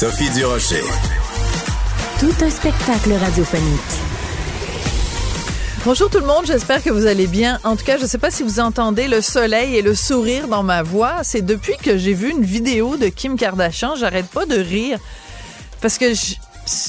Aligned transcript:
Sophie 0.00 0.30
Durocher. 0.30 0.80
Tout 2.18 2.32
un 2.42 2.48
spectacle 2.48 3.12
radiophonique. 3.12 3.80
Bonjour 5.84 6.08
tout 6.08 6.20
le 6.20 6.24
monde, 6.24 6.46
j'espère 6.46 6.82
que 6.82 6.88
vous 6.88 7.04
allez 7.04 7.26
bien. 7.26 7.60
En 7.64 7.76
tout 7.76 7.84
cas, 7.84 7.98
je 7.98 8.04
ne 8.04 8.08
sais 8.08 8.16
pas 8.16 8.30
si 8.30 8.42
vous 8.42 8.60
entendez 8.60 9.08
le 9.08 9.20
soleil 9.20 9.76
et 9.76 9.82
le 9.82 9.94
sourire 9.94 10.48
dans 10.48 10.62
ma 10.62 10.82
voix. 10.82 11.22
C'est 11.22 11.42
depuis 11.42 11.76
que 11.76 11.98
j'ai 11.98 12.14
vu 12.14 12.30
une 12.30 12.42
vidéo 12.42 12.96
de 12.96 13.08
Kim 13.08 13.36
Kardashian, 13.36 13.94
j'arrête 13.94 14.28
pas 14.28 14.46
de 14.46 14.58
rire. 14.58 14.98
Parce 15.82 15.98
que 15.98 16.14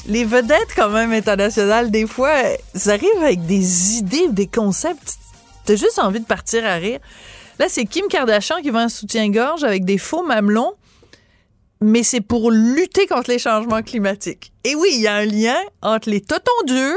les 0.08 0.23
vedettes, 0.23 0.73
quand 0.73 0.90
même, 0.90 1.12
internationales, 1.12 1.92
des 1.92 2.08
fois, 2.08 2.32
elles 2.32 2.90
arrivent 2.90 3.22
avec 3.22 3.46
des 3.46 3.98
idées, 3.98 4.30
des 4.30 4.48
concepts. 4.48 5.18
T'as 5.66 5.76
juste 5.76 6.00
envie 6.00 6.22
de 6.22 6.26
partir 6.26 6.66
à 6.66 6.76
rire. 6.76 7.00
Là, 7.59 7.66
c'est 7.68 7.84
Kim 7.84 8.08
Kardashian 8.08 8.62
qui 8.62 8.70
va 8.70 8.80
un 8.80 8.90
soutien-gorge 8.90 9.66
avec 9.66 9.84
des 9.84 9.98
faux 9.98 10.23
mamelons, 10.23 10.76
mais 11.81 12.03
c'est 12.03 12.21
pour 12.21 12.52
lutter 12.52 13.08
contre 13.08 13.30
les 13.30 13.40
changements 13.40 13.81
climatiques. 13.81 14.53
Et 14.64 14.75
oui, 14.75 14.89
il 14.94 15.02
y 15.02 15.08
a 15.08 15.16
un 15.16 15.25
lien 15.25 15.58
entre 15.81 16.09
les 16.09 16.22
totons 16.22 16.52
durs 16.66 16.95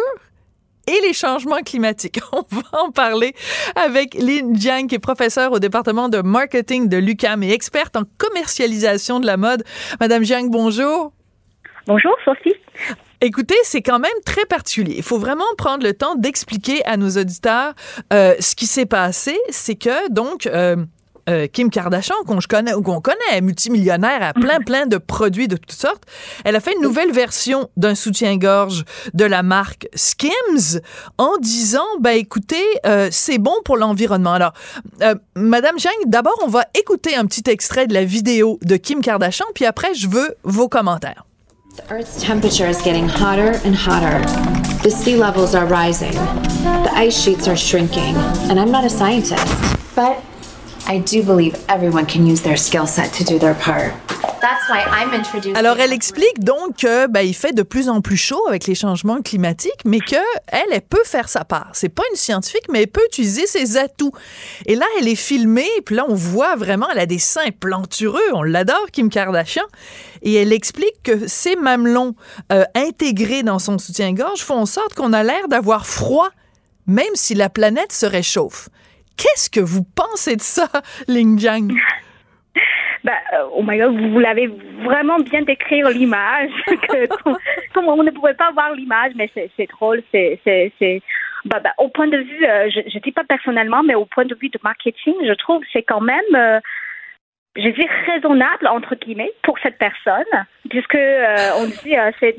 et 0.86 1.00
les 1.00 1.14
changements 1.14 1.62
climatiques. 1.62 2.20
On 2.32 2.44
va 2.50 2.82
en 2.82 2.90
parler 2.90 3.34
avec 3.74 4.14
Lynn 4.14 4.54
Jiang, 4.54 4.86
qui 4.86 4.96
est 4.96 4.98
professeure 4.98 5.52
au 5.52 5.58
département 5.58 6.08
de 6.08 6.20
marketing 6.20 6.88
de 6.88 6.98
l'UCAM 6.98 7.42
et 7.42 7.52
experte 7.52 7.96
en 7.96 8.02
commercialisation 8.18 9.20
de 9.20 9.26
la 9.26 9.38
mode. 9.38 9.64
Madame 10.00 10.22
Jiang, 10.22 10.50
bonjour. 10.50 11.12
Bonjour, 11.86 12.14
Sophie. 12.24 12.54
Écoutez, 13.20 13.56
c'est 13.62 13.80
quand 13.80 13.98
même 13.98 14.12
très 14.26 14.44
particulier. 14.44 14.94
Il 14.98 15.02
faut 15.02 15.18
vraiment 15.18 15.44
prendre 15.56 15.82
le 15.82 15.94
temps 15.94 16.14
d'expliquer 16.14 16.84
à 16.84 16.98
nos 16.98 17.10
auditeurs 17.10 17.72
euh, 18.12 18.34
ce 18.38 18.54
qui 18.54 18.66
s'est 18.66 18.86
passé. 18.86 19.38
C'est 19.48 19.76
que, 19.76 20.10
donc, 20.10 20.46
euh, 20.46 20.76
euh, 21.28 21.46
Kim 21.46 21.70
Kardashian, 21.70 22.14
qu'on 22.26 22.38
connais, 22.48 22.72
qu'on 22.72 23.00
connaît, 23.00 23.40
multimillionnaire 23.40 24.22
à 24.22 24.32
plein, 24.32 24.58
mhm. 24.58 24.64
plein 24.64 24.86
de 24.86 24.98
produits 24.98 25.48
de 25.48 25.56
toutes 25.56 25.72
sortes, 25.72 26.04
elle 26.44 26.56
a 26.56 26.60
fait 26.60 26.74
une 26.74 26.82
nouvelle 26.82 27.12
version 27.12 27.68
d'un 27.76 27.94
soutien-gorge 27.94 28.84
de 29.12 29.24
la 29.24 29.42
marque 29.42 29.88
Skims 29.94 30.80
en 31.18 31.36
disant, 31.38 31.86
ben 32.00 32.16
écoutez, 32.16 32.64
c'est 33.10 33.38
bon 33.38 33.54
pour 33.64 33.76
l'environnement. 33.76 34.32
Alors, 34.32 34.52
Madame 35.34 35.78
Zhang, 35.78 35.92
d'abord, 36.06 36.38
on 36.42 36.48
va 36.48 36.64
écouter 36.78 37.16
un 37.16 37.26
petit 37.26 37.48
extrait 37.50 37.86
de 37.86 37.94
la 37.94 38.04
vidéo 38.04 38.58
de 38.62 38.76
Kim 38.76 39.00
Kardashian, 39.00 39.46
puis 39.54 39.64
après, 39.64 39.94
je 39.94 40.08
veux 40.08 40.34
vos 40.42 40.68
commentaires. 40.68 41.24
The 41.76 41.90
Earth's 41.90 42.22
temperature 42.22 42.68
is 42.68 42.80
getting 42.80 43.08
hotter 43.08 43.58
and 43.64 43.74
hotter. 43.74 44.20
The 44.84 44.90
sea 44.90 45.16
levels 45.16 45.56
are 45.56 45.66
rising. 45.66 46.12
The 46.12 46.90
ice 46.94 47.20
sheets 47.20 47.48
are 47.48 47.56
shrinking. 47.56 48.14
And 48.48 48.60
I'm 48.60 48.70
not 48.70 48.84
a 48.84 48.88
scientist, 48.88 49.44
but 49.96 50.22
I 50.86 50.98
do 50.98 51.22
believe 51.22 51.56
everyone 51.68 52.04
can 52.06 52.26
use 52.26 52.42
their 52.42 52.58
skill 52.58 52.86
set 52.86 53.12
to 53.14 53.24
do 53.24 53.38
their 53.38 53.54
part. 53.54 53.92
Alors, 55.54 55.78
elle 55.78 55.92
explique 55.94 56.44
donc 56.44 56.76
que 56.76 57.06
ben, 57.06 57.22
il 57.22 57.34
fait 57.34 57.54
de 57.54 57.62
plus 57.62 57.88
en 57.88 58.02
plus 58.02 58.18
chaud 58.18 58.46
avec 58.46 58.66
les 58.66 58.74
changements 58.74 59.22
climatiques, 59.22 59.80
mais 59.86 60.00
que 60.00 60.16
elle 60.48 60.82
peut 60.82 61.02
faire 61.04 61.30
sa 61.30 61.46
part. 61.46 61.70
C'est 61.72 61.88
pas 61.88 62.02
une 62.10 62.16
scientifique, 62.18 62.64
mais 62.70 62.82
elle 62.82 62.88
peut 62.88 63.04
utiliser 63.06 63.46
ses 63.46 63.78
atouts. 63.78 64.12
Et 64.66 64.74
là, 64.74 64.84
elle 64.98 65.08
est 65.08 65.14
filmée, 65.14 65.70
puis 65.86 65.96
là, 65.96 66.04
on 66.06 66.14
voit 66.14 66.56
vraiment, 66.56 66.86
elle 66.92 66.98
a 66.98 67.06
des 67.06 67.18
seins 67.18 67.50
plantureux. 67.58 68.20
On 68.34 68.42
l'adore, 68.42 68.90
Kim 68.92 69.08
Kardashian. 69.08 69.64
Et 70.20 70.34
elle 70.34 70.52
explique 70.52 71.02
que 71.02 71.26
ces 71.26 71.56
mamelons 71.56 72.14
euh, 72.52 72.64
intégrés 72.74 73.42
dans 73.42 73.58
son 73.58 73.78
soutien-gorge 73.78 74.42
font 74.42 74.58
en 74.58 74.66
sorte 74.66 74.92
qu'on 74.92 75.14
a 75.14 75.22
l'air 75.22 75.48
d'avoir 75.48 75.86
froid, 75.86 76.28
même 76.86 77.14
si 77.14 77.34
la 77.34 77.48
planète 77.48 77.92
se 77.92 78.04
réchauffe. 78.04 78.68
Qu'est-ce 79.16 79.50
que 79.50 79.60
vous 79.60 79.84
pensez 79.96 80.36
de 80.36 80.42
ça, 80.42 80.68
Ling 81.08 81.38
Jiang? 81.38 81.72
bah, 83.04 83.12
oh 83.52 83.62
my 83.62 83.78
God, 83.78 83.96
vous, 83.96 84.18
l'avez 84.18 84.48
vraiment 84.82 85.18
bien 85.18 85.42
décrire 85.42 85.88
l'image. 85.90 86.50
comme 87.74 87.88
on 87.88 88.02
ne 88.02 88.10
pouvait 88.10 88.34
pas 88.34 88.50
voir 88.52 88.72
l'image, 88.74 89.12
mais 89.16 89.30
c'est 89.34 89.68
drôle, 89.70 90.02
c'est 90.12 90.40
bah, 91.44 91.60
bah, 91.62 91.74
au 91.76 91.88
point 91.88 92.06
de 92.06 92.16
vue, 92.16 92.46
euh, 92.46 92.70
je 92.70 92.80
ne 92.80 93.02
dis 93.02 93.12
pas 93.12 93.24
personnellement, 93.24 93.82
mais 93.82 93.94
au 93.94 94.06
point 94.06 94.24
de 94.24 94.34
vue 94.34 94.48
de 94.48 94.58
marketing, 94.64 95.14
je 95.26 95.34
trouve 95.34 95.62
c'est 95.72 95.82
quand 95.82 96.00
même, 96.00 96.34
euh, 96.34 96.58
je 97.56 97.68
dis 97.68 97.86
raisonnable 98.06 98.66
entre 98.68 98.94
guillemets 98.96 99.32
pour 99.42 99.58
cette 99.60 99.78
personne, 99.78 100.24
puisque 100.68 100.94
euh, 100.94 101.50
on 101.58 101.66
dit 101.66 101.94
c'est 102.20 102.36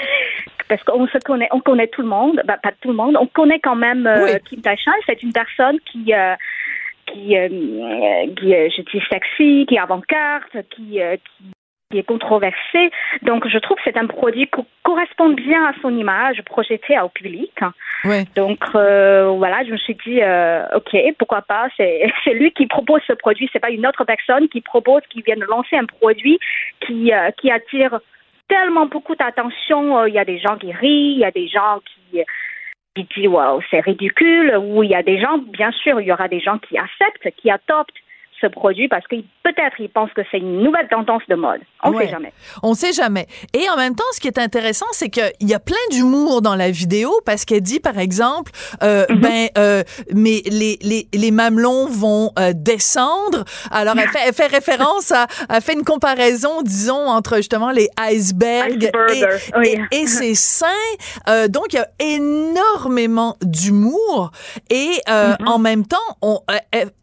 parce 0.68 0.82
qu'on 0.84 1.06
se 1.08 1.18
connaît, 1.18 1.48
on 1.52 1.60
connaît 1.60 1.88
tout 1.88 2.02
le 2.02 2.08
monde, 2.08 2.42
bah, 2.44 2.58
pas 2.62 2.72
tout 2.80 2.88
le 2.88 2.96
monde, 2.96 3.16
on 3.18 3.26
connaît 3.26 3.60
quand 3.60 3.76
même 3.76 4.08
Kim 4.48 4.60
Kardashian, 4.60 4.92
c'est 5.06 5.22
une 5.22 5.32
personne 5.32 5.78
qui 5.90 6.12
qui, 7.12 7.36
euh, 7.36 7.48
qui 8.36 8.54
euh, 8.54 8.68
je 8.76 8.82
dis 8.82 9.04
sexy, 9.10 9.66
qui 9.66 9.74
est 9.74 9.78
avant-garde, 9.78 10.64
qui, 10.70 11.00
euh, 11.00 11.16
qui 11.90 11.98
est 11.98 12.04
controversé. 12.04 12.90
Donc, 13.22 13.48
je 13.48 13.58
trouve 13.58 13.76
que 13.78 13.82
c'est 13.84 13.96
un 13.96 14.06
produit 14.06 14.46
qui 14.46 14.62
correspond 14.82 15.30
bien 15.30 15.66
à 15.66 15.72
son 15.80 15.96
image 15.96 16.42
projetée 16.42 16.98
au 17.00 17.08
public. 17.08 17.52
Donc, 18.36 18.58
voilà, 18.72 19.64
je 19.64 19.72
me 19.72 19.76
suis 19.78 19.96
dit, 20.06 20.20
OK, 20.74 20.96
pourquoi 21.18 21.42
pas, 21.42 21.68
c'est 21.76 22.34
lui 22.34 22.52
qui 22.52 22.66
propose 22.66 23.00
ce 23.06 23.14
produit, 23.14 23.48
c'est 23.52 23.58
pas 23.58 23.70
une 23.70 23.86
autre 23.86 24.04
personne 24.04 24.48
qui 24.48 24.60
propose, 24.60 25.02
qui 25.10 25.22
vient 25.22 25.36
de 25.36 25.44
lancer 25.44 25.76
un 25.76 25.86
produit 25.86 26.38
qui, 26.86 27.10
qui 27.40 27.50
attire 27.50 28.00
tellement 28.48 28.86
beaucoup 28.86 29.16
d'attention. 29.16 30.06
Il 30.06 30.14
y 30.14 30.18
a 30.18 30.24
des 30.24 30.38
gens 30.38 30.56
qui 30.56 30.72
rient, 30.72 31.12
il 31.12 31.18
y 31.18 31.24
a 31.24 31.30
des 31.30 31.48
gens 31.48 31.80
qui 31.84 32.22
qui 32.94 33.20
dit 33.20 33.28
wow, 33.28 33.60
c'est 33.70 33.80
ridicule, 33.80 34.56
où 34.60 34.82
il 34.82 34.90
y 34.90 34.94
a 34.94 35.02
des 35.02 35.20
gens, 35.20 35.38
bien 35.38 35.70
sûr, 35.70 36.00
il 36.00 36.06
y 36.06 36.12
aura 36.12 36.26
des 36.26 36.40
gens 36.40 36.58
qui 36.58 36.76
acceptent, 36.76 37.30
qui 37.36 37.50
adoptent 37.50 37.94
ce 38.40 38.46
produit 38.46 38.88
parce 38.88 39.06
que 39.06 39.16
peut-être 39.42 39.80
ils 39.80 39.88
pensent 39.88 40.12
que 40.12 40.22
c'est 40.30 40.38
une 40.38 40.62
nouvelle 40.62 40.88
tendance 40.88 41.22
de 41.28 41.34
mode. 41.34 41.60
On 41.82 41.92
ne 41.92 42.00
sait 42.00 42.08
jamais. 42.08 42.32
On 42.62 42.74
sait 42.74 42.92
jamais. 42.92 43.26
Et 43.54 43.68
en 43.70 43.76
même 43.76 43.94
temps, 43.94 44.04
ce 44.12 44.20
qui 44.20 44.28
est 44.28 44.38
intéressant, 44.38 44.86
c'est 44.92 45.10
qu'il 45.10 45.48
y 45.48 45.54
a 45.54 45.60
plein 45.60 45.76
d'humour 45.90 46.42
dans 46.42 46.54
la 46.54 46.70
vidéo 46.70 47.12
parce 47.24 47.44
qu'elle 47.44 47.60
dit, 47.60 47.80
par 47.80 47.98
exemple, 47.98 48.52
euh, 48.82 49.06
mhm. 49.08 49.20
ben, 49.20 49.48
euh, 49.56 49.82
mais 50.14 50.42
les, 50.46 50.78
les, 50.82 51.08
les, 51.12 51.30
mamelons 51.30 51.86
vont 51.88 52.30
euh, 52.38 52.52
descendre. 52.54 53.44
Alors, 53.70 53.94
elle 53.98 54.08
fait, 54.08 54.18
elle 54.26 54.34
fait 54.34 54.46
référence 54.46 55.12
à, 55.12 55.26
elle 55.48 55.62
fait 55.62 55.74
une 55.74 55.84
comparaison, 55.84 56.62
disons, 56.62 57.08
entre 57.08 57.36
justement 57.36 57.70
les 57.70 57.88
icebergs 57.98 58.90
et, 59.62 59.78
et, 59.92 60.06
ses 60.06 60.34
seins. 60.34 60.66
Euh, 61.28 61.48
donc, 61.48 61.72
il 61.72 61.76
y 61.76 61.78
a 61.78 61.88
énormément 61.98 63.36
d'humour 63.42 64.30
et 64.70 64.90
euh, 65.08 65.34
mhm. 65.40 65.48
en 65.48 65.58
même 65.58 65.86
temps, 65.86 66.42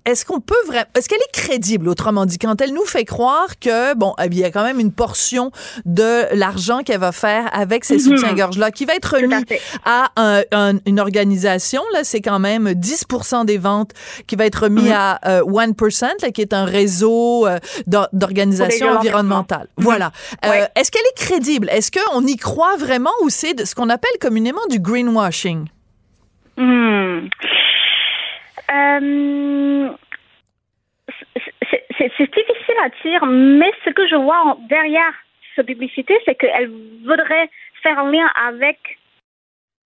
est-ce 0.06 0.26
qu'on 0.26 0.40
peut 0.40 0.56
vraiment, 0.68 0.86
est-ce 0.96 1.10
qu'elle 1.10 1.20
est 1.26 1.32
crédible, 1.32 1.90
autrement 1.90 2.26
dit, 2.26 2.38
quand 2.38 2.60
elle 2.62 2.74
nous 2.74 2.86
fait 2.86 3.06
croire 3.06 3.60
que, 3.60 3.94
bon, 3.96 4.14
eh 4.22 4.28
il 4.28 4.40
y 4.40 4.44
a 4.44 4.52
quand 4.52 4.64
même 4.64 4.80
une 4.80 4.92
portion 4.92 5.52
de 5.86 6.34
l'argent 6.36 6.80
qu'elle 6.84 7.00
va 7.00 7.12
faire 7.12 7.50
avec 7.54 7.86
ces 7.86 7.96
mhm. 7.96 8.00
soutiens-gorge-là, 8.00 8.72
qui 8.72 8.86
va 8.86 8.96
être 8.96 9.16
remis 9.16 9.46
à, 9.86 10.12
une 10.86 11.00
organisation, 11.00 11.82
là, 11.94 12.04
c'est 12.04 12.22
quand 12.22 12.40
même 12.40 12.70
10% 12.70 13.46
des 13.46 13.58
ventes 13.58 13.92
qui 14.28 14.36
va 14.36 14.46
être 14.46 14.64
remis 14.64 14.90
mhm. 14.90 14.94
à 14.94 15.20
1%, 15.24 16.04
euh, 16.04 16.08
là, 16.22 16.32
qui 16.32 16.42
est 16.42 16.54
un 16.54 16.66
réseau 16.66 17.48
euh, 17.48 17.60
d'organisation 17.88 18.90
environnementale. 18.90 19.68
Mhm. 19.78 19.84
Voilà. 19.84 20.12
Euh, 20.46 20.66
est-ce 20.76 20.92
qu'elle 20.92 21.02
est 21.02 21.18
crédible? 21.18 21.70
Est-ce 21.70 21.92
qu'on 21.92 22.26
y 22.26 22.36
croit 22.36 22.76
vraiment 22.78 23.12
ou 23.24 23.30
c'est 23.30 23.66
ce 23.66 23.76
qu'on 23.76 23.90
appelle 23.90 24.18
communément 24.20 24.66
du 24.70 24.80
greenwashing? 24.80 25.66
Hmm 26.58 27.28
c'est 32.18 32.34
difficile 32.34 32.76
à 32.84 32.90
dire, 33.04 33.26
mais 33.26 33.72
ce 33.84 33.90
que 33.90 34.08
je 34.08 34.16
vois 34.16 34.58
derrière 34.70 35.14
cette 35.56 35.68
publicité, 35.68 36.18
c'est 36.26 36.36
qu'elle 36.36 36.70
voudrait 37.06 37.50
faire 37.82 38.00
un 38.00 38.12
lien 38.12 38.28
avec 38.48 38.78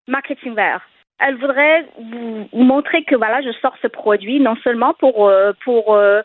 marketing 0.08 0.56
vert. 0.56 0.82
Elle 1.20 1.36
voudrait 1.36 1.86
vous, 1.98 2.50
montrer 2.54 3.04
que 3.04 3.16
voilà, 3.16 3.42
je 3.42 3.52
sors 3.62 3.76
ce 3.82 3.88
produit 3.88 4.40
non 4.40 4.56
seulement 4.64 4.94
pour 4.94 5.28
euh, 5.28 5.52
pour 5.64 5.96
euh, 5.96 6.22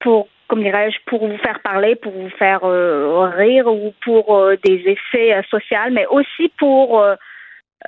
pour 0.00 0.28
comme 0.46 0.62
dirais-je 0.62 0.98
pour 1.06 1.26
vous 1.26 1.38
faire 1.38 1.60
parler, 1.60 1.96
pour 1.96 2.12
vous 2.12 2.30
faire 2.30 2.64
euh, 2.64 3.28
rire 3.36 3.66
ou 3.66 3.92
pour 4.02 4.50
des 4.64 4.82
effets 4.86 5.40
sociaux, 5.50 5.90
mais 5.92 6.06
aussi 6.06 6.50
pour 6.58 7.04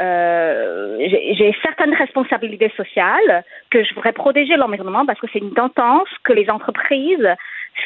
euh, 0.00 0.97
j'ai 1.00 1.55
certaines 1.62 1.94
responsabilités 1.94 2.73
sociales 2.77 3.44
que 3.71 3.85
je 3.85 3.94
voudrais 3.94 4.12
protéger 4.12 4.56
l'environnement 4.56 5.05
parce 5.05 5.21
que 5.21 5.27
c'est 5.33 5.39
une 5.39 5.53
tendance 5.53 6.09
que 6.25 6.33
les 6.33 6.49
entreprises 6.49 7.29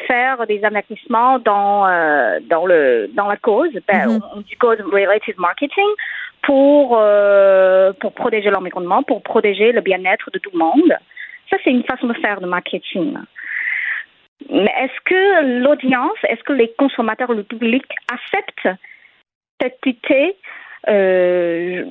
faire 0.06 0.46
des 0.46 0.64
investissements 0.64 1.38
dans 1.38 1.86
euh, 1.86 2.38
dans 2.48 2.66
le 2.66 3.08
dans 3.14 3.26
la 3.26 3.36
cause, 3.36 3.72
ben, 3.88 4.08
Mhm. 4.08 4.20
on 4.34 4.40
dit 4.40 4.54
cause 4.56 4.80
related 4.80 5.36
marketing 5.38 5.88
pour 6.42 6.96
euh, 6.98 7.92
pour 8.00 8.12
protéger 8.12 8.50
l'environnement, 8.50 9.02
pour 9.02 9.22
protéger 9.22 9.72
le 9.72 9.80
bien-être 9.80 10.30
de 10.32 10.38
tout 10.38 10.50
le 10.52 10.58
monde. 10.58 10.96
Ça 11.50 11.56
c'est 11.64 11.70
une 11.70 11.84
façon 11.84 12.06
de 12.06 12.14
faire 12.14 12.40
de 12.40 12.46
marketing. 12.46 13.16
Mais 14.50 14.72
est-ce 14.82 15.00
que 15.04 15.62
l'audience, 15.62 16.18
est-ce 16.28 16.42
que 16.44 16.52
les 16.52 16.72
consommateurs, 16.78 17.32
le 17.32 17.42
public 17.42 17.84
acceptent 18.12 18.68
cette 19.60 19.80
idée 19.86 20.36
Je 20.86 21.82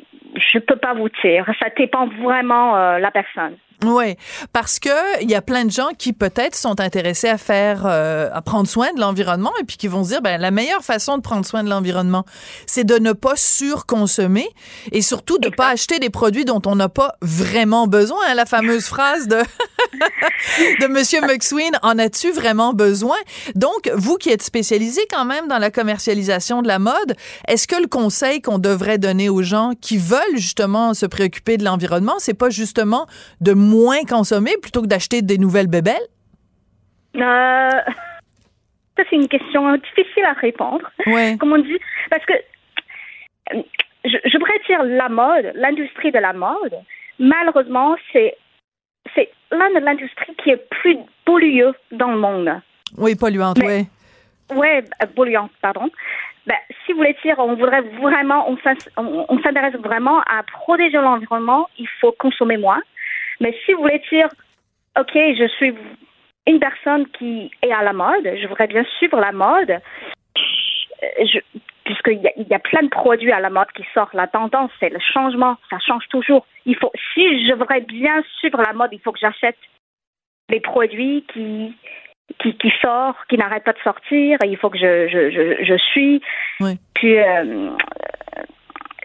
ne 0.57 0.59
peux 0.59 0.75
pas 0.75 0.93
vous 0.93 1.09
dire. 1.23 1.45
Ça 1.59 1.67
dépend 1.77 2.07
vraiment 2.07 2.77
euh, 2.77 2.99
la 2.99 3.11
personne. 3.11 3.55
Oui, 3.83 4.15
parce 4.53 4.79
que 4.79 5.21
il 5.21 5.29
y 5.29 5.35
a 5.35 5.41
plein 5.41 5.65
de 5.65 5.71
gens 5.71 5.89
qui 5.97 6.13
peut-être 6.13 6.55
sont 6.55 6.79
intéressés 6.79 7.27
à 7.27 7.37
faire, 7.37 7.83
euh, 7.85 8.29
à 8.33 8.41
prendre 8.41 8.67
soin 8.67 8.93
de 8.93 8.99
l'environnement 8.99 9.51
et 9.59 9.63
puis 9.63 9.77
qui 9.77 9.87
vont 9.87 10.03
se 10.03 10.09
dire, 10.09 10.21
ben 10.21 10.39
la 10.39 10.49
meilleure 10.49 10.83
façon 10.83 11.17
de 11.17 11.21
prendre 11.21 11.45
soin 11.45 11.63
de 11.63 11.69
l'environnement, 11.69 12.25
c'est 12.65 12.85
de 12.85 12.97
ne 12.97 13.11
pas 13.11 13.35
surconsommer 13.35 14.47
et 14.91 15.01
surtout 15.01 15.37
de 15.39 15.49
pas 15.49 15.69
acheter 15.69 15.99
des 15.99 16.09
produits 16.09 16.45
dont 16.45 16.61
on 16.65 16.75
n'a 16.75 16.89
pas 16.89 17.15
vraiment 17.21 17.87
besoin. 17.87 18.19
hein, 18.27 18.33
la 18.33 18.45
fameuse 18.45 18.85
phrase 18.85 19.27
de 19.27 19.37
de 20.81 20.87
Monsieur 20.87 21.21
McSween, 21.21 21.71
en 21.83 21.99
as-tu 21.99 22.31
vraiment 22.31 22.73
besoin? 22.73 23.17
Donc, 23.55 23.91
vous 23.93 24.15
qui 24.15 24.29
êtes 24.29 24.43
spécialisé 24.43 25.01
quand 25.09 25.25
même 25.25 25.47
dans 25.47 25.57
la 25.57 25.71
commercialisation 25.71 26.61
de 26.61 26.67
la 26.67 26.79
mode, 26.79 27.15
est-ce 27.47 27.67
que 27.67 27.75
le 27.75 27.87
conseil 27.87 28.41
qu'on 28.41 28.57
devrait 28.57 28.97
donner 28.97 29.29
aux 29.29 29.43
gens 29.43 29.71
qui 29.79 29.97
veulent 29.97 30.19
justement 30.35 30.93
se 30.93 31.05
préoccuper 31.05 31.57
de 31.57 31.65
l'environnement, 31.65 32.15
c'est 32.19 32.33
pas 32.33 32.49
justement 32.49 33.07
de 33.41 33.53
moins 33.65 34.03
consommer 34.07 34.51
plutôt 34.61 34.81
que 34.81 34.87
d'acheter 34.87 35.21
des 35.21 35.37
nouvelles 35.37 35.67
bébelles? 35.67 36.07
Euh, 37.15 37.81
ça, 38.97 39.03
c'est 39.09 39.15
une 39.15 39.27
question 39.27 39.75
difficile 39.75 40.25
à 40.25 40.33
répondre. 40.33 40.89
Ouais. 41.07 41.37
Comme 41.39 41.53
on 41.53 41.57
dit, 41.57 41.79
parce 42.09 42.25
que 42.25 42.33
euh, 43.53 43.61
je, 44.03 44.17
je 44.25 44.37
pourrais 44.37 44.59
dire 44.67 44.83
la 44.83 45.09
mode, 45.09 45.51
l'industrie 45.55 46.11
de 46.11 46.19
la 46.19 46.33
mode, 46.33 46.75
malheureusement, 47.19 47.95
c'est 48.11 48.35
c'est 49.13 49.29
l'un 49.51 49.69
de 49.79 49.85
l'industrie 49.85 50.35
qui 50.43 50.49
est 50.49 50.69
plus 50.69 50.97
pollueux 51.25 51.73
dans 51.91 52.11
le 52.11 52.17
monde. 52.17 52.61
Oui, 52.97 53.15
polluante, 53.15 53.59
oui. 53.63 53.87
Ouais, 54.53 54.83
euh, 55.01 55.05
polluante, 55.15 55.51
pardon. 55.61 55.89
Ben, 56.47 56.57
si 56.85 56.91
vous 56.91 56.99
voulez 56.99 57.15
dire, 57.23 57.35
on 57.39 57.55
voudrait 57.55 57.81
vraiment, 58.01 58.47
on 58.47 59.39
s'intéresse 59.41 59.75
vraiment 59.75 60.21
à 60.21 60.43
protéger 60.43 60.97
l'environnement, 60.97 61.67
il 61.79 61.87
faut 61.99 62.11
consommer 62.11 62.57
moins. 62.57 62.81
Mais 63.39 63.55
si 63.65 63.73
vous 63.73 63.81
voulez 63.81 64.01
dire, 64.11 64.29
ok, 64.99 65.13
je 65.13 65.47
suis 65.57 65.73
une 66.47 66.59
personne 66.59 67.07
qui 67.09 67.51
est 67.61 67.71
à 67.71 67.83
la 67.83 67.93
mode, 67.93 68.23
je 68.23 68.47
voudrais 68.47 68.67
bien 68.67 68.83
suivre 68.97 69.19
la 69.19 69.31
mode, 69.31 69.71
euh, 69.71 71.39
puisqu'il 71.83 72.21
y, 72.21 72.49
y 72.49 72.53
a 72.53 72.59
plein 72.59 72.83
de 72.83 72.89
produits 72.89 73.31
à 73.31 73.39
la 73.39 73.49
mode 73.49 73.71
qui 73.75 73.83
sortent. 73.93 74.13
La 74.13 74.27
tendance, 74.27 74.71
c'est 74.79 74.89
le 74.89 74.99
changement, 74.99 75.57
ça 75.69 75.79
change 75.79 76.07
toujours. 76.09 76.45
Il 76.65 76.75
faut, 76.75 76.91
si 77.13 77.47
je 77.47 77.53
voudrais 77.53 77.81
bien 77.81 78.23
suivre 78.39 78.61
la 78.61 78.73
mode, 78.73 78.89
il 78.91 78.99
faut 78.99 79.11
que 79.11 79.19
j'achète 79.19 79.57
les 80.49 80.59
produits 80.59 81.25
qui 81.33 81.75
qui, 82.39 82.57
qui 82.57 82.71
sort, 82.81 83.15
qui 83.29 83.37
n'arrête 83.37 83.63
pas 83.63 83.73
de 83.73 83.79
sortir, 83.83 84.39
et 84.43 84.47
il 84.47 84.57
faut 84.57 84.69
que 84.69 84.77
je, 84.77 85.07
je, 85.07 85.29
je, 85.29 85.63
je 85.63 85.77
suis. 85.77 86.21
Oui. 86.59 86.79
Puis, 86.95 87.19
euh, 87.19 87.69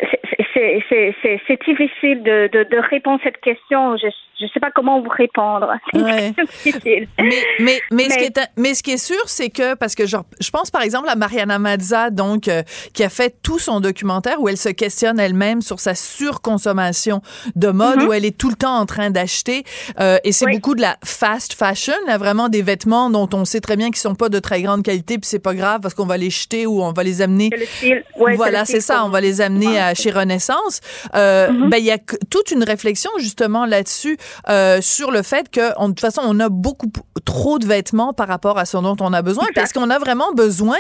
c'est- 0.01 0.21
c'est- 0.55 0.85
c'est 0.89 1.15
c'est- 1.23 1.41
c'est 1.47 1.61
difficile 1.67 2.23
de, 2.23 2.49
de, 2.53 2.65
de 2.65 2.79
répondre 2.91 3.19
à 3.21 3.25
cette 3.25 3.41
question. 3.41 3.97
Je 3.97 4.07
ne 4.47 4.49
sais 4.51 4.61
pas 4.61 4.71
comment 4.75 5.01
vous 5.03 5.09
répondre. 5.11 5.69
C'est 5.93 6.03
Ouais. 6.03 6.33
difficile. 6.55 7.09
Mais, 7.19 7.31
mais, 7.59 7.79
mais, 7.93 8.05
Ce 8.09 8.17
qui 8.19 8.25
est, 8.25 8.41
mais 8.57 8.73
ce 8.75 8.83
qui 8.83 8.93
est 8.93 8.97
sûr, 9.05 9.21
c'est 9.27 9.51
que, 9.51 9.75
parce 9.75 9.95
que 9.95 10.07
genre, 10.07 10.25
je 10.41 10.49
pense 10.51 10.71
par 10.71 10.81
exemple 10.83 11.09
à 11.11 11.15
Mariana 11.15 11.59
Mazza, 11.59 12.09
donc, 12.09 12.49
euh, 12.49 12.63
qui 12.95 13.05
a 13.05 13.11
fait 13.11 13.35
tout 13.43 13.59
son 13.59 13.81
documentaire 13.81 14.41
où 14.41 14.49
elle 14.49 14.57
se 14.57 14.71
questionne 14.71 15.21
elle-même 15.21 15.61
sur 15.61 15.79
sa 15.79 15.95
surconsommation 15.95 17.21
de 17.55 17.69
mode, 17.69 18.03
où 18.03 18.13
elle 18.13 18.25
est 18.25 18.37
tout 18.37 18.49
le 18.49 18.55
temps 18.57 18.77
en 18.77 18.87
train 18.87 19.11
d'acheter. 19.11 19.65
euh, 20.01 20.17
et 20.25 20.33
c'est 20.33 20.47
Mhm. 20.47 20.51
Oui. 20.53 20.57
beaucoup 20.59 20.75
de 20.75 20.81
la 20.81 20.97
fast 21.05 21.53
fashion, 21.53 21.93
là, 22.07 22.17
vraiment 22.19 22.49
des 22.49 22.63
vêtements 22.63 23.11
dont 23.11 23.29
on 23.35 23.45
sait 23.45 23.61
très 23.61 23.77
bien 23.77 23.89
qu'ils 23.89 23.97
sont 23.97 24.15
pas 24.15 24.29
de 24.31 24.39
très 24.39 24.63
grande 24.63 24.83
qualité, 24.83 25.19
puis 25.19 25.27
c'est 25.29 25.39
pas 25.43 25.55
grave 25.55 25.81
parce 25.83 25.93
qu'on 25.95 26.07
va 26.07 26.17
les 26.17 26.31
jeter 26.31 26.67
ou 26.67 26.83
on 26.83 26.93
va 26.93 27.03
les 27.03 27.21
amener 27.23 27.51
le 27.53 27.65
style. 27.67 28.03
Ouais, 28.19 28.37
voilà, 28.37 28.65
c'est 28.65 28.81
ça. 28.81 29.05
On 29.05 29.11
va 29.11 29.21
les 29.21 29.41
amener 29.43 29.79
à 29.79 29.90
chez 29.95 30.11
Renaissance. 30.11 30.81
Euh, 31.15 31.49
Ben, 31.71 31.77
il 31.79 31.85
y 31.85 31.91
a 31.91 31.99
toute 32.31 32.51
une 32.51 32.65
réflexion 32.65 33.11
justement 33.19 33.67
là-dessus 33.67 34.17
euh, 34.49 34.81
sur 34.81 35.11
le 35.11 35.23
fait 35.23 35.49
que, 35.51 35.73
on- 35.79 35.89
de 35.89 35.95
toute 35.95 36.01
façon, 36.01 36.23
on 36.25 36.39
a 36.41 36.49
beaucoup 36.49 36.87
trop 37.25 37.59
de 37.59 37.67
vêtements 37.67 38.13
par 38.13 38.29
rapport 38.29 38.59
à 38.59 38.65
ce 38.65 38.77
dont 38.77 38.97
on 39.01 39.13
a 39.13 39.23
besoin. 39.23 39.45
Est-ce 39.57 39.75
qu'on 39.75 39.91
a 39.91 39.99
vraiment 39.99 40.33
besoin 40.33 40.77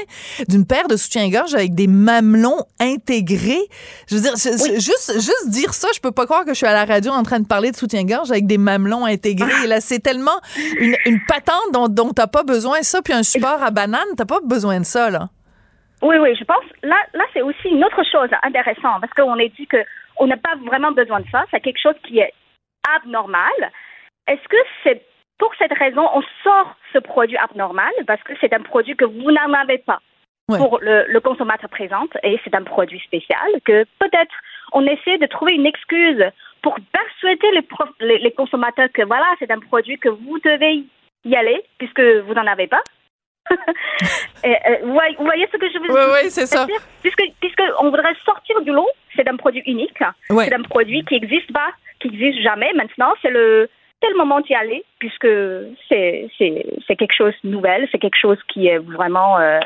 d'une 0.48 0.64
paire 0.66 0.88
de 0.88 0.96
soutien-gorge 0.96 1.54
avec 1.54 1.74
des 1.74 1.86
mamelons 1.86 2.64
intégrés 2.80 3.60
Je 4.08 4.16
veux 4.16 4.20
dire, 4.22 4.34
juste 4.80 5.12
juste 5.14 5.48
dire 5.48 5.74
ça, 5.74 5.88
je 5.94 6.00
peux 6.00 6.12
pas 6.12 6.24
croire 6.26 6.44
que 6.44 6.50
je 6.52 6.56
suis 6.56 6.66
à 6.66 6.72
la 6.72 6.84
radio 6.84 7.12
en 7.12 7.22
train 7.22 7.40
de 7.40 7.46
parler 7.46 7.70
de 7.70 7.76
soutien-gorge 7.76 8.30
avec 8.30 8.46
des 8.46 8.58
mamelons 8.58 9.04
intégrés. 9.04 9.52
Et 9.64 9.66
là, 9.66 9.80
c'est 9.80 9.98
tellement 10.00 10.38
une, 10.80 10.96
une 11.06 11.20
patente 11.28 11.56
dont, 11.72 11.88
dont 11.88 12.10
t'as 12.12 12.26
pas 12.26 12.42
besoin. 12.42 12.82
Ça, 12.82 13.02
puis 13.02 13.12
un 13.12 13.22
support 13.22 13.62
à 13.62 13.70
banane, 13.70 14.00
t'as 14.16 14.24
pas 14.24 14.40
besoin 14.44 14.80
de 14.80 14.86
ça 14.86 15.10
là. 15.10 15.28
Oui, 16.02 16.16
oui, 16.18 16.34
je 16.36 16.44
pense. 16.44 16.64
Là, 16.82 16.96
là 17.14 17.24
c'est 17.32 17.42
aussi 17.42 17.68
une 17.68 17.84
autre 17.84 18.02
chose 18.10 18.30
intéressante 18.42 19.00
parce 19.00 19.12
qu'on 19.12 19.36
est 19.38 19.54
dit 19.56 19.66
que 19.66 19.78
on 20.18 20.26
n'a 20.26 20.36
pas 20.36 20.54
vraiment 20.66 20.92
besoin 20.92 21.20
de 21.20 21.28
ça. 21.30 21.44
C'est 21.50 21.60
quelque 21.60 21.80
chose 21.80 21.96
qui 22.06 22.18
est 22.18 22.32
abnormal. 22.96 23.52
Est-ce 24.26 24.46
que 24.48 24.56
c'est 24.82 25.02
pour 25.38 25.52
cette 25.58 25.72
raison 25.72 26.06
on 26.14 26.22
sort 26.44 26.74
ce 26.92 26.98
produit 26.98 27.36
abnormal 27.38 27.92
parce 28.06 28.22
que 28.22 28.32
c'est 28.40 28.52
un 28.52 28.60
produit 28.60 28.96
que 28.96 29.04
vous 29.04 29.30
n'en 29.30 29.52
avez 29.54 29.78
pas 29.78 30.00
Ouais. 30.48 30.58
pour 30.58 30.80
le, 30.80 31.04
le 31.06 31.20
consommateur 31.20 31.70
présente 31.70 32.10
et 32.24 32.36
c'est 32.42 32.56
un 32.56 32.64
produit 32.64 32.98
spécial 33.00 33.38
que 33.64 33.84
peut-être 34.00 34.34
on 34.72 34.84
essaie 34.84 35.16
de 35.18 35.26
trouver 35.26 35.54
une 35.54 35.64
excuse 35.66 36.24
pour 36.60 36.74
persuader 36.92 37.52
les, 37.52 37.62
prof- 37.62 37.94
les, 38.00 38.18
les 38.18 38.32
consommateurs 38.32 38.88
que 38.92 39.02
voilà 39.02 39.26
c'est 39.38 39.50
un 39.52 39.60
produit 39.60 39.96
que 39.98 40.08
vous 40.08 40.40
devez 40.40 40.82
y 41.24 41.36
aller 41.36 41.62
puisque 41.78 42.00
vous 42.00 42.34
n'en 42.34 42.48
avez 42.48 42.66
pas. 42.66 42.82
Et, 44.44 44.50
euh, 44.54 44.76
vous 44.84 44.92
voyez- 44.92 45.16
vous 45.16 45.24
voyez 45.24 45.46
ce 45.52 45.56
que 45.58 45.68
je 45.68 45.78
veux 45.78 45.88
Oui, 45.88 45.94
dire 45.94 46.10
oui, 46.24 46.30
c'est 46.30 46.46
ça. 46.46 46.66
Puisque, 47.02 47.22
puisque 47.40 47.62
on 47.80 47.90
voudrait 47.90 48.14
sortir 48.24 48.60
du 48.62 48.70
lot, 48.72 48.88
c'est 49.16 49.28
un 49.28 49.36
produit 49.36 49.62
unique. 49.66 49.98
Ouais. 50.30 50.46
C'est 50.46 50.54
un 50.54 50.62
produit 50.62 51.04
qui 51.04 51.14
n'existe 51.14 51.52
pas, 51.52 51.70
qui 52.00 52.08
n'existe 52.10 52.42
jamais. 52.42 52.72
Maintenant, 52.74 53.12
c'est 53.22 53.30
le, 53.30 53.68
le 54.02 54.16
moment 54.16 54.40
d'y 54.40 54.54
aller, 54.54 54.82
puisque 54.98 55.28
c'est 55.88 56.28
quelque 56.88 57.14
chose 57.14 57.34
de 57.44 57.50
nouvel, 57.50 57.88
c'est 57.92 57.98
quelque 57.98 58.18
chose 58.20 58.38
qui 58.48 58.66
est 58.68 58.78
vraiment 58.78 59.38
euh, 59.38 59.58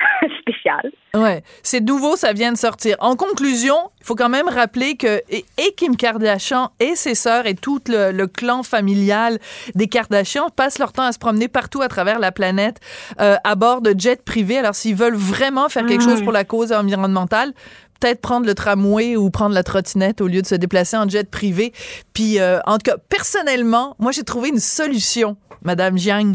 spécial. 0.40 0.90
Ouais, 1.14 1.42
c'est 1.62 1.80
nouveau, 1.80 2.16
ça 2.16 2.32
vient 2.32 2.52
de 2.52 2.58
sortir. 2.58 2.96
En 3.00 3.16
conclusion, 3.16 3.76
il 4.00 4.06
faut 4.06 4.14
quand 4.14 4.28
même 4.28 4.48
rappeler 4.48 4.96
que 4.96 5.22
et, 5.30 5.44
et 5.58 5.72
Kim 5.76 5.96
Kardashian 5.96 6.70
et 6.80 6.94
ses 6.94 7.14
sœurs 7.14 7.46
et 7.46 7.54
tout 7.54 7.80
le, 7.88 8.12
le 8.12 8.26
clan 8.26 8.62
familial 8.62 9.38
des 9.74 9.86
Kardashian 9.88 10.50
passent 10.50 10.78
leur 10.78 10.92
temps 10.92 11.04
à 11.04 11.12
se 11.12 11.18
promener 11.18 11.48
partout 11.48 11.82
à 11.82 11.88
travers 11.88 12.18
la 12.18 12.32
planète 12.32 12.80
euh, 13.20 13.36
à 13.44 13.54
bord 13.54 13.80
de 13.80 13.94
jets 13.96 14.16
privés. 14.16 14.58
Alors 14.58 14.74
s'ils 14.74 14.96
veulent 14.96 15.16
vraiment 15.16 15.68
faire 15.68 15.86
quelque 15.86 16.04
chose 16.04 16.22
pour 16.22 16.32
la 16.32 16.44
cause 16.44 16.72
environnementale, 16.72 17.52
peut-être 18.00 18.20
prendre 18.20 18.46
le 18.46 18.54
tramway 18.54 19.16
ou 19.16 19.30
prendre 19.30 19.54
la 19.54 19.62
trottinette 19.62 20.20
au 20.20 20.26
lieu 20.26 20.42
de 20.42 20.46
se 20.46 20.54
déplacer 20.54 20.96
en 20.96 21.08
jet 21.08 21.30
privé. 21.30 21.72
Puis 22.12 22.38
euh, 22.38 22.58
en 22.66 22.74
tout 22.78 22.90
cas, 22.90 22.96
personnellement, 23.08 23.96
moi 23.98 24.12
j'ai 24.12 24.24
trouvé 24.24 24.50
une 24.50 24.60
solution, 24.60 25.36
Madame 25.62 25.96
Jiang. 25.96 26.34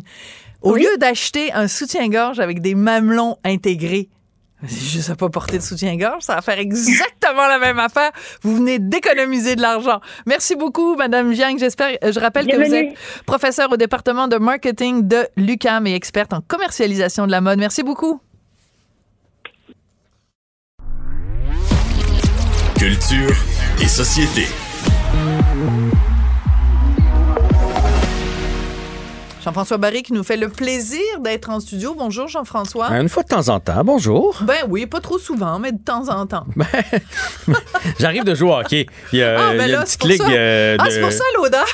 Au 0.61 0.73
Oui. 0.73 0.83
lieu 0.83 0.97
d'acheter 0.97 1.51
un 1.53 1.67
soutien-gorge 1.67 2.39
avec 2.39 2.61
des 2.61 2.75
mamelons 2.75 3.37
intégrés, 3.43 4.09
je 4.63 4.99
sais 4.99 5.15
pas 5.15 5.27
porter 5.29 5.57
de 5.57 5.63
soutien-gorge, 5.63 6.21
ça 6.21 6.35
va 6.35 6.41
faire 6.43 6.59
exactement 6.59 7.47
la 7.47 7.57
même 7.57 7.79
affaire. 7.79 8.11
Vous 8.43 8.55
venez 8.57 8.77
d'économiser 8.77 9.55
de 9.55 9.61
l'argent. 9.61 10.01
Merci 10.27 10.55
beaucoup, 10.55 10.95
Madame 10.95 11.33
Jiang. 11.33 11.57
J'espère, 11.57 11.97
je 12.03 12.19
rappelle 12.19 12.45
que 12.45 12.55
vous 12.57 12.73
êtes 12.75 12.93
professeur 13.25 13.71
au 13.71 13.77
département 13.77 14.27
de 14.27 14.37
marketing 14.37 15.07
de 15.07 15.27
l'UCAM 15.35 15.87
et 15.87 15.95
experte 15.95 16.31
en 16.31 16.41
commercialisation 16.41 17.25
de 17.25 17.31
la 17.31 17.41
mode. 17.41 17.57
Merci 17.57 17.81
beaucoup. 17.81 18.21
Culture 22.77 23.35
et 23.81 23.87
société. 23.87 24.45
Jean-François 29.43 29.77
Barry 29.77 30.03
qui 30.03 30.13
nous 30.13 30.23
fait 30.23 30.37
le 30.37 30.49
plaisir 30.49 31.01
d'être 31.19 31.49
en 31.49 31.59
studio. 31.59 31.95
Bonjour, 31.97 32.27
Jean-François. 32.27 32.89
Une 32.91 33.09
fois 33.09 33.23
de 33.23 33.27
temps 33.29 33.49
en 33.49 33.59
temps, 33.59 33.83
bonjour. 33.83 34.37
Ben 34.43 34.57
oui, 34.69 34.85
pas 34.85 34.99
trop 34.99 35.17
souvent, 35.17 35.57
mais 35.57 35.71
de 35.71 35.79
temps 35.83 36.09
en 36.09 36.27
temps. 36.27 36.45
J'arrive 37.99 38.23
de 38.23 38.35
jouer 38.35 38.49
au 38.49 38.55
hockey. 38.57 38.85
Il 39.11 39.19
y 39.19 39.23
a, 39.23 39.39
Ah, 39.49 39.53
ben 39.55 39.65
il 39.65 39.71
y 39.71 39.73
a 39.73 39.77
là, 39.77 39.81
une 39.81 39.85
c'est 39.87 39.97
petite 39.99 39.99
pour 39.99 40.09
ligue 40.09 40.21
ça. 40.21 40.29
euh, 40.31 40.75
Ah, 40.79 40.85
de- 40.85 40.89
c'est 40.91 41.01
pour 41.01 41.11
ça 41.11 41.23
l'odeur. 41.37 41.65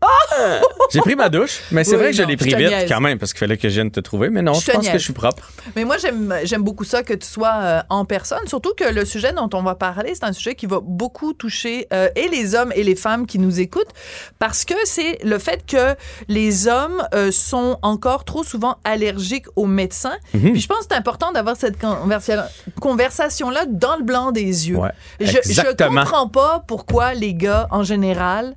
J'ai 0.92 1.00
pris 1.00 1.16
ma 1.16 1.28
douche, 1.28 1.60
mais 1.72 1.82
c'est 1.84 1.92
Oui, 1.92 1.96
vrai 1.98 2.10
que 2.12 2.16
je 2.16 2.22
l'ai 2.22 2.36
pris 2.36 2.54
vite 2.54 2.68
niaise. 2.68 2.88
quand 2.88 3.00
même 3.00 3.18
parce 3.18 3.32
qu'il 3.32 3.40
fallait 3.40 3.56
que 3.56 3.68
je 3.68 3.74
vienne 3.74 3.90
te 3.90 4.00
trouver. 4.00 4.30
Mais 4.30 4.42
non, 4.42 4.54
Je 4.54 4.70
pense 4.70 4.86
que 4.86 4.92
je 4.98 5.02
suis 5.02 5.12
propre. 5.12 5.50
Mais 5.76 5.84
moi, 5.84 5.96
j'aime, 5.98 6.62
beaucoup 6.62 6.84
ça 6.84 7.02
que 7.02 7.12
tu 7.14 7.26
sois 7.26 7.54
euh, 7.60 7.80
en 7.90 8.04
personne, 8.04 8.46
surtout 8.46 8.72
que 8.76 8.84
le 8.84 9.04
sujet 9.04 9.32
dont 9.32 9.50
on 9.52 9.62
va 9.62 9.74
parler, 9.74 10.14
c'est 10.14 10.24
un 10.24 10.32
sujet 10.32 10.54
qui 10.54 10.66
va 10.66 10.78
beaucoup 10.82 11.32
toucher 11.34 11.86
euh, 11.92 12.08
et 12.16 12.28
les 12.28 12.54
hommes 12.54 12.72
et 12.74 12.84
les 12.84 12.94
femmes 12.96 13.26
qui 13.26 13.38
nous 13.38 13.58
écoutent, 13.60 13.90
parce 14.38 14.64
que 14.64 14.74
c'est 14.84 15.18
le 15.24 15.38
fait 15.38 15.64
que 15.66 15.94
les 16.28 16.68
hommes 16.68 17.02
euh, 17.14 17.30
sont 17.32 17.78
encore 17.82 18.24
trop 18.24 18.44
souvent 18.44 18.76
allergiques 18.84 19.46
aux 19.56 19.66
médecins. 19.66 20.16
Mhm. 20.32 20.52
Puis 20.52 20.60
je 20.60 20.68
pense 20.68 20.78
que 20.78 20.86
c'est 20.90 20.96
important 20.96 21.32
d'avoir 21.32 21.56
cette 21.56 21.78
conversa- 21.80 22.48
conversation-là 22.80 23.64
dans 23.68 23.96
le 23.96 24.04
blanc 24.04 24.30
des 24.32 24.68
yeux. 24.68 24.76
Ouais, 24.76 24.90
je, 25.20 25.26
je 25.44 25.84
comprends 25.86 26.28
pas 26.28 26.64
pourquoi 26.66 27.14
les 27.14 27.34
gars, 27.34 27.66
en 27.70 27.82
général, 27.82 28.54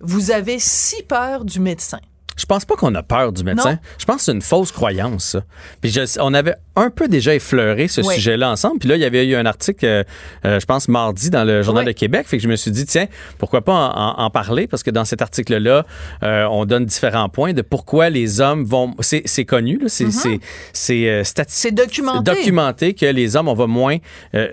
vous 0.00 0.30
avez 0.30 0.58
si 0.58 1.02
peur 1.02 1.44
du 1.44 1.60
médecin. 1.60 1.98
Je 2.36 2.46
pense 2.46 2.64
pas 2.64 2.74
qu'on 2.74 2.94
a 2.94 3.02
peur 3.02 3.32
du 3.32 3.44
médecin. 3.44 3.72
Non. 3.72 3.78
Je 3.98 4.04
pense 4.06 4.16
que 4.18 4.22
c'est 4.22 4.32
une 4.32 4.40
fausse 4.40 4.72
croyance. 4.72 5.24
ça. 5.32 5.42
Puis 5.82 5.90
je- 5.90 6.18
on 6.20 6.32
avait 6.32 6.54
un 6.74 6.88
peu 6.88 7.06
déjà 7.06 7.34
effleuré 7.34 7.86
ce 7.86 8.00
Oui. 8.00 8.14
sujet-là 8.14 8.48
ensemble. 8.50 8.78
Puis 8.78 8.88
là, 8.88 8.96
il 8.96 9.02
y 9.02 9.04
avait 9.04 9.26
eu 9.26 9.34
un 9.34 9.44
article, 9.44 9.84
euh, 9.84 10.04
euh, 10.46 10.58
je 10.58 10.64
pense 10.64 10.88
mardi, 10.88 11.28
dans 11.28 11.44
le 11.44 11.60
Journal 11.62 11.84
Oui. 11.84 11.92
de 11.92 11.98
Québec. 11.98 12.26
Fait 12.26 12.38
que 12.38 12.42
je 12.42 12.48
me 12.48 12.56
suis 12.56 12.70
dit, 12.70 12.86
tiens, 12.86 13.08
pourquoi 13.36 13.60
pas 13.62 13.74
en, 13.74 13.90
en- 13.90 14.24
en 14.24 14.30
parler? 14.30 14.66
Parce 14.68 14.82
que 14.82 14.90
dans 14.90 15.04
cet 15.04 15.20
article-là, 15.20 15.84
euh, 16.22 16.44
on 16.50 16.64
donne 16.64 16.86
différents 16.86 17.28
points 17.28 17.52
de 17.52 17.60
pourquoi 17.60 18.08
les 18.08 18.40
hommes 18.40 18.64
vont... 18.64 18.94
C'est 19.00 19.22
c'est 19.26 19.44
connu, 19.44 19.76
là. 19.76 19.88
c'est 19.90 20.10
c'est- 20.10 20.40
c'est. 20.72 20.94
Mm-hmm. 20.94 21.44
C'est 21.46 21.72
documenté. 21.72 22.22
documenté 22.36 22.94
que 22.94 23.04
les 23.06 23.36
hommes, 23.36 23.48
on 23.48 23.54
va 23.54 23.66
moins 23.66 23.98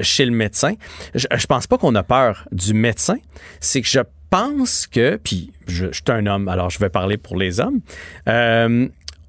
chez 0.01 0.25
le 0.25 0.31
médecin. 0.31 0.73
Je, 1.15 1.27
je 1.33 1.45
pense 1.45 1.67
pas 1.67 1.77
qu'on 1.77 1.95
a 1.95 2.03
peur 2.03 2.43
du 2.51 2.73
médecin. 2.73 3.15
C'est 3.61 3.81
que 3.81 3.87
je 3.87 3.99
pense 4.29 4.87
que, 4.87 5.19
puis 5.23 5.51
je, 5.67 5.87
je 5.87 5.93
suis 5.93 6.03
un 6.07 6.25
homme, 6.25 6.47
alors 6.47 6.69
je 6.69 6.79
vais 6.79 6.89
parler 6.89 7.17
pour 7.17 7.35
les 7.35 7.59
hommes, 7.59 7.79
euh, 8.27 8.87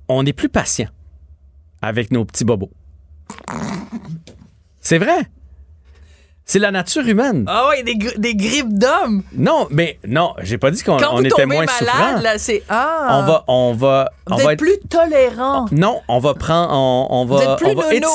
on 0.09 0.27
est 0.27 0.33
plus 0.33 0.49
patient 0.49 0.89
avec 1.83 2.11
nos 2.11 2.25
petits 2.25 2.45
bobos. 2.45 2.71
C'est 4.81 4.99
vrai. 4.99 5.29
C'est 6.45 6.59
la 6.59 6.71
nature 6.71 7.07
humaine. 7.07 7.45
Ah 7.47 7.69
oui, 7.69 7.85
des, 7.85 7.95
des 8.17 8.35
grippes 8.35 8.73
d'hommes. 8.73 9.23
Non, 9.35 9.69
mais 9.71 9.99
non, 10.09 10.33
j'ai 10.41 10.57
pas 10.57 10.71
dit 10.71 10.83
qu'on 10.83 10.97
on 10.97 11.23
était 11.23 11.45
moins 11.45 11.67
malade, 11.67 12.23
là, 12.23 12.39
c'est 12.39 12.63
ah. 12.71 13.21
On 13.21 13.27
va, 13.27 13.45
on 13.49 13.75
va, 13.75 14.11
on 14.31 14.37
Vous 14.37 14.45
va 14.45 14.53
êtes 14.55 14.59
plus 14.59 14.79
tolérant. 14.89 15.67
Non, 15.73 16.01
on 16.09 16.19
va 16.21 16.33
prendre, 16.33 16.73
on, 16.73 17.07
on 17.11 17.25
va, 17.27 17.59
on 17.63 17.75
va 17.75 17.93
nono. 17.93 18.09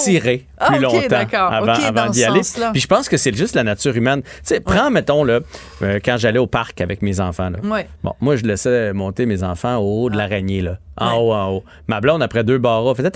Ah, 0.63 0.67
plus 0.67 0.85
ok, 0.85 0.93
longtemps 0.93 1.07
d'accord. 1.09 1.53
avant, 1.53 1.73
Ok, 1.73 1.83
avant 1.83 2.09
d'y 2.09 2.23
aller. 2.23 2.41
Puis 2.71 2.81
je 2.81 2.87
pense 2.87 3.09
que 3.09 3.17
c'est 3.17 3.35
juste 3.35 3.55
la 3.55 3.63
nature 3.63 3.95
humaine. 3.95 4.21
Tu 4.23 4.29
sais, 4.43 4.59
prends, 4.59 4.89
mettons, 4.89 5.23
là, 5.23 5.39
euh, 5.81 5.99
quand 6.03 6.17
j'allais 6.17 6.39
au 6.39 6.47
parc 6.47 6.81
avec 6.81 7.01
mes 7.01 7.19
enfants, 7.19 7.49
là. 7.49 7.59
Ouais. 7.63 7.87
Bon, 8.03 8.13
moi, 8.21 8.35
je 8.35 8.43
laissais 8.43 8.93
monter 8.93 9.25
mes 9.25 9.43
enfants 9.43 9.77
au 9.77 10.03
haut 10.03 10.09
de 10.09 10.17
l'araignée, 10.17 10.61
là. 10.61 10.77
En 10.95 11.13
Ouais. 11.13 11.17
haut, 11.17 11.33
en 11.33 11.49
haut. 11.53 11.63
Ma 11.87 11.99
blonde, 12.01 12.21
après 12.21 12.43
deux 12.43 12.59
barras, 12.59 12.93
faisait 12.93 13.09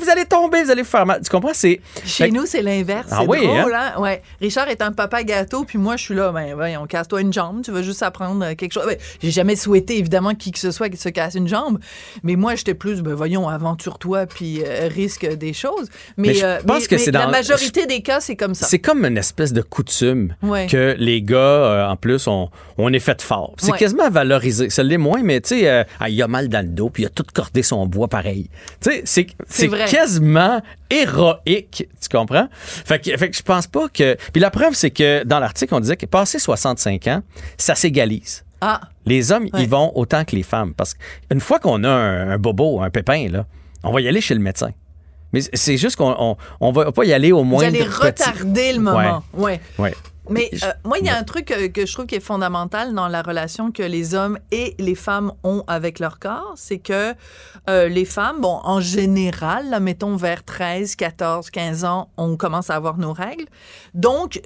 vous 0.00 0.10
allez 0.10 0.24
tomber, 0.24 0.62
vous 0.62 0.70
allez 0.70 0.82
vous 0.82 0.88
faire 0.88 1.04
mal. 1.06 1.20
Tu 1.22 1.30
comprends? 1.30 1.52
C'est. 1.52 1.80
Chez 2.04 2.24
Fait 2.26 2.30
nous, 2.30 2.46
c'est 2.46 2.62
l'inverse. 2.62 3.08
Ah 3.10 3.18
c'est 3.22 3.26
oui, 3.28 3.44
drôle, 3.46 3.74
hein? 3.74 3.94
Ouais. 3.98 4.22
Richard 4.40 4.68
est 4.68 4.80
un 4.82 4.92
papa 4.92 5.22
gâteau, 5.24 5.64
puis 5.64 5.78
moi, 5.78 5.96
je 5.96 6.04
suis 6.04 6.14
là, 6.14 6.30
ben, 6.32 6.54
voyons, 6.54 6.86
casse-toi 6.86 7.20
une 7.20 7.32
jambe, 7.32 7.62
tu 7.62 7.72
vas 7.72 7.82
juste 7.82 8.02
apprendre 8.02 8.44
euh, 8.44 8.54
quelque 8.54 8.72
chose. 8.72 8.84
Ben, 8.86 8.96
J'ai 9.22 9.30
jamais 9.30 9.56
souhaité, 9.56 9.98
évidemment, 9.98 10.34
qui 10.34 10.52
que 10.52 10.58
ce 10.58 10.70
soit 10.70 10.88
qui 10.88 10.96
se 10.96 11.08
casse 11.08 11.34
une 11.34 11.48
jambe, 11.48 11.78
mais 12.22 12.36
moi, 12.36 12.54
j'étais 12.54 12.74
plus, 12.74 13.02
ben, 13.02 13.14
voyons, 13.14 13.48
aventure-toi, 13.48 14.26
puis 14.26 14.62
euh, 14.64 14.88
risque 14.88 15.26
des 15.26 15.52
choses. 15.52 15.88
Mais, 16.16 16.34
pense 16.78 16.82
mais- 16.82 16.88
que 16.88 16.94
mais 16.96 17.04
c'est 17.04 17.10
la 17.12 17.24
dans- 17.26 17.30
majorité 17.30 17.86
des 17.86 18.00
cas, 18.02 18.20
c'est 18.20 18.36
comme 18.36 18.54
ça. 18.54 18.66
C'est 18.66 18.78
comme 18.78 19.04
une 19.04 19.16
espèce 19.18 19.52
de 19.52 19.62
coutume 19.62 20.34
Ouais. 20.42 20.66
que 20.66 20.94
les 20.98 21.22
gars, 21.22 21.36
euh, 21.36 21.86
en 21.88 21.96
plus, 21.96 22.26
on, 22.26 22.48
on 22.78 22.92
est 22.92 22.98
fait 22.98 23.20
fort. 23.22 23.54
C'est 23.58 23.72
Ouais. 23.72 23.78
quasiment 23.78 24.10
valorisé. 24.10 24.70
Ça 24.70 24.82
l'est 24.82 24.96
moins, 24.98 25.22
mais 25.22 25.40
tu 25.40 25.60
sais, 25.60 25.68
euh, 25.68 25.84
ah, 26.00 26.08
il 26.08 26.20
a 26.22 26.28
mal 26.28 26.48
dans 26.48 26.64
le 26.64 26.72
dos, 26.72 26.90
puis 26.90 27.02
il 27.02 27.06
a 27.06 27.10
tout 27.10 27.24
cordé 27.34 27.62
son 27.62 27.86
bois 27.86 28.08
pareil. 28.08 28.48
Tu 28.80 28.90
sais, 28.90 29.02
c'est, 29.48 29.68
quasiment 29.90 30.60
héroïque, 30.90 31.88
tu 32.00 32.08
comprends? 32.10 32.48
Fait 32.52 32.98
que, 32.98 33.16
fait 33.16 33.30
que 33.30 33.36
je 33.36 33.42
pense 33.42 33.66
pas 33.66 33.88
que... 33.88 34.16
Puis 34.32 34.40
la 34.40 34.50
preuve, 34.50 34.74
c'est 34.74 34.90
que 34.90 35.24
dans 35.24 35.38
l'article, 35.40 35.74
on 35.74 35.80
disait 35.80 35.96
que 35.96 36.06
passé 36.06 36.38
65 36.38 37.06
ans, 37.08 37.22
ça 37.56 37.74
s'égalise. 37.74 38.44
Ah, 38.60 38.80
Les 39.06 39.32
hommes, 39.32 39.44
Ouais. 39.54 39.62
ils 39.62 39.68
vont 39.68 39.92
autant 39.94 40.24
que 40.24 40.34
les 40.36 40.42
femmes. 40.42 40.74
Parce 40.74 40.94
qu'une 40.94 41.40
fois 41.40 41.58
qu'on 41.60 41.82
a 41.84 41.88
un, 41.88 42.30
un 42.30 42.38
bobo, 42.38 42.80
un 42.82 42.90
pépin, 42.90 43.28
là, 43.30 43.46
on 43.84 43.92
va 43.92 44.00
y 44.02 44.08
aller 44.08 44.20
chez 44.20 44.34
le 44.34 44.40
médecin. 44.40 44.70
Mais 45.32 45.40
c'est 45.52 45.76
juste 45.76 45.96
qu'on 45.96 46.14
on, 46.18 46.36
on 46.60 46.72
va 46.72 46.92
pas 46.92 47.04
y 47.04 47.12
aller 47.12 47.32
au 47.32 47.38
vous 47.38 47.44
moins 47.44 47.64
allez 47.64 47.82
retarder 47.82 48.72
le 48.72 48.80
moment. 48.80 49.22
Ouais. 49.34 49.60
Ouais. 49.78 49.94
Mais 50.30 50.50
euh, 50.62 50.72
moi, 50.84 50.98
il 50.98 51.06
y 51.06 51.08
a 51.08 51.16
un 51.16 51.22
truc 51.24 51.46
que 51.46 51.86
je 51.86 51.92
trouve 51.92 52.06
qui 52.06 52.14
est 52.14 52.20
fondamental 52.20 52.94
dans 52.94 53.08
la 53.08 53.22
relation 53.22 53.72
que 53.72 53.82
les 53.82 54.14
hommes 54.14 54.38
et 54.50 54.74
les 54.78 54.94
femmes 54.94 55.32
ont 55.42 55.64
avec 55.66 55.98
leur 55.98 56.18
corps, 56.18 56.52
c'est 56.56 56.78
que 56.78 57.14
euh, 57.68 57.88
les 57.88 58.04
femmes, 58.04 58.40
bon, 58.40 58.60
en 58.62 58.80
général, 58.80 59.70
là, 59.70 59.80
mettons 59.80 60.16
vers 60.16 60.44
13, 60.44 60.96
14, 60.96 61.50
15 61.50 61.84
ans, 61.84 62.10
on 62.16 62.36
commence 62.36 62.70
à 62.70 62.74
avoir 62.74 62.98
nos 62.98 63.12
règles. 63.12 63.46
Donc, 63.94 64.40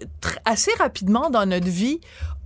assez 0.45 0.73
rapidement 0.79 1.31
dans 1.31 1.47
notre 1.47 1.69
vie, 1.69 2.01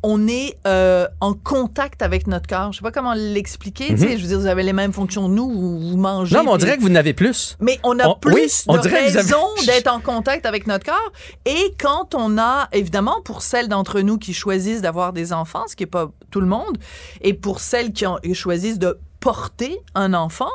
on 0.08 0.28
est 0.28 0.56
euh, 0.68 1.08
en 1.20 1.34
contact 1.34 2.00
avec 2.00 2.28
notre 2.28 2.46
corps. 2.46 2.72
Je 2.72 2.78
sais 2.78 2.82
pas 2.82 2.92
comment 2.92 3.12
l'expliquer. 3.14 3.96
sais, 3.96 4.16
Je 4.16 4.22
veux 4.22 4.28
dire, 4.28 4.38
vous 4.38 4.46
avez 4.46 4.62
les 4.62 4.72
mêmes 4.72 4.92
fonctions 4.92 5.26
que 5.28 5.34
nous, 5.34 5.50
vous, 5.50 5.80
vous 5.90 5.96
mangez. 5.96 6.32
Mhm. 6.36 6.38
Non, 6.38 6.44
mais 6.44 6.50
on 6.50 6.56
puis- 6.56 6.64
dirait 6.64 6.76
que 6.76 6.82
vous 6.82 6.88
n'avez 6.90 7.12
plus. 7.12 7.56
mais 7.60 7.80
on 7.82 7.98
a 7.98 8.06
On- 8.08 8.14
plus 8.14 8.32
oui, 8.34 8.46
on 8.68 8.74
de 8.76 8.78
vous 8.82 8.86
avez- 8.86 9.66
d'être 9.66 9.88
en 9.92 9.98
contact 10.00 10.46
avec 10.46 10.68
notre 10.68 10.86
corps. 10.86 11.12
Et 11.44 11.74
quand 11.80 12.14
on 12.14 12.38
a, 12.38 12.68
évidemment, 12.72 13.20
pour 13.24 13.42
celles 13.42 13.66
d'entre 13.68 14.00
nous 14.00 14.16
qui 14.16 14.32
choisissent 14.32 14.80
d'avoir 14.80 15.12
des 15.12 15.32
enfants, 15.32 15.64
ce 15.66 15.74
qui 15.74 15.82
n'est 15.82 15.88
pas 15.90 16.08
tout 16.30 16.40
le 16.40 16.46
monde, 16.46 16.78
et 17.20 17.34
pour 17.34 17.58
celles 17.58 17.92
qui 17.92 18.06
ont, 18.06 18.18
choisissent 18.32 18.78
de 18.78 18.98
porter 19.18 19.76
un 19.96 20.14
enfant, 20.14 20.50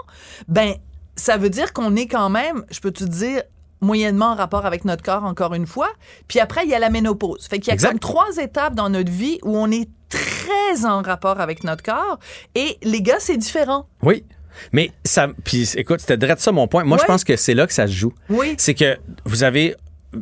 ben 0.47 0.75
ça 1.17 1.35
veut 1.35 1.49
dire 1.49 1.73
qu'on 1.73 1.95
est 1.97 2.07
quand 2.07 2.29
même, 2.29 2.63
je 2.71 2.79
peux 2.79 2.91
te 2.91 3.03
dire, 3.03 3.41
moyennement 3.81 4.27
en 4.27 4.35
rapport 4.35 4.65
avec 4.65 4.85
notre 4.85 5.03
corps, 5.03 5.23
encore 5.23 5.53
une 5.53 5.65
fois. 5.67 5.89
Puis 6.27 6.39
après, 6.39 6.63
il 6.63 6.69
y 6.69 6.75
a 6.75 6.79
la 6.79 6.89
ménopause. 6.89 7.47
Fait 7.47 7.59
qu'il 7.59 7.67
y 7.67 7.71
a 7.71 7.73
Exact. 7.73 7.89
comme 7.89 7.99
trois 7.99 8.37
étapes 8.37 8.75
dans 8.75 8.89
notre 8.89 9.11
vie 9.11 9.39
où 9.43 9.57
on 9.57 9.69
est 9.71 9.89
très 10.09 10.85
en 10.85 11.01
rapport 11.01 11.39
avec 11.41 11.63
notre 11.63 11.83
corps. 11.83 12.19
Et 12.55 12.77
les 12.83 13.01
gars, 13.01 13.19
c'est 13.19 13.37
différent. 13.37 13.87
Oui. 14.03 14.23
Mais 14.73 14.91
ça. 15.05 15.29
Puis 15.43 15.69
écoute, 15.77 16.01
c'était 16.01 16.17
direct 16.17 16.41
ça 16.41 16.51
mon 16.51 16.67
point. 16.67 16.83
Moi, 16.83 16.97
je 16.99 17.05
pense 17.05 17.23
que 17.23 17.35
c'est 17.35 17.53
là 17.53 17.65
que 17.67 17.73
ça 17.73 17.87
se 17.87 17.93
joue. 17.93 18.13
Oui. 18.29 18.55
C'est 18.57 18.73
que 18.73 18.97
vous 19.25 19.43
avez. 19.43 19.75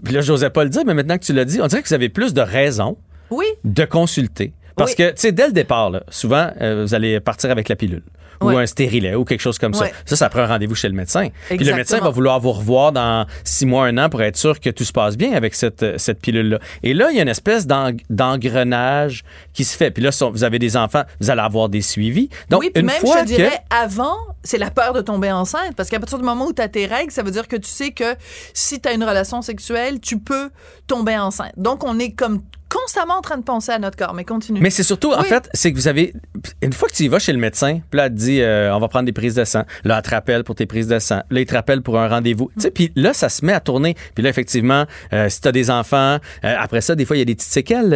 Puis 0.04 0.13
là, 0.13 0.22
j'osais 0.22 0.51
pas 0.51 0.63
le 0.63 0.70
dire, 0.70 0.84
mais 0.86 0.94
maintenant 0.94 1.18
que 1.18 1.24
tu 1.24 1.34
l'as 1.34 1.46
dit, 1.46 1.60
on 1.62 1.68
dirait 1.68 1.82
que 1.82 1.88
vous 1.88 1.94
avez 1.96 2.10
plus 2.10 2.34
de 2.34 2.42
raisons 2.42 2.98
Oui. 3.32 3.46
de 3.63 3.86
consulter. 3.86 4.54
Parce 4.75 4.92
Oui. 4.92 4.98
que, 4.98 5.10
tu 5.10 5.13
sais, 5.18 5.32
dès 5.32 5.48
le 5.48 5.51
départ, 5.51 5.89
là, 5.89 6.04
souvent, 6.10 6.51
euh, 6.62 6.84
vous 6.86 6.94
allez 6.94 7.20
partir 7.20 7.50
avec 7.50 7.68
la 7.70 7.75
pilule. 7.75 8.04
Ou 8.41 8.50
un 8.50 8.65
stérilet 8.65 9.15
ou 9.15 9.25
quelque 9.25 9.41
chose 9.41 9.58
comme 9.58 9.74
ça. 9.74 9.88
Ça, 10.05 10.15
ça 10.15 10.29
prend 10.29 10.41
un 10.41 10.48
rendez-vous 10.48 10.75
chez 10.75 10.88
le 10.88 10.93
médecin. 10.96 11.27
Puis 11.50 11.58
le 11.58 11.65
médecin 11.65 11.77
Exactement. 11.79 12.05
va 12.05 12.10
vouloir 12.12 12.39
vous 12.39 12.51
revoir 12.53 12.91
dans 12.91 13.25
six 13.43 13.65
mois, 13.65 13.86
un 13.88 13.98
an 13.98 14.10
pour 14.10 14.22
être 14.22 14.38
sûr 14.38 14.60
que 14.60 14.69
tout 14.69 14.86
se 14.86 14.93
passe 14.93 15.17
bien 15.17 15.34
avec 15.34 15.53
cette, 15.55 15.84
euh, 15.84 15.98
cette 15.98 16.22
pilule-là. 16.22 16.60
Et 16.84 16.93
là, 16.93 17.10
il 17.12 17.17
y 17.17 17.19
a 17.19 17.24
une 17.24 17.27
espèce 17.29 17.67
d'eng- 17.67 18.00
d'engrenage 18.10 19.24
qui 19.53 19.63
se 19.63 19.75
fait. 19.75 19.91
Puis 19.91 20.03
là, 20.03 20.10
vous 20.31 20.43
avez 20.43 20.60
des 20.60 20.77
enfants, 20.77 21.03
vous 21.19 21.29
allez 21.29 21.41
avoir 21.41 21.69
des 21.69 21.81
suivis. 21.81 22.29
Donc, 22.50 22.62
oui, 22.62 22.69
puis 22.74 22.81
une 22.81 22.88
même, 22.88 23.00
fois 23.00 23.17
je 23.19 23.24
te 23.24 23.29
que... 23.29 23.36
dirais, 23.36 23.60
avant, 23.69 24.15
c'est 24.43 24.58
la 24.58 24.72
peur 24.72 24.93
de 24.93 25.01
tomber 25.01 25.31
enceinte. 25.31 25.75
Parce 25.75 25.89
qu'à 25.89 26.00
partir 26.00 26.17
du 26.17 26.24
moment 26.24 26.46
où 26.46 26.53
tu 26.53 26.62
as 26.62 26.69
tes 26.69 26.86
règles, 26.86 27.12
ça 27.12 27.24
veut 27.24 27.31
dire 27.31 27.48
que 27.48 27.55
tu 27.58 27.69
sais 27.69 27.91
que 27.91 28.15
si 28.53 28.79
tu 28.79 28.88
as 28.88 28.93
une 28.93 29.03
relation 29.03 29.41
sexuelle, 29.41 30.00
tu 30.00 30.17
peux 30.19 30.50
tomber 30.88 31.17
enceinte. 31.17 31.53
Donc, 31.58 31.84
on 31.84 32.00
est 32.00 32.12
comme 32.12 32.41
constamment 32.70 33.16
en 33.16 33.22
train 33.22 33.38
de 33.38 33.44
penser 33.44 33.72
à 33.72 33.80
notre 33.80 33.98
corps. 33.98 34.14
Mais 34.14 34.24
continue. 34.24 34.60
Mais 34.62 34.70
c'est 34.70 34.84
surtout, 34.84 35.12
en 35.14 35.24
fait, 35.24 35.50
c'est 35.54 35.72
que 35.72 35.78
vous 35.78 35.88
avez. 35.88 36.14
Une 36.62 36.74
fois 36.74 36.88
que 36.90 36.94
tu 36.94 37.04
y 37.04 37.08
vas 37.08 37.20
chez 37.20 37.34
le 37.34 37.40
médecin, 37.40 37.80
puis 37.90 37.98
là, 37.98 38.06
elle 38.06 38.14
te 38.14 38.18
dit, 38.18 38.42
euh, 38.42 38.74
on 38.76 38.80
va 38.80 38.88
prendre 38.88 39.06
des 39.06 39.12
prises 39.12 39.36
de 39.36 39.44
sang. 39.44 39.64
Là, 39.84 39.98
elle 39.98 40.04
te 40.04 40.10
rappelle 40.12 40.44
pour 40.44 40.56
tes 40.56 40.66
prises 40.66 40.88
de 40.88 41.00
sang. 41.00 41.22
Là, 41.30 41.40
il 41.42 41.46
te 41.46 41.54
rappelle 41.54 41.82
pour 41.82 41.98
un 42.00 42.08
rendez-vous. 42.08 42.50
Tu 42.56 42.62
sais, 42.62 42.72
puis 42.72 42.92
là, 42.96 43.14
ça 43.14 43.30
se 43.30 43.44
met 43.46 43.54
à 43.54 43.60
tourner. 43.60 43.96
Puis 44.16 44.24
là, 44.24 44.30
effectivement, 44.30 44.86
euh, 45.14 45.30
si 45.30 45.42
tu 45.42 45.48
as 45.48 45.52
des 45.52 45.70
enfants, 45.72 46.18
euh, 46.46 46.56
après 46.60 46.82
ça, 46.82 46.96
des 46.96 47.06
fois, 47.06 47.16
il 47.16 47.20
y 47.20 47.22
a 47.22 47.26
des 47.26 47.36
petites 47.36 47.52
séquelles 47.52 47.90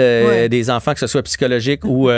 des 0.50 0.70
enfants, 0.70 0.94
que 0.94 1.00
ce 1.00 1.08
soit 1.08 1.24
psychologique 1.24 1.84
ou, 1.86 2.10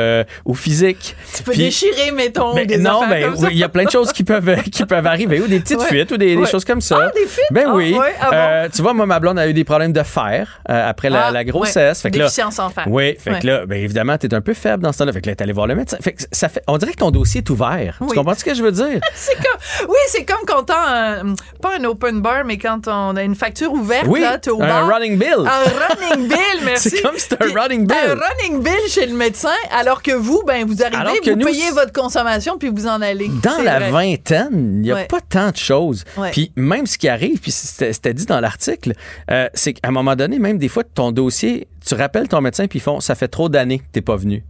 ou 0.46 0.54
physique. 0.56 1.16
tu 1.36 1.44
peux 1.44 1.54
déchirer, 1.56 2.12
mettons, 2.12 2.54
Ben, 2.56 2.66
des 2.66 2.78
non, 2.78 3.02
affaires 3.02 3.34
ben, 3.34 3.50
il 3.52 3.58
y 3.58 3.64
a 3.64 3.70
plein 3.70 3.84
de 3.84 3.90
choses 3.92 4.12
qui 4.14 4.24
peuvent, 4.24 4.62
qui 4.72 4.86
peuvent 4.86 5.08
arriver, 5.08 5.42
ou 5.42 5.48
des 5.48 5.60
petites 5.60 5.80
Ouais. 5.80 5.88
fuites, 5.88 6.12
ou 6.12 6.18
des, 6.18 6.46
choses 6.46 6.64
comme 6.66 6.82
ça. 6.82 6.98
Ah, 7.02 7.12
des 7.14 7.26
fuites? 7.28 7.46
Ben 7.52 7.66
Ah, 7.68 7.74
oui. 7.76 7.94
ouais, 7.98 8.14
ah 8.22 8.64
bon? 8.64 8.70
Tu 8.74 8.82
vois, 8.82 8.94
moi, 8.94 9.06
ma 9.06 9.20
blonde 9.20 9.38
a 9.40 9.48
eu 9.48 9.54
des 9.54 9.64
problèmes 9.64 9.94
de 9.94 10.04
fer 10.04 10.62
après 10.66 11.10
la, 11.10 11.28
Ah, 11.28 11.32
la 11.32 11.44
grossesse. 11.44 12.02
Fait 12.02 12.12
que 12.12 12.20
là, 12.20 12.30
En 12.58 12.70
fer. 12.70 12.86
oui, 12.88 13.16
fait 13.20 13.32
Ouais. 13.32 13.40
que 13.40 13.48
là, 13.48 13.66
ben 13.66 13.82
évidemment, 13.84 14.18
t'es 14.18 14.34
un 14.34 14.42
peu 14.42 14.54
faible 14.54 14.84
dans 14.84 14.92
ce 14.92 15.00
temps-là. 15.00 15.14
Fait 15.14 15.22
que 15.22 15.30
là, 15.30 15.36
t'es 15.36 15.44
allé 15.44 15.54
voir 15.54 15.68
le 15.68 15.75
médecin. 15.75 15.98
Fait 16.02 16.14
que 16.14 16.24
ça 16.32 16.50
fait, 16.50 16.62
on 16.68 16.78
dirait 16.78 16.92
que 16.92 16.98
ton 16.98 17.12
dossier 17.12 17.40
est 17.40 17.50
ouvert. 17.50 17.98
Oui. 18.02 18.08
Tu 18.10 18.16
comprends 18.16 18.36
ce 18.36 18.44
que 18.46 18.54
je 18.54 18.62
veux 18.64 18.72
dire? 18.72 19.00
C'est 19.16 19.36
comme, 19.36 19.90
oui, 19.90 19.98
c'est 20.08 20.25
comme 20.25 20.46
quand 20.48 20.64
t'as 20.64 21.20
un, 21.22 21.34
pas 21.62 21.78
un 21.80 21.84
open 21.86 22.22
bar, 22.22 22.44
mais 22.46 22.58
quand 22.58 22.88
on 22.88 23.16
a 23.16 23.24
une 23.24 23.36
facture 23.36 23.72
ouverte, 23.74 24.06
Oui, 24.08 24.22
là, 24.22 24.38
t'es 24.38 24.50
au 24.52 24.62
un 24.62 24.68
bar. 24.68 24.88
running 24.94 25.18
bill. 25.18 25.46
Un 25.46 26.06
running 26.06 26.28
bill, 26.30 26.62
merci. 26.66 26.90
C'est 26.90 27.02
comme 27.02 27.16
si 27.18 27.28
c'était 27.30 27.44
un 27.44 27.54
running 27.62 27.88
bill. 27.88 27.98
Un 27.98 28.16
running 28.16 28.62
bill 28.64 28.90
chez 28.90 29.06
le 29.06 29.16
médecin, 29.16 29.50
alors 29.72 30.02
que 30.02 30.12
vous, 30.12 30.44
ben, 30.46 30.66
vous 30.66 30.82
arrivez, 30.84 30.98
Alors 30.98 31.16
que 31.22 31.30
vous 31.32 31.36
nous, 31.38 31.46
payez 31.46 31.72
votre 31.72 31.92
consommation, 31.94 32.58
puis 32.58 32.70
vous 32.70 32.88
en 32.88 33.02
allez. 33.02 33.30
Dans 33.42 33.62
la 33.64 33.80
vrai. 33.80 33.92
vingtaine, 33.92 34.75
il 34.78 34.82
n'y 34.82 34.92
a 34.92 34.96
Ouais. 34.96 35.06
pas 35.06 35.20
tant 35.22 35.52
de 35.52 35.58
choses. 35.58 36.04
Ouais. 36.18 36.32
Puis 36.32 36.52
même 36.56 36.86
ce 36.86 36.98
qui 36.98 37.08
arrive, 37.10 37.40
puis 37.40 37.52
c'était 37.52 37.92
c'était 37.94 38.14
dit 38.14 38.25
dans 38.25 38.40
l'article, 38.40 38.94
euh, 39.32 39.48
c'est 39.54 39.74
qu'à 39.74 39.88
un 39.88 39.92
moment 39.92 40.16
donné, 40.16 40.40
même 40.40 40.58
des 40.58 40.68
fois, 40.70 40.84
ton 40.84 41.12
dossier, 41.12 41.68
tu 41.88 41.94
rappelles 41.96 42.28
ton 42.28 42.35
ton 42.36 42.42
médecin, 42.42 42.68
puis 42.68 42.80
ils 42.80 42.82
font, 42.82 43.00
ça 43.00 43.15
fait 43.15 43.27
trop 43.27 43.50
d'années 43.50 43.80
que 43.80 43.86
t'es 43.92 44.01
pas 44.01 44.15
venu. 44.15 44.44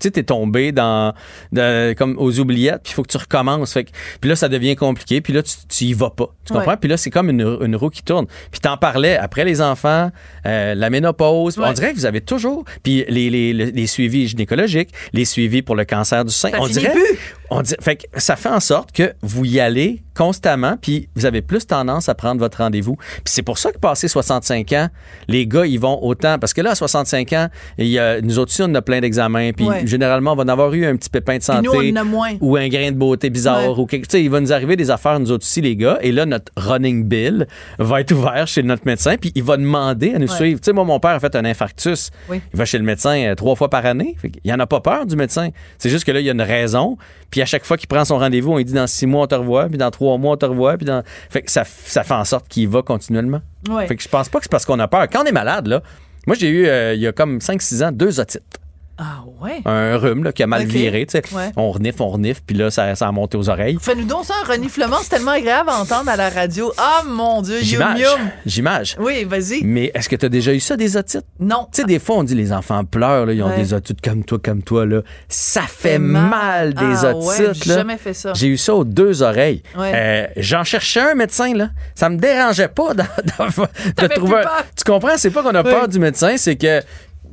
Tu 0.00 0.10
t'es 0.10 0.22
tombé 0.22 0.72
dans, 0.72 1.12
de- 1.52 1.92
comme 1.94 2.16
aux 2.18 2.38
oubliettes, 2.40 2.82
puis 2.82 2.92
il 2.92 2.94
faut 2.94 3.02
que 3.02 3.10
tu 3.10 3.16
recommences. 3.16 3.72
Fait 3.72 3.84
que- 3.84 3.90
puis 4.20 4.28
là, 4.30 4.36
ça 4.36 4.48
devient 4.48 4.76
compliqué, 4.76 5.20
puis 5.20 5.32
là, 5.32 5.42
tu, 5.42 5.54
tu 5.68 5.84
y 5.84 5.92
vas 5.94 6.10
pas. 6.10 6.28
Tu 6.44 6.52
comprends? 6.52 6.70
Ouais. 6.72 6.76
Puis 6.76 6.88
là, 6.88 6.96
c'est 6.96 7.10
comme 7.10 7.30
une, 7.30 7.58
une 7.60 7.76
roue 7.76 7.90
qui 7.90 8.02
tourne. 8.02 8.26
Puis 8.50 8.60
t'en 8.60 8.76
parlais 8.76 9.16
après 9.16 9.44
les 9.44 9.60
enfants, 9.60 10.10
euh, 10.46 10.74
la 10.74 10.90
ménopause. 10.90 11.58
Ouais. 11.58 11.66
On 11.68 11.72
dirait 11.72 11.92
que 11.92 11.96
vous 11.98 12.06
avez 12.06 12.20
toujours. 12.20 12.64
Puis 12.82 13.04
les, 13.08 13.30
les, 13.30 13.52
les, 13.52 13.66
les 13.72 13.86
suivis 13.86 14.28
gynécologiques, 14.28 14.90
les 15.12 15.24
suivis 15.24 15.62
pour 15.62 15.76
le 15.76 15.84
cancer 15.84 16.24
du 16.24 16.32
sein. 16.32 16.50
Ça 16.50 16.60
on 16.60 16.66
dirait. 16.66 16.92
plus. 16.92 17.18
On 17.50 17.62
fait 17.80 17.96
que 17.96 18.20
ça 18.20 18.36
fait 18.36 18.50
en 18.50 18.60
sorte 18.60 18.92
que 18.92 19.14
vous 19.22 19.44
y 19.46 19.58
allez 19.58 20.02
constamment, 20.14 20.76
puis 20.80 21.08
vous 21.14 21.24
avez 21.26 21.40
plus 21.42 21.66
tendance 21.66 22.08
à 22.08 22.14
prendre 22.14 22.40
votre 22.40 22.58
rendez-vous. 22.58 22.96
Puis 22.96 23.22
c'est 23.26 23.42
pour 23.42 23.56
ça 23.56 23.70
que 23.72 23.78
passé 23.78 24.08
65 24.08 24.72
ans, 24.72 24.88
les 25.28 25.46
gars, 25.46 25.64
ils 25.64 25.78
vont 25.80 26.02
autant. 26.04 26.38
Parce 26.38 26.52
que 26.52 26.60
là, 26.60 26.72
à 26.72 26.74
65 26.74 27.27
ans, 27.32 27.48
a, 27.78 28.20
nous 28.20 28.38
autres 28.38 28.50
aussi, 28.52 28.62
on 28.64 28.74
a 28.74 28.82
plein 28.82 29.00
d'examens, 29.00 29.52
puis 29.52 29.66
Ouais. 29.68 29.86
généralement, 29.86 30.32
on 30.32 30.36
va 30.36 30.44
en 30.44 30.48
avoir 30.48 30.72
eu 30.74 30.84
un 30.86 30.96
petit 30.96 31.10
pépin 31.10 31.38
de 31.38 31.42
santé. 31.42 31.62
nous, 31.62 31.72
on 31.72 31.96
a 31.96 32.04
moins. 32.04 32.30
Ou 32.40 32.56
un 32.56 32.68
grain 32.68 32.90
de 32.90 32.96
beauté 32.96 33.30
bizarre. 33.30 33.70
Ouais. 33.72 33.78
Ou 33.82 33.86
quelque, 33.86 34.06
tu 34.06 34.12
sais, 34.18 34.22
il 34.22 34.30
va 34.30 34.40
nous 34.40 34.52
arriver 34.52 34.76
des 34.76 34.90
affaires, 34.90 35.18
nous 35.20 35.30
autres 35.30 35.44
aussi, 35.44 35.60
les 35.60 35.76
gars. 35.76 35.98
Et 36.00 36.12
là, 36.12 36.26
notre 36.26 36.52
running 36.56 37.04
bill 37.04 37.46
va 37.78 38.00
être 38.00 38.12
ouvert 38.12 38.46
chez 38.46 38.62
notre 38.62 38.86
médecin, 38.86 39.16
puis 39.20 39.32
il 39.34 39.42
va 39.42 39.56
demander 39.56 40.14
à 40.14 40.18
nous 40.18 40.28
Ouais. 40.28 40.36
suivre. 40.36 40.60
Tu 40.60 40.66
sais, 40.66 40.72
moi, 40.72 40.84
mon 40.84 41.00
père 41.00 41.12
a 41.12 41.20
fait 41.20 41.34
un 41.36 41.44
infarctus. 41.44 42.10
Oui. 42.28 42.40
Il 42.52 42.58
va 42.58 42.64
chez 42.64 42.78
le 42.78 42.84
médecin 42.84 43.16
euh, 43.26 43.34
trois 43.34 43.54
fois 43.56 43.68
par 43.70 43.84
année. 43.86 44.14
Fait 44.20 44.32
il 44.44 44.52
en 44.52 44.58
a 44.58 44.66
pas 44.66 44.80
peur 44.80 45.06
du 45.06 45.16
médecin. 45.16 45.48
C'est 45.78 45.90
juste 45.90 46.04
que 46.04 46.12
là, 46.12 46.20
il 46.20 46.26
y 46.26 46.28
a 46.28 46.32
une 46.32 46.42
raison. 46.42 46.96
Puis 47.30 47.42
à 47.42 47.46
chaque 47.46 47.64
fois 47.64 47.76
qu'il 47.76 47.88
prend 47.88 48.04
son 48.04 48.18
rendez-vous, 48.18 48.52
on 48.52 48.56
lui 48.56 48.64
dit 48.64 48.72
dans 48.72 48.86
six 48.86 49.06
mois, 49.06 49.24
on 49.24 49.26
te 49.26 49.34
revoit. 49.34 49.68
Puis 49.68 49.78
dans 49.78 49.90
trois 49.90 50.16
mois, 50.18 50.34
on 50.34 50.36
te 50.36 50.46
revoit. 50.46 50.76
Puis 50.76 50.86
dans... 50.86 51.02
Fait 51.30 51.42
que 51.42 51.50
ça, 51.50 51.64
ça 51.64 52.02
fait 52.04 52.14
en 52.14 52.24
sorte 52.24 52.48
qu'il 52.48 52.68
va 52.68 52.82
continuellement. 52.82 53.40
Ouais. 53.68 53.86
Fait 53.86 53.96
que 53.96 54.02
je 54.02 54.08
pense 54.08 54.28
pas 54.28 54.38
que 54.38 54.44
c'est 54.44 54.50
parce 54.50 54.64
qu'on 54.64 54.78
a 54.78 54.88
peur. 54.88 55.06
Quand 55.12 55.22
on 55.22 55.26
est 55.26 55.32
malade, 55.32 55.66
là, 55.66 55.82
moi, 56.28 56.36
j'ai 56.38 56.50
eu, 56.50 56.66
euh, 56.66 56.92
il 56.92 57.00
y 57.00 57.06
a 57.06 57.12
comme 57.12 57.38
5-6 57.38 57.82
ans, 57.82 57.90
deux 57.90 58.20
otites. 58.20 58.57
Ah 59.00 59.22
ouais. 59.40 59.60
Un 59.64 59.96
rhume 59.96 60.24
là, 60.24 60.32
qui 60.32 60.42
a 60.42 60.46
mal 60.48 60.62
Ok. 60.62 60.68
viré. 60.68 61.06
tu 61.06 61.12
sais. 61.12 61.22
Ouais. 61.34 61.50
On 61.56 61.70
renifle, 61.70 62.02
on 62.02 62.08
renifle. 62.08 62.42
Puis 62.44 62.56
là, 62.56 62.70
ça, 62.70 62.94
ça 62.96 63.06
a 63.06 63.12
monté 63.12 63.36
aux 63.36 63.48
oreilles. 63.48 63.78
Fais-nous 63.80 64.04
donc 64.04 64.24
ça, 64.24 64.34
un 64.44 64.50
reniflement. 64.52 64.96
C'est 65.02 65.10
tellement 65.10 65.30
agréable 65.32 65.70
à 65.70 65.76
entendre 65.80 66.10
à 66.10 66.16
la 66.16 66.28
radio. 66.30 66.72
Ah, 66.76 67.02
mon 67.06 67.40
Dieu, 67.42 67.58
yum 67.58 67.64
J'image. 67.64 68.00
yum. 68.00 68.20
J'image. 68.44 68.96
Oui, 68.98 69.22
vas-y. 69.24 69.62
Mais 69.62 69.92
est-ce 69.94 70.08
que 70.08 70.16
tu 70.16 70.26
as 70.26 70.28
déjà 70.28 70.52
eu 70.52 70.58
ça, 70.60 70.76
des 70.76 70.96
otites? 70.96 71.24
Non. 71.38 71.68
Tu 71.72 71.82
sais, 71.82 71.84
des 71.86 72.00
fois, 72.00 72.16
on 72.16 72.24
dit 72.24 72.34
les 72.34 72.52
enfants 72.52 72.84
pleurent, 72.84 73.26
là, 73.26 73.32
ils 73.32 73.42
ont 73.42 73.48
Ouais. 73.50 73.56
des 73.56 73.72
otites 73.72 74.00
comme 74.00 74.24
toi, 74.24 74.38
comme 74.42 74.62
toi. 74.62 74.84
Là. 74.84 75.02
Ça 75.28 75.62
fait 75.62 75.98
mal. 76.00 76.28
mal, 76.28 76.74
des 76.74 77.04
Ah 77.06 77.14
otites. 77.14 77.28
ouais, 77.28 77.54
j'ai 77.54 77.74
jamais 77.74 77.98
fait 77.98 78.14
ça. 78.14 78.32
J'ai 78.34 78.48
eu 78.48 78.56
ça 78.58 78.74
aux 78.74 78.84
deux 78.84 79.22
oreilles. 79.22 79.62
Euh, 79.78 80.26
J'en 80.36 80.64
cherchais 80.64 81.00
un 81.00 81.14
médecin, 81.14 81.54
là. 81.54 81.70
Ça 81.94 82.08
me 82.08 82.16
dérangeait 82.16 82.68
pas 82.68 82.94
de, 82.94 83.02
de- 83.02 84.08
trouver. 84.14 84.38
un-. 84.38 84.62
Tu 84.76 84.84
comprends? 84.84 85.16
C'est 85.16 85.30
pas 85.30 85.42
qu'on 85.42 85.54
a 85.54 85.62
peur 85.62 85.86
du 85.88 85.98
médecin, 86.00 86.36
c'est 86.36 86.56
que 86.56 86.80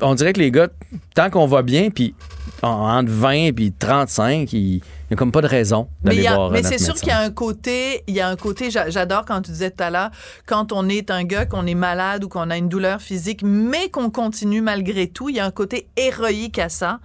on 0.02 0.16
dirait 0.16 0.34
que 0.34 0.40
les 0.40 0.52
gars, 0.52 0.68
tant 1.14 1.30
qu'on 1.30 1.48
va 1.48 1.62
bien, 1.62 1.90
puis 1.90 2.16
entre 2.62 3.10
20 3.12 3.54
puis 3.54 3.72
35, 3.72 4.52
il 4.54 4.60
n'y 4.78 4.82
a 5.12 5.16
comme 5.16 5.32
pas 5.32 5.42
de 5.42 5.48
raison 5.48 5.88
Mais, 6.04 6.12
d'aller 6.12 6.24
y 6.24 6.28
a- 6.28 6.34
voir 6.36 6.52
mais 6.52 6.64
c'est 6.64 6.80
sûr 6.80 6.96
qu'il 6.96 7.10
y 7.10 7.12
a 7.12 7.20
un 7.20 7.30
côté, 7.30 8.04
il 8.08 8.16
y 8.16 8.22
a 8.22 8.28
un 8.28 8.36
côté, 8.36 8.72
j'a- 8.72 8.90
j'adore 8.90 9.24
quand 9.26 9.42
tu 9.42 9.52
disais 9.52 9.70
tout 9.70 9.84
à 9.84 9.90
l'heure, 9.92 10.10
quand 10.48 10.72
on 10.72 10.90
est 10.90 11.12
un 11.12 11.24
gars, 11.24 11.46
qu'on 11.46 11.68
est 11.68 11.76
malade 11.76 12.24
ou 12.24 12.30
qu'on 12.30 12.50
a 12.50 12.58
une 12.58 12.70
douleur 12.70 13.02
physique, 13.02 13.42
mais 13.44 13.90
qu'on 13.90 14.10
continue 14.10 14.62
malgré 14.62 15.08
tout, 15.08 15.30
il 15.30 15.36
y 15.36 15.40
a 15.40 15.46
un 15.46 15.52
côté 15.52 15.88
héroïque 15.96 16.58
à 16.60 16.70
ça. 16.70 17.00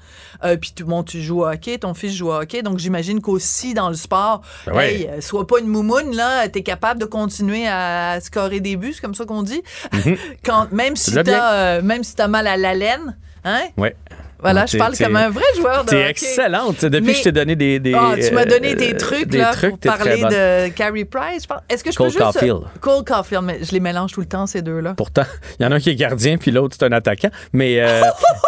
Euh, 0.44 0.56
puis 0.56 0.72
bon, 0.84 1.02
tu 1.02 1.20
joues 1.20 1.40
au 1.42 1.46
hockey, 1.46 1.76
ton 1.78 1.92
fils 1.94 2.14
joue 2.14 2.28
au 2.28 2.34
hockey, 2.34 2.62
donc 2.62 2.78
j'imagine 2.78 3.20
qu'aussi 3.20 3.74
dans 3.74 3.88
le 3.90 3.96
sport, 3.96 4.40
Ben 4.66 4.78
hey, 4.80 5.08
euh, 5.08 5.20
sois 5.20 5.46
pas 5.46 5.58
une 5.60 5.66
moumoune, 5.68 6.14
là, 6.16 6.48
t'es 6.48 6.62
capable 6.62 7.00
de 7.00 7.06
continuer 7.06 7.66
à 7.68 8.18
scorer 8.22 8.60
des 8.60 8.76
buts, 8.76 8.92
c'est 8.94 9.00
comme 9.02 9.14
ça 9.14 9.24
qu'on 9.26 9.42
dit. 9.42 9.62
quand, 10.44 10.72
même 10.72 10.96
si 10.96 11.12
t'as, 11.12 11.52
euh, 11.54 11.82
même 11.82 12.02
si 12.04 12.14
t'as 12.14 12.28
mal 12.28 12.46
à 12.46 12.56
la 12.56 12.74
laine, 12.74 13.18
hein? 13.44 13.64
Ouais. 13.76 13.94
Voilà, 14.42 14.62
Ouais, 14.62 14.66
je 14.66 14.72
t'es- 14.72 14.78
parle 14.78 14.94
t'es- 14.96 15.04
comme 15.04 15.16
un 15.16 15.30
vrai 15.30 15.44
joueur 15.56 15.84
de 15.84 15.90
T'es 15.90 15.96
hockey. 15.96 16.10
excellente. 16.10 16.84
Depuis 16.84 17.06
Mais- 17.06 17.12
que 17.12 17.18
je 17.18 17.22
t'ai 17.24 17.32
donné 17.32 17.56
des. 17.56 17.78
des 17.78 17.94
Ah, 17.94 18.14
tu 18.16 18.34
m'as 18.34 18.44
donné 18.44 18.72
euh, 18.72 18.74
des 18.76 18.96
trucs, 18.96 19.26
des 19.28 19.38
là, 19.38 19.52
trucs, 19.52 19.70
pour 19.70 19.78
t'es 19.78 19.88
parler 19.88 20.20
de 20.22 20.68
Carrie 20.70 21.04
Price. 21.04 21.46
Est-ce 21.68 21.84
que 21.84 21.90
je 21.92 21.96
Cole 21.96 22.06
peux 22.08 22.12
juste... 22.12 22.22
Caulfield. 22.32 22.60
Cole 22.80 23.04
Caulfield, 23.04 23.44
mais 23.44 23.58
je 23.62 23.72
les 23.72 23.80
mélange 23.80 24.12
tout 24.12 24.20
le 24.20 24.26
temps, 24.26 24.46
ces 24.46 24.62
deux-là. 24.62 24.94
Pourtant, 24.96 25.22
il 25.60 25.62
y 25.64 25.66
en 25.66 25.72
a 25.72 25.76
un 25.76 25.80
qui 25.80 25.90
est 25.90 25.94
gardien, 25.94 26.36
puis 26.38 26.50
l'autre, 26.50 26.76
c'est 26.78 26.86
un 26.86 26.92
attaquant. 26.92 27.30
Mais 27.52 27.80
euh, 27.80 28.00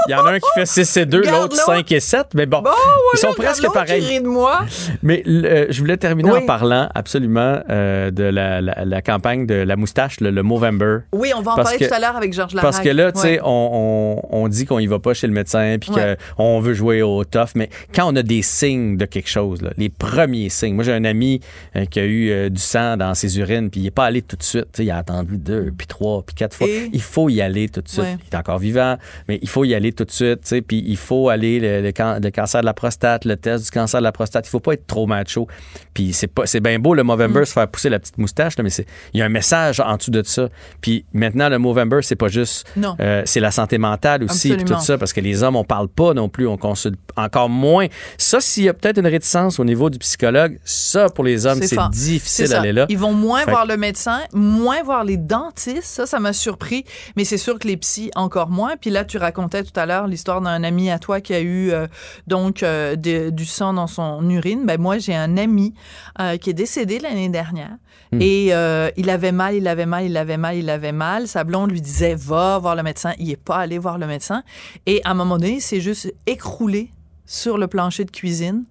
il 0.08 0.12
y 0.12 0.14
en 0.14 0.24
a 0.24 0.32
un 0.32 0.38
qui 0.38 0.48
fait 0.54 0.66
6 0.66 0.96
et 0.96 1.06
2, 1.06 1.18
Regarde 1.18 1.42
l'autre 1.42 1.56
l'autre. 1.56 1.66
5 1.66 1.92
et 1.92 2.00
7. 2.00 2.26
Mais 2.34 2.46
bon, 2.46 2.62
Bon, 2.62 2.70
ils 3.14 3.18
sont 3.18 3.32
presque 3.34 3.70
pareils. 3.72 4.20
de 4.20 4.26
moi. 4.26 4.60
Mais 5.02 5.22
euh, 5.26 5.66
je 5.70 5.78
voulais 5.78 5.96
terminer 5.96 6.30
Oui. 6.30 6.38
en 6.42 6.46
parlant 6.46 6.88
absolument 6.94 7.60
euh, 7.70 8.10
de 8.10 8.24
la, 8.24 8.60
la- 8.60 8.84
la 8.84 9.02
campagne 9.02 9.46
de 9.46 9.54
la 9.54 9.76
moustache, 9.76 10.20
le, 10.20 10.30
le 10.30 10.42
Movember. 10.42 10.98
Oui, 11.12 11.32
on 11.36 11.42
va 11.42 11.52
en 11.52 11.56
Parce 11.56 11.70
parler 11.70 11.84
que- 11.84 11.88
tout 11.90 11.94
à 11.94 11.98
l'heure 12.00 12.16
avec 12.16 12.32
Georges 12.32 12.54
Larac. 12.54 12.70
Parce 12.70 12.82
que 12.82 12.88
là, 12.88 13.12
tu 13.12 13.20
sais, 13.20 13.32
Ouais. 13.34 13.40
on, 13.44 14.20
on- 14.30 14.42
on 14.44 14.48
dit 14.48 14.64
qu'on 14.66 14.78
y 14.78 14.86
va 14.86 14.98
pas 14.98 15.14
chez 15.14 15.26
le 15.26 15.32
médecin, 15.32 15.76
puis 15.90 15.92
Ouais. 16.00 16.16
qu'on 16.36 16.60
veut 16.60 16.74
jouer 16.74 17.02
au 17.02 17.24
tough, 17.24 17.50
mais 17.54 17.68
quand 17.94 18.12
on 18.12 18.16
a 18.16 18.22
des 18.22 18.42
signes 18.42 18.96
de 18.96 19.04
quelque 19.04 19.28
chose, 19.28 19.60
là, 19.62 19.70
les 19.76 19.88
premiers 19.88 20.48
signes. 20.48 20.74
Moi, 20.74 20.84
j'ai 20.84 20.92
un 20.92 21.04
ami 21.04 21.40
euh, 21.76 21.84
qui 21.86 22.00
a 22.00 22.04
eu 22.04 22.30
euh, 22.30 22.48
du 22.48 22.60
sang 22.60 22.96
dans 22.96 23.14
ses 23.14 23.38
urines, 23.38 23.70
puis 23.70 23.80
il 23.80 23.86
est 23.86 23.90
pas 23.90 24.04
allé 24.06 24.22
tout 24.22 24.36
de 24.36 24.42
suite. 24.42 24.78
Il 24.78 24.90
a 24.90 24.96
attendu 24.98 25.36
deux, 25.36 25.72
puis 25.76 25.86
trois, 25.86 26.22
puis 26.22 26.34
quatre 26.34 26.56
fois. 26.56 26.68
Et? 26.68 26.88
Il 26.92 27.02
faut 27.02 27.28
y 27.28 27.40
aller 27.40 27.68
tout 27.68 27.80
de 27.80 27.88
suite. 27.88 28.02
Ouais. 28.04 28.16
Il 28.30 28.34
est 28.34 28.38
encore 28.38 28.58
vivant, 28.58 28.96
mais 29.28 29.38
il 29.42 29.48
faut 29.48 29.64
y 29.64 29.74
aller 29.74 29.92
tout 29.92 30.04
de 30.04 30.10
suite. 30.10 30.40
Puis 30.66 30.82
il 30.86 30.96
faut 30.96 31.28
aller 31.28 31.60
le, 31.60 31.80
le 31.82 31.92
can- 31.92 32.18
le 32.22 32.30
cancer 32.30 32.60
de 32.60 32.66
la 32.66 32.74
prostate, 32.74 33.24
le 33.24 33.36
test 33.36 33.64
du 33.64 33.70
cancer 33.70 34.00
de 34.00 34.04
la 34.04 34.12
prostate. 34.12 34.46
Il 34.46 34.50
faut 34.50 34.60
pas 34.60 34.74
être 34.74 34.86
trop 34.86 35.06
macho. 35.06 35.46
Puis 35.94 36.12
c'est 36.12 36.26
pas, 36.26 36.46
c'est 36.46 36.60
bien 36.60 36.78
beau 36.78 36.94
le 36.94 37.02
Movember 37.02 37.40
Mm. 37.40 37.44
se 37.46 37.52
faire 37.52 37.68
pousser 37.68 37.88
la 37.88 37.98
petite 37.98 38.18
moustache, 38.18 38.56
là, 38.56 38.62
mais 38.64 38.70
c'est, 38.70 38.86
il 39.14 39.20
y 39.20 39.22
a 39.22 39.26
un 39.26 39.30
message 39.30 39.80
en 39.80 39.96
dessous 39.96 40.10
de 40.10 40.22
ça. 40.22 40.48
Puis 40.80 41.04
maintenant 41.12 41.48
le 41.48 41.58
Movember, 41.58 41.98
c'est 42.02 42.16
pas 42.16 42.28
juste, 42.28 42.66
Non. 42.76 42.94
euh, 43.00 43.22
c'est 43.24 43.40
la 43.40 43.50
santé 43.50 43.78
mentale 43.78 44.22
aussi, 44.24 44.54
puis 44.54 44.64
tout 44.64 44.78
ça, 44.80 44.98
parce 44.98 45.12
que 45.12 45.20
les 45.20 45.42
hommes, 45.42 45.56
on 45.56 45.64
parle 45.72 45.88
pas 45.88 46.12
non 46.12 46.28
plus, 46.28 46.46
on 46.46 46.58
consulte 46.58 46.98
encore 47.16 47.48
moins. 47.48 47.86
Ça, 48.18 48.40
s'il 48.40 48.64
y 48.64 48.68
a 48.68 48.74
peut-être 48.74 48.98
une 48.98 49.06
réticence 49.06 49.58
au 49.58 49.64
niveau 49.64 49.88
du 49.88 49.98
psychologue, 49.98 50.58
ça 50.64 51.08
pour 51.08 51.24
les 51.24 51.46
hommes, 51.46 51.62
c'est 51.62 51.78
difficile 51.90 52.48
d'aller 52.48 52.72
là. 52.72 52.86
Ils 52.90 52.98
vont 52.98 53.14
moins 53.14 53.44
Fait 53.44 53.50
voir 53.52 53.64
le 53.66 53.76
médecin, 53.78 54.20
moins 54.34 54.82
voir 54.82 55.02
les 55.04 55.16
dentistes. 55.16 55.84
Ça, 55.84 56.04
ça 56.04 56.20
m'a 56.20 56.34
surpris. 56.34 56.84
Mais 57.16 57.24
c'est 57.24 57.38
sûr 57.38 57.58
que 57.58 57.66
les 57.66 57.78
psys, 57.78 58.10
encore 58.14 58.50
moins. 58.50 58.76
Puis 58.78 58.90
là, 58.90 59.04
tu 59.04 59.16
racontais 59.16 59.62
tout 59.62 59.78
à 59.80 59.86
l'heure 59.86 60.06
l'histoire 60.06 60.40
d'un 60.42 60.62
ami 60.62 60.90
à 60.90 60.98
toi 60.98 61.20
qui 61.20 61.32
a 61.34 61.40
eu 61.40 61.70
euh, 61.70 61.86
donc 62.26 62.62
euh, 62.62 62.94
de- 62.96 63.30
du 63.30 63.46
sang 63.46 63.72
dans 63.72 63.86
son 63.86 64.28
urine. 64.28 64.64
Ben 64.66 64.78
moi, 64.80 64.98
j'ai 64.98 65.14
un 65.14 65.36
ami 65.38 65.74
euh, 66.20 66.36
qui 66.36 66.50
est 66.50 66.54
décédé 66.54 66.98
l'année 66.98 67.28
dernière. 67.30 67.76
Hmm. 68.12 68.20
Et 68.20 68.48
euh, 68.50 68.90
il 68.98 69.08
avait 69.08 69.32
mal, 69.32 69.54
il 69.54 69.66
avait 69.66 69.86
mal, 69.86 70.04
il 70.04 70.16
avait 70.18 70.36
mal, 70.36 70.56
il 70.56 70.68
avait 70.68 70.92
mal. 70.92 71.26
Sa 71.28 71.44
blonde 71.44 71.70
lui 71.70 71.80
disait 71.80 72.14
va 72.14 72.58
voir 72.58 72.76
le 72.76 72.82
médecin. 72.82 73.12
Il 73.18 73.30
est 73.30 73.36
pas 73.42 73.56
allé 73.56 73.78
voir 73.78 73.96
le 73.96 74.06
médecin. 74.06 74.42
Et 74.84 75.00
à 75.04 75.10
un 75.12 75.14
moment 75.14 75.38
donné, 75.38 75.60
s'est 75.62 75.80
juste 75.80 76.12
écroulé 76.26 76.90
sur 77.26 77.58
le 77.58 77.66
plancher 77.66 78.04
de 78.04 78.10
cuisine. 78.10 78.64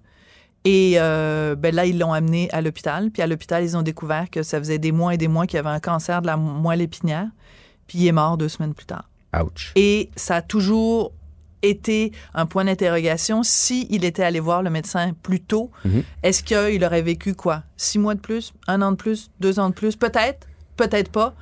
Et 0.64 0.94
euh, 0.96 1.56
ben 1.56 1.74
là, 1.74 1.86
ils 1.86 1.98
l'ont 1.98 2.12
amené 2.12 2.48
à 2.52 2.60
l'hôpital. 2.60 3.10
Puis 3.10 3.20
à 3.22 3.26
l'hôpital, 3.26 3.64
ils 3.64 3.76
ont 3.76 3.82
découvert 3.82 4.30
que 4.30 4.42
ça 4.44 4.58
faisait 4.58 4.78
des 4.78 4.92
mois 4.92 5.14
et 5.14 5.18
des 5.18 5.26
mois 5.28 5.46
qu'il 5.46 5.58
avait 5.58 5.68
un 5.70 5.80
cancer 5.80 6.22
de 6.22 6.26
la 6.28 6.36
moelle 6.36 6.80
épinière. 6.80 7.26
Puis 7.88 7.98
il 7.98 8.06
est 8.06 8.12
mort 8.12 8.36
deux 8.36 8.48
semaines 8.48 8.74
plus 8.74 8.86
tard. 8.86 9.08
Ouch. 9.42 9.72
Et 9.74 10.10
ça 10.14 10.36
a 10.36 10.42
toujours 10.42 11.12
été 11.62 12.12
un 12.34 12.46
point 12.46 12.64
d'interrogation. 12.64 13.42
S'il 13.42 14.04
était 14.04 14.22
allé 14.22 14.40
voir 14.40 14.62
le 14.62 14.70
médecin 14.70 15.12
plus 15.22 15.40
tôt, 15.40 15.70
Mhm. 15.84 16.02
est-ce 16.22 16.42
qu'il 16.42 16.84
aurait 16.84 17.02
vécu 17.02 17.34
quoi? 17.34 17.62
Six 17.76 17.98
mois 17.98 18.14
de 18.14 18.20
plus? 18.20 18.52
Un 18.68 18.82
an 18.82 18.92
de 18.92 18.96
plus? 18.96 19.30
Deux 19.40 19.58
ans 19.58 19.68
de 19.68 19.74
plus? 19.74 19.96
Peut-être, 19.96 20.46
peut-être 20.76 21.10
pas. 21.10 21.34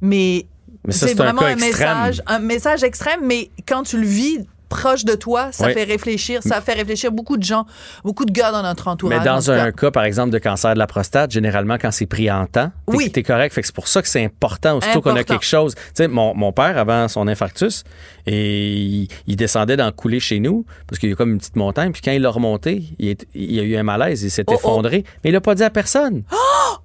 Mais, 0.00 0.46
c'est 0.88 1.12
un 1.20 1.24
vraiment 1.24 1.42
un, 1.42 1.56
message, 1.56 2.22
un 2.26 2.38
message 2.38 2.84
extrême, 2.84 3.20
mais 3.24 3.50
quand 3.66 3.82
tu 3.82 4.00
le 4.00 4.06
vis 4.06 4.46
proche 4.68 5.04
de 5.04 5.14
toi, 5.14 5.48
ça 5.52 5.68
fait 5.70 5.84
réfléchir. 5.84 6.40
Ça 6.42 6.60
fait 6.60 6.74
réfléchir 6.74 7.10
beaucoup 7.12 7.36
de 7.36 7.42
gens, 7.42 7.66
beaucoup 8.04 8.24
de 8.24 8.32
gars 8.32 8.52
dans 8.52 8.62
notre 8.62 8.88
entourage. 8.88 9.18
Mais 9.18 9.24
dans 9.24 9.50
un 9.50 9.56
cas. 9.66 9.72
cas, 9.72 9.90
par 9.90 10.04
exemple, 10.04 10.30
de 10.30 10.38
cancer 10.38 10.74
de 10.74 10.78
la 10.78 10.86
prostate, 10.86 11.30
généralement, 11.30 11.76
quand 11.80 11.90
c'est 11.90 12.06
pris 12.06 12.30
en 12.30 12.46
temps, 12.46 12.70
t'es 12.90 12.96
Oui. 12.96 13.10
t'es 13.10 13.22
correct. 13.22 13.52
Fait 13.54 13.60
que 13.62 13.66
c'est 13.66 13.74
pour 13.74 13.88
ça 13.88 14.02
que 14.02 14.08
c'est 14.08 14.24
important, 14.24 14.76
aussitôt 14.78 15.00
qu'on 15.00 15.10
a 15.10 15.12
Important. 15.20 15.34
quelque 15.34 15.46
chose. 15.46 15.74
Tu 15.74 15.82
sais, 15.94 16.08
mon, 16.08 16.34
mon 16.34 16.52
père, 16.52 16.76
avant 16.78 17.08
son 17.08 17.26
infarctus, 17.28 17.84
et 18.26 18.76
il, 18.76 19.08
il 19.26 19.36
descendait 19.36 19.76
dans 19.76 19.86
le 19.86 19.92
coulé 19.92 20.20
chez 20.20 20.38
nous, 20.40 20.64
parce 20.86 20.98
qu'il 20.98 21.08
y 21.08 21.12
a 21.12 21.16
comme 21.16 21.32
une 21.32 21.38
petite 21.38 21.56
montagne, 21.56 21.92
puis 21.92 22.02
quand 22.04 22.12
il 22.12 22.20
l'a 22.22 22.30
remonté, 22.30 22.84
il, 22.98 23.08
est- 23.08 23.26
il 23.34 23.58
a 23.58 23.62
eu 23.62 23.76
un 23.76 23.82
malaise, 23.82 24.22
il 24.22 24.30
s'est 24.30 24.44
Oh, 24.46 24.52
oh. 24.52 24.56
effondré. 24.56 25.04
Mais 25.24 25.30
il 25.30 25.32
l'a 25.32 25.40
pas 25.40 25.54
dit 25.54 25.62
à 25.62 25.70
personne. 25.70 26.22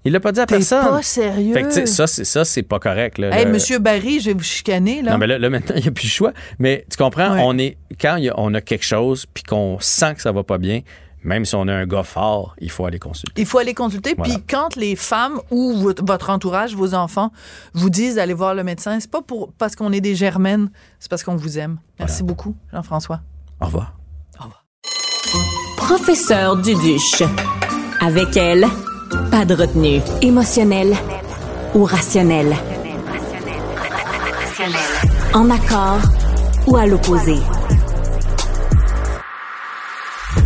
Il 0.06 0.12
l'a 0.12 0.20
pas 0.20 0.32
dit 0.32 0.40
à 0.40 0.46
T'es 0.46 0.56
personne. 0.56 0.88
pas 0.88 1.02
sérieux. 1.02 1.54
Fait 1.54 1.64
que, 1.64 1.86
ça, 1.86 2.08
c'est 2.08 2.24
ça, 2.26 2.46
c'est 2.46 2.64
pas 2.64 2.80
correct. 2.80 3.18
Là, 3.18 3.30
Hey, 3.38 3.46
Le- 3.46 3.52
Monsieur 3.52 3.80
Barry, 3.80 4.20
je 4.20 4.28
vais 4.28 4.34
vous 4.34 4.44
chicaner, 4.44 5.02
là. 5.02 5.12
Non, 5.14 5.18
mais 5.18 5.28
là, 5.28 5.38
là, 5.40 5.50
maintenant, 5.50 5.76
il 5.78 5.82
n'y 5.82 5.88
a 5.88 5.92
plus 5.92 6.06
le 6.06 6.10
choix. 6.12 6.34
Mais 6.60 6.86
tu 6.90 6.98
comprends, 6.98 7.34
Ouais. 7.34 7.42
on 7.44 7.58
est 7.58 7.73
quand 8.00 8.16
il 8.18 8.26
y 8.26 8.30
a- 8.30 8.34
on 8.38 8.54
a 8.54 8.62
quelque 8.62 8.86
chose 8.86 9.26
puis 9.34 9.44
qu'on 9.44 9.78
sent 9.80 10.16
que 10.16 10.22
ça 10.22 10.32
va 10.32 10.44
pas 10.44 10.58
bien, 10.58 10.82
même 11.24 11.46
si 11.46 11.56
on 11.56 11.68
a 11.70 11.74
un 11.74 11.86
gars 11.86 12.04
fort, 12.04 12.54
il 12.60 12.70
faut 12.70 12.86
aller 12.86 13.00
consulter. 13.00 13.42
Il 13.42 13.46
faut 13.48 13.58
aller 13.58 13.74
consulter. 13.74 14.14
Voilà. 14.18 14.34
Puis 14.34 14.44
quand 14.50 14.76
les 14.76 14.96
femmes 14.98 15.40
ou 15.52 15.74
votre 16.06 16.30
entourage, 16.30 16.76
vos 16.76 16.94
enfants, 16.94 17.32
vous 17.74 17.90
disent 17.90 18.16
d'aller 18.16 18.34
voir 18.34 18.54
le 18.56 18.64
médecin, 18.64 19.00
c'est 19.00 19.10
pas 19.10 19.22
pour 19.22 19.54
parce 19.58 19.76
qu'on 19.76 19.94
est 19.94 20.02
des 20.02 20.16
germaines, 20.16 20.70
c'est 21.00 21.10
parce 21.10 21.24
qu'on 21.24 21.36
vous 21.38 21.58
aime. 21.58 21.78
Merci 22.00 22.24
beaucoup, 22.24 22.56
Jean-François. 22.74 23.22
Au 23.62 23.66
revoir. 23.68 23.94
Professeur 25.78 26.58
Duduche. 26.58 27.24
Avec 28.02 28.36
elle, 28.36 28.66
pas 29.32 29.46
de 29.46 29.54
retenue. 29.54 30.02
Émotionnelle 30.22 30.94
ou 31.76 31.84
rationnelle. 31.86 32.54
En 35.34 35.50
accord 35.50 36.00
ou 36.68 36.76
à 36.78 36.86
l'opposé? 36.86 37.36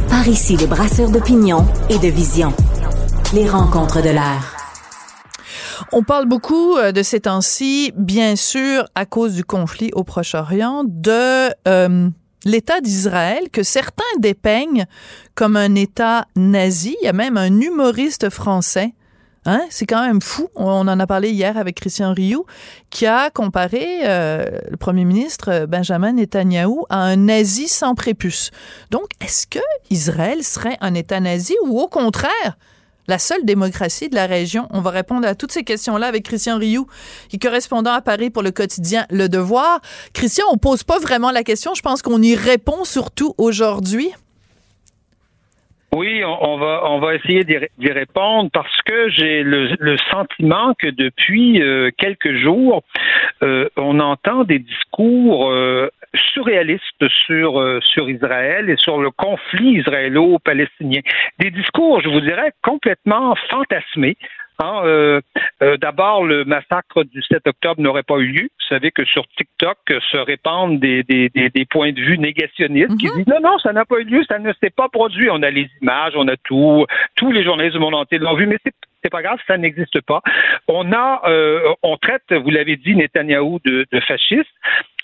Par 0.10 0.28
ici, 0.28 0.56
les 0.58 0.67
brasseurs 0.67 1.10
d'opinion 1.10 1.65
et 1.89 1.98
de 1.98 2.08
vision. 2.08 2.54
Les 3.34 3.48
rencontres 3.48 4.02
de 4.02 4.10
l'air. 4.10 4.56
On 5.91 6.04
parle 6.04 6.26
beaucoup 6.26 6.76
euh, 6.76 6.91
de 6.91 7.04
ces 7.04 7.22
temps-ci, 7.22 7.91
bien 7.96 8.36
sûr, 8.36 8.86
à 8.96 9.06
cause 9.06 9.34
du 9.34 9.43
conflit 9.43 9.91
au 9.93 10.04
Proche-Orient, 10.04 10.84
de 10.86 11.50
euh, 11.67 12.10
l'État 12.46 12.82
d'Israël 12.82 13.50
que 13.52 13.63
certains 13.63 14.04
dépeignent 14.20 14.86
comme 15.36 15.56
un 15.56 15.76
État 15.76 16.26
nazi. 16.36 16.96
Il 17.02 17.06
y 17.06 17.10
a 17.10 17.13
même 17.13 17.38
un 17.38 17.60
humoriste 17.60 18.30
français 18.30 18.93
Hein? 19.48 19.62
C'est 19.70 19.86
quand 19.86 20.06
même 20.06 20.22
fou. 20.22 20.50
On 20.56 20.88
en 20.90 21.00
a 21.00 21.08
parlé 21.08 21.32
hier 21.32 21.58
avec 21.58 21.80
Christian 21.80 22.14
Rioux, 22.14 22.46
qui 22.90 23.06
a 23.06 23.30
comparé 23.30 24.02
euh, 24.04 24.46
le 24.70 24.76
premier 24.76 25.06
ministre 25.06 25.50
euh, 25.50 25.66
Benjamin 25.66 26.12
Netanyahou 26.12 26.86
à 26.90 26.98
un 26.98 27.16
nazi 27.16 27.70
sans 27.70 27.96
prépuce. 27.96 28.52
Donc, 28.92 29.06
est-ce 29.22 29.48
que 29.48 29.60
Israël 29.90 30.44
serait 30.44 30.78
un 30.82 30.94
État 30.94 31.22
nazi 31.22 31.56
ou 31.66 31.80
au 31.80 31.88
contraire 31.88 32.58
la 33.08 33.20
seule 33.20 33.46
démocratie 33.46 34.10
de 34.10 34.16
la 34.16 34.26
région? 34.26 34.68
On 34.70 34.82
va 34.82 34.90
répondre 34.90 35.26
à 35.26 35.34
toutes 35.34 35.54
ces 35.54 35.64
questions-là 35.64 36.08
avec 36.08 36.26
Christian 36.26 36.58
Rioux, 36.58 36.88
qui 37.30 37.38
est 37.38 37.40
correspondant 37.40 37.94
à 37.94 38.02
Paris 38.02 38.30
pour 38.30 38.44
le 38.44 38.52
quotidien 38.52 39.06
Le 39.10 39.30
Devoir. 39.30 39.80
Christian, 40.12 40.44
on 40.52 40.58
pose 40.58 40.84
pas 40.84 41.00
vraiment 41.00 41.32
la 41.32 41.44
question. 41.44 41.74
Je 41.74 41.82
pense 41.82 42.02
qu'on 42.02 42.22
y 42.22 42.36
répond 42.36 42.84
surtout 42.84 43.34
aujourd'hui. 43.38 44.12
Oui, 45.98 46.24
on, 46.24 46.58
va 46.58 46.84
on 46.84 47.00
va 47.00 47.16
essayer 47.16 47.44
d'y 47.44 47.92
répondre 47.92 48.52
parce 48.54 48.82
que 48.84 49.10
j'ai 49.10 49.42
le, 49.42 49.98
sentiment 50.12 50.76
que 50.78 50.90
depuis 50.90 51.60
euh, 51.60 51.90
quelques 51.98 52.36
jours, 52.36 52.84
euh, 53.42 53.68
on 53.78 54.00
entend 54.00 54.44
des 54.44 54.60
discours 54.60 55.50
euh, 55.50 55.90
surréalistes 56.34 57.08
sur 57.26 57.80
sur 57.84 58.12
Israël 58.12 58.70
et 58.70 58.78
sur 58.78 59.02
le 59.02 59.10
conflit 59.10 59.80
israélo-palestinien. 59.80 61.02
Des 61.40 61.50
discours, 61.50 62.00
je 62.02 62.10
vous 62.10 62.22
dirais, 62.22 62.52
complètement 62.62 63.34
fantasmés 63.50 64.18
Hein, 64.60 64.82
euh, 64.86 65.22
euh, 65.62 65.78
D'abord, 65.78 66.26
le 66.26 66.46
massacre 66.46 67.04
du 67.04 67.22
7 67.22 67.46
octobre 67.48 67.82
n'aurait 67.82 68.04
pas 68.04 68.17
eu 68.17 68.28
lieu. 68.28 68.43
Vous 68.43 68.67
savez 68.76 68.91
que 68.91 69.06
sur 69.06 69.28
TikTok 69.38 69.78
se 69.88 70.17
répandent 70.17 70.80
des, 70.80 71.04
des, 71.04 71.30
des, 71.30 71.50
des 71.50 71.65
points 71.65 71.91
de 71.91 72.02
vue 72.02 72.17
négationnistes 72.17 72.98
qui 72.98 73.08
mhm. 73.08 73.15
disent 73.17 73.28
non, 73.28 73.39
non, 73.41 73.60
ça 73.60 73.74
n'a 73.74 73.86
pas 73.86 74.00
eu 74.00 74.04
lieu, 74.04 74.24
ça 74.28 74.39
ne 74.39 74.52
s'est 74.62 74.70
pas 74.70 74.89
produit. 74.89 75.30
On 75.30 75.43
a 75.43 75.50
les 75.50 75.70
images, 75.82 76.13
on 76.15 76.28
a 76.28 76.36
tout, 76.38 76.86
tous 77.15 77.32
les 77.32 77.43
journalistes 77.43 77.76
du 77.76 77.80
monde 77.82 77.96
entier 77.96 78.17
l'ont 78.17 78.36
vu, 78.36 78.48
mais 78.48 78.58
c'est 78.65 78.74
c'est 79.04 79.12
pas 79.12 79.22
grave, 79.22 79.39
ça 79.48 79.58
n'existe 79.58 80.02
pas. 80.02 80.22
On 80.67 80.91
a, 80.91 81.22
euh, 81.30 81.74
on 81.84 81.98
traite, 81.98 82.34
vous 82.34 82.50
l'avez 82.50 82.78
dit, 82.78 82.96
Netanyahou 82.96 83.60
de, 83.63 83.86
de 83.91 84.00
fasciste 84.02 84.50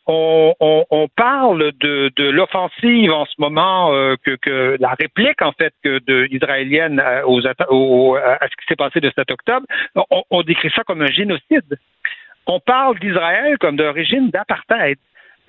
on, 0.08 1.08
parle 1.16 1.72
de, 1.80 2.12
de 2.16 2.30
l'offensive 2.30 3.12
en 3.12 3.26
ce 3.26 3.34
moment, 3.38 3.94
euh, 3.94 4.16
que, 4.24 4.78
la 4.80 4.96
réplique 5.00 5.42
en 5.42 5.52
fait 5.54 5.74
que 5.84 6.00
de 6.06 6.28
israélienne 6.32 7.00
euh, 7.00 7.24
aux, 7.26 7.42
aux, 7.70 8.16
à 8.16 8.40
ce 8.42 8.56
qui 8.58 8.66
s'est 8.68 8.76
passé 8.76 9.00
de 9.00 9.12
7 9.16 9.32
octobre, 9.32 9.66
on, 9.96 10.24
on 10.30 10.42
décrit 10.42 10.72
ça 10.76 10.84
comme 10.84 11.02
un 11.02 11.12
génocide. 11.12 11.78
On 12.46 12.60
parle 12.60 13.00
d'Israël 13.00 13.58
comme 13.60 13.78
d'un 13.78 13.92
régime 13.92 14.30
d'apartheid. 14.30 14.98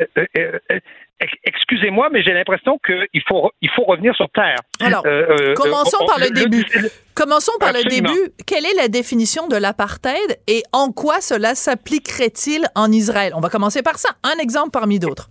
Euh, 0.01 0.07
euh, 0.37 0.59
euh, 0.73 0.79
excusez-moi, 1.45 2.09
mais 2.13 2.23
j'ai 2.23 2.33
l'impression 2.33 2.79
qu'il 2.85 3.23
faut, 3.29 3.51
il 3.61 3.71
faut 3.71 3.85
revenir 3.85 4.15
sur 4.17 4.29
Terre. 4.31 4.59
Alors, 4.81 5.03
commençons 5.55 6.05
par 6.07 6.19
le, 6.19 6.31
début. 6.31 6.67
commençons 7.15 7.53
par 7.61 7.73
le 7.73 7.85
début. 7.85 8.33
Quelle 8.47 8.67
est 8.67 8.75
la 8.75 8.89
définition 8.89 9.47
de 9.47 9.57
l'apartheid 9.57 10.39
et 10.49 10.63
en 10.73 10.91
quoi 10.91 11.21
cela 11.21 11.55
s'appliquerait-il 11.55 12.67
en 12.75 12.91
Israël? 12.91 13.33
On 13.37 13.41
va 13.41 13.49
commencer 13.49 13.83
par 13.83 13.99
ça. 13.99 14.11
Un 14.23 14.39
exemple 14.41 14.71
parmi 14.71 14.99
d'autres 14.99 15.29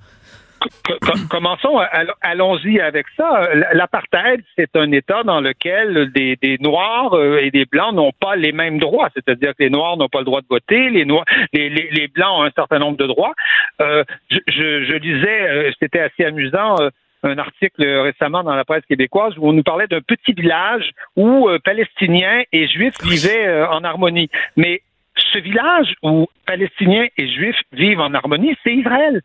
commençons, 1.30 1.80
allons-y 2.22 2.80
avec 2.80 3.06
ça. 3.16 3.50
L'apartheid, 3.74 4.42
c'est 4.58 4.76
un 4.76 4.92
État 4.92 5.24
dans 5.24 5.42
lequel 5.42 6.12
des, 6.12 6.58
Noirs 6.60 7.14
euh, 7.14 7.42
et 7.42 7.52
des 7.52 7.66
Blancs 7.66 7.94
n'ont 7.94 8.12
pas 8.20 8.36
les 8.36 8.52
mêmes 8.52 8.80
droits. 8.80 9.10
C'est-à-dire 9.14 9.52
que 9.52 9.64
les 9.64 9.70
Noirs 9.70 9.98
n'ont 9.98 10.10
pas 10.10 10.20
le 10.20 10.26
droit 10.26 10.42
de 10.42 10.48
voter, 10.50 10.90
les, 10.90 11.06
Noirs, 11.06 11.26
les, 11.54 12.08
Blancs 12.14 12.40
ont 12.40 12.44
un 12.44 12.52
certain 12.52 12.80
nombre 12.80 12.98
de 12.98 13.08
droits. 13.08 13.34
Euh, 13.82 14.04
je, 14.30 14.40
je, 14.48 14.96
lisais, 14.98 15.50
euh, 15.50 15.72
c'était 15.80 16.00
assez 16.00 16.26
amusant, 16.26 16.76
un 17.24 17.38
article 17.38 17.84
récemment 17.84 18.44
dans 18.44 18.56
la 18.56 18.66
presse 18.66 18.86
québécoise 18.86 19.34
où 19.38 19.48
on 19.48 19.54
nous 19.54 19.64
parlait 19.64 19.88
d'un 19.88 20.02
petit 20.02 20.34
village 20.34 20.92
où 21.16 21.50
Palestiniens 21.64 22.44
et 22.52 22.68
Juifs 22.68 23.02
vivaient 23.02 23.64
en 23.64 23.84
harmonie. 23.84 24.30
Mais 24.58 24.82
ce 25.32 25.40
village 25.40 25.94
où 26.04 26.28
Palestiniens 26.46 27.08
et 27.18 27.28
Juifs 27.28 27.60
vivent 27.72 28.00
en 28.00 28.14
harmonie, 28.14 28.56
c'est 28.64 28.74
Israël. 28.74 29.22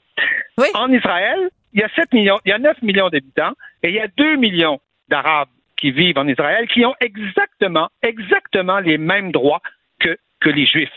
En 0.74 0.92
Israël, 0.92 1.48
il 1.72 1.80
y 1.80 1.82
a 1.82 1.88
7 1.94 2.12
millions, 2.12 2.38
il 2.44 2.50
y 2.50 2.52
a 2.52 2.58
9 2.58 2.82
millions 2.82 3.08
d'habitants 3.08 3.52
et 3.82 3.88
il 3.88 3.94
y 3.94 4.00
a 4.00 4.08
2 4.16 4.36
millions 4.36 4.80
d'Arabes 5.08 5.48
qui 5.76 5.90
vivent 5.90 6.18
en 6.18 6.26
Israël 6.26 6.66
qui 6.68 6.84
ont 6.84 6.94
exactement, 7.00 7.88
exactement 8.02 8.80
les 8.80 8.98
mêmes 8.98 9.32
droits 9.32 9.60
que, 10.00 10.16
que 10.40 10.50
les 10.50 10.66
Juifs. 10.66 10.90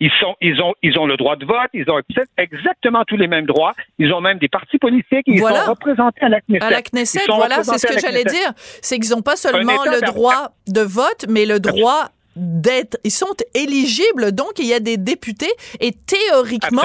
Ils, 0.00 0.10
sont, 0.18 0.34
ils, 0.40 0.60
ont, 0.60 0.74
ils 0.82 0.98
ont 0.98 1.06
le 1.06 1.16
droit 1.16 1.36
de 1.36 1.44
vote, 1.44 1.70
ils 1.74 1.88
ont 1.88 2.00
exactement 2.36 3.04
tous 3.04 3.16
les 3.16 3.28
mêmes 3.28 3.46
droits. 3.46 3.72
Ils 3.98 4.12
ont 4.12 4.20
même 4.20 4.38
des 4.38 4.48
partis 4.48 4.78
politiques, 4.78 5.22
ils 5.26 5.38
sont 5.38 5.70
représentés 5.70 6.22
à 6.22 6.28
la 6.28 6.40
Knesset. 6.40 6.64
À 6.64 6.70
la 6.70 6.82
Knesset, 6.82 7.20
voilà, 7.28 7.62
c'est 7.62 7.78
ce 7.78 7.86
que 7.86 8.00
j'allais 8.00 8.24
dire. 8.24 8.52
C'est 8.56 8.98
qu'ils 8.98 9.14
n'ont 9.14 9.22
pas 9.22 9.36
seulement 9.36 9.84
le 9.84 10.04
droit 10.04 10.54
de 10.66 10.80
vote, 10.80 11.26
mais 11.28 11.46
le 11.46 11.60
droit 11.60 12.08
d'être, 12.36 12.98
ils 13.04 13.10
sont 13.10 13.34
éligibles, 13.54 14.32
donc 14.32 14.58
il 14.58 14.66
y 14.66 14.74
a 14.74 14.80
des 14.80 14.96
députés 14.96 15.52
et 15.80 15.92
théoriquement, 15.92 16.82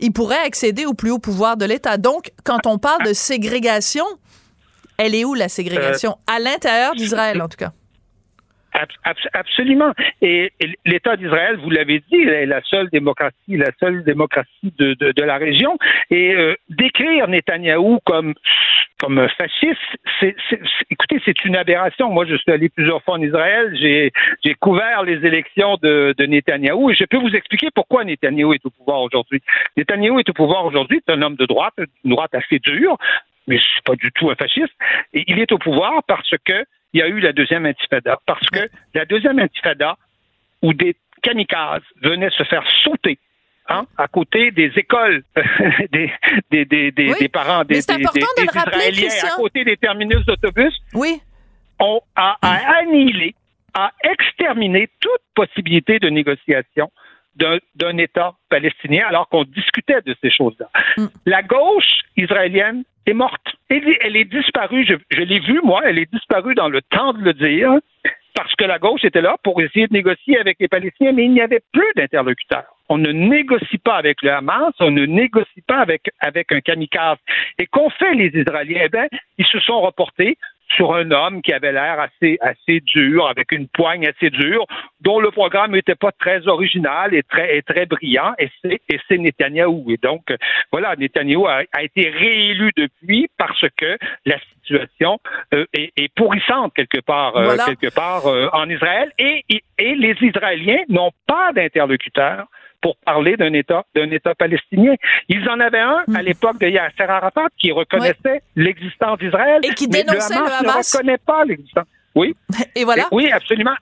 ils 0.00 0.12
pourraient 0.12 0.44
accéder 0.44 0.86
au 0.86 0.94
plus 0.94 1.10
haut 1.10 1.18
pouvoir 1.18 1.56
de 1.56 1.64
l'État. 1.64 1.96
Donc, 1.96 2.32
quand 2.44 2.66
on 2.66 2.78
parle 2.78 3.04
de 3.06 3.12
ségrégation, 3.12 4.04
elle 4.98 5.14
est 5.14 5.24
où 5.24 5.34
la 5.34 5.48
ségrégation? 5.48 6.12
Euh, 6.12 6.34
à 6.34 6.38
l'intérieur 6.38 6.94
d'Israël, 6.94 7.40
en 7.40 7.48
tout 7.48 7.56
cas. 7.56 7.72
Absolument. 9.32 9.92
Et, 10.22 10.52
l'État 10.84 11.16
d'Israël, 11.16 11.56
vous 11.56 11.70
l'avez 11.70 12.02
dit, 12.10 12.20
est 12.22 12.46
la 12.46 12.62
seule 12.62 12.88
démocratie, 12.90 13.56
la 13.56 13.70
seule 13.78 14.04
démocratie 14.04 14.72
de, 14.78 14.94
de, 14.94 15.22
la 15.22 15.36
région. 15.36 15.78
Et 16.10 16.34
euh, 16.34 16.54
décrire 16.68 17.28
Netanyahou 17.28 17.98
comme 18.04 18.34
comme 19.00 19.26
fasciste, 19.38 19.80
c'est, 20.20 20.36
écoutez, 20.90 21.22
c'est 21.24 21.44
une 21.46 21.56
aberration. 21.56 22.10
Moi, 22.10 22.26
je 22.26 22.36
suis 22.36 22.52
allé 22.52 22.68
plusieurs 22.68 23.02
fois 23.02 23.14
en 23.14 23.22
Israël, 23.22 23.74
j'ai, 23.80 24.12
j'ai 24.44 24.54
couvert 24.54 25.02
les 25.04 25.26
élections 25.26 25.78
de, 25.82 26.14
de 26.18 26.26
Netanyahou 26.26 26.90
et 26.90 26.94
je 26.94 27.04
peux 27.04 27.16
vous 27.16 27.34
expliquer 27.34 27.68
pourquoi 27.74 28.04
Netanyahou 28.04 28.52
est 28.52 28.66
au 28.66 28.70
pouvoir 28.70 29.00
aujourd'hui. 29.00 29.40
Netanyahou 29.78 30.20
est 30.20 30.28
au 30.28 30.34
pouvoir 30.34 30.66
aujourd'hui, 30.66 31.00
c'est 31.06 31.14
un 31.14 31.22
homme 31.22 31.36
de 31.36 31.46
droite, 31.46 31.72
une 32.04 32.10
droite 32.10 32.34
assez 32.34 32.58
dure, 32.58 32.98
mais 33.46 33.58
c'est 33.58 33.84
pas 33.84 33.96
du 33.96 34.12
tout 34.12 34.30
un 34.30 34.34
fasciste. 34.34 34.74
Et 35.14 35.24
il 35.28 35.38
est 35.38 35.50
au 35.52 35.58
pouvoir 35.58 36.02
parce 36.06 36.34
que 36.44 36.64
il 36.92 37.00
y 37.00 37.02
a 37.02 37.08
eu 37.08 37.20
la 37.20 37.32
deuxième 37.32 37.66
intifada. 37.66 38.18
Parce 38.26 38.46
que 38.50 38.68
la 38.94 39.04
deuxième 39.04 39.38
intifada, 39.38 39.96
où 40.62 40.72
des 40.74 40.96
kamikazes 41.22 41.82
venaient 42.02 42.30
se 42.30 42.42
faire 42.44 42.64
sauter 42.82 43.18
Hein, 43.72 43.86
à 43.96 44.08
côté 44.08 44.50
des 44.50 44.72
écoles 44.74 45.22
des, 45.92 46.10
des, 46.50 46.64
des, 46.64 46.90
des, 46.90 47.28
parents 47.28 47.62
des, 47.62 47.74
des, 47.74 47.80
Israéliens, 47.80 49.08
à 49.22 49.36
côté 49.36 49.64
des 49.64 49.76
terminus 49.76 50.24
d'autobus, 50.26 50.74
oui. 50.92 51.20
on 51.78 52.00
a, 52.16 52.36
a 52.42 52.80
annihilé, 52.80 53.32
a 53.74 53.92
exterminé 54.02 54.88
toute 54.98 55.20
possibilité 55.36 56.00
de 56.00 56.08
négociation 56.08 56.90
d'un 57.36 57.96
État 57.98 58.34
palestinien 58.48 59.04
alors 59.08 59.28
qu'on 59.28 59.44
discutait 59.44 60.02
de 60.04 60.14
ces 60.20 60.30
choses-là. 60.30 60.68
Mm. 60.96 61.06
La 61.26 61.42
gauche 61.42 62.00
israélienne 62.16 62.84
est 63.06 63.14
morte. 63.14 63.56
Elle, 63.68 64.16
est 64.16 64.24
disparue, 64.24 64.84
je, 64.86 64.94
je 65.10 65.22
l'ai 65.22 65.40
vue, 65.40 65.60
moi, 65.62 65.82
elle 65.84 65.98
est 65.98 66.12
disparue 66.12 66.54
dans 66.54 66.68
le 66.68 66.82
temps 66.82 67.12
de 67.12 67.22
le 67.22 67.32
dire, 67.32 67.72
parce 68.34 68.54
que 68.54 68.64
la 68.64 68.78
gauche 68.78 69.04
était 69.04 69.20
là 69.20 69.36
pour 69.42 69.60
essayer 69.60 69.86
de 69.86 69.92
négocier 69.92 70.38
avec 70.38 70.56
les 70.60 70.68
Palestiniens, 70.68 71.12
mais 71.12 71.24
il 71.24 71.32
n'y 71.32 71.40
avait 71.40 71.62
plus 71.72 71.92
d'interlocuteurs. 71.96 72.74
On 72.88 72.98
ne 72.98 73.12
négocie 73.12 73.78
pas 73.78 73.96
avec 73.96 74.22
le 74.22 74.32
Hamas, 74.32 74.72
on 74.80 74.90
ne 74.90 75.06
négocie 75.06 75.62
pas 75.66 75.78
avec, 75.78 76.10
avec 76.18 76.50
un 76.52 76.60
kamikaze. 76.60 77.18
Et 77.58 77.66
qu'ont 77.66 77.90
fait 77.90 78.14
les 78.14 78.28
Israéliens? 78.34 78.82
Eh 78.84 78.88
bien, 78.88 79.06
ils 79.38 79.46
se 79.46 79.60
sont 79.60 79.80
reportés 79.80 80.36
sur 80.76 80.94
un 80.94 81.10
homme 81.10 81.42
qui 81.42 81.52
avait 81.52 81.72
l'air 81.72 81.98
assez, 82.00 82.38
assez 82.40 82.80
dur, 82.80 83.26
avec 83.28 83.52
une 83.52 83.68
poigne 83.68 84.06
assez 84.06 84.30
dure, 84.30 84.66
dont 85.00 85.20
le 85.20 85.30
programme 85.30 85.72
n'était 85.72 85.94
pas 85.94 86.12
très 86.12 86.46
original 86.48 87.14
et 87.14 87.22
très, 87.22 87.56
et 87.56 87.62
très 87.62 87.86
brillant, 87.86 88.32
et 88.38 88.50
c'est, 88.62 88.80
et 88.88 89.00
c'est 89.08 89.18
Netanyahou. 89.18 89.90
Et 89.90 89.96
donc, 89.96 90.32
voilà, 90.70 90.94
Netanyahou 90.96 91.46
a, 91.46 91.62
a, 91.72 91.82
été 91.82 92.08
réélu 92.10 92.70
depuis 92.76 93.28
parce 93.36 93.64
que 93.76 93.98
la 94.26 94.38
situation 94.60 95.18
euh, 95.54 95.66
est, 95.72 95.92
est, 95.96 96.12
pourrissante 96.14 96.72
quelque 96.74 97.00
part, 97.00 97.36
euh, 97.36 97.56
quelque 97.66 97.92
part 97.92 98.26
euh, 98.26 98.48
en 98.52 98.68
Israël, 98.68 99.12
et, 99.18 99.44
et 99.48 99.94
les 99.94 100.16
Israéliens 100.20 100.82
n'ont 100.88 101.12
pas 101.26 101.52
d'interlocuteur 101.52 102.46
pour 102.80 102.96
parler 102.98 103.36
d'un 103.36 103.52
État, 103.52 103.84
d'un 103.94 104.10
État 104.10 104.34
palestinien. 104.34 104.94
Ils 105.28 105.48
en 105.48 105.60
avaient 105.60 105.80
un 105.80 106.04
à 106.14 106.22
hmm. 106.22 106.24
l'époque 106.24 106.58
de 106.60 106.68
Yasser 106.68 107.02
Arafat 107.02 107.46
qui 107.58 107.72
reconnaissait 107.72 108.42
l'existence 108.56 109.18
d'Israël. 109.18 109.60
Et 109.62 109.74
qui 109.74 109.88
dénonçait 109.88 110.34
le 110.34 110.52
Hamas. 110.52 110.94
ne 110.94 110.98
reconnaît 110.98 111.18
pas 111.18 111.44
l'existence. 111.44 111.86
Oui. 112.14 112.34
Et 112.74 112.84
voilà. 112.84 113.04
oui, 113.12 113.30
absolument. 113.30 113.74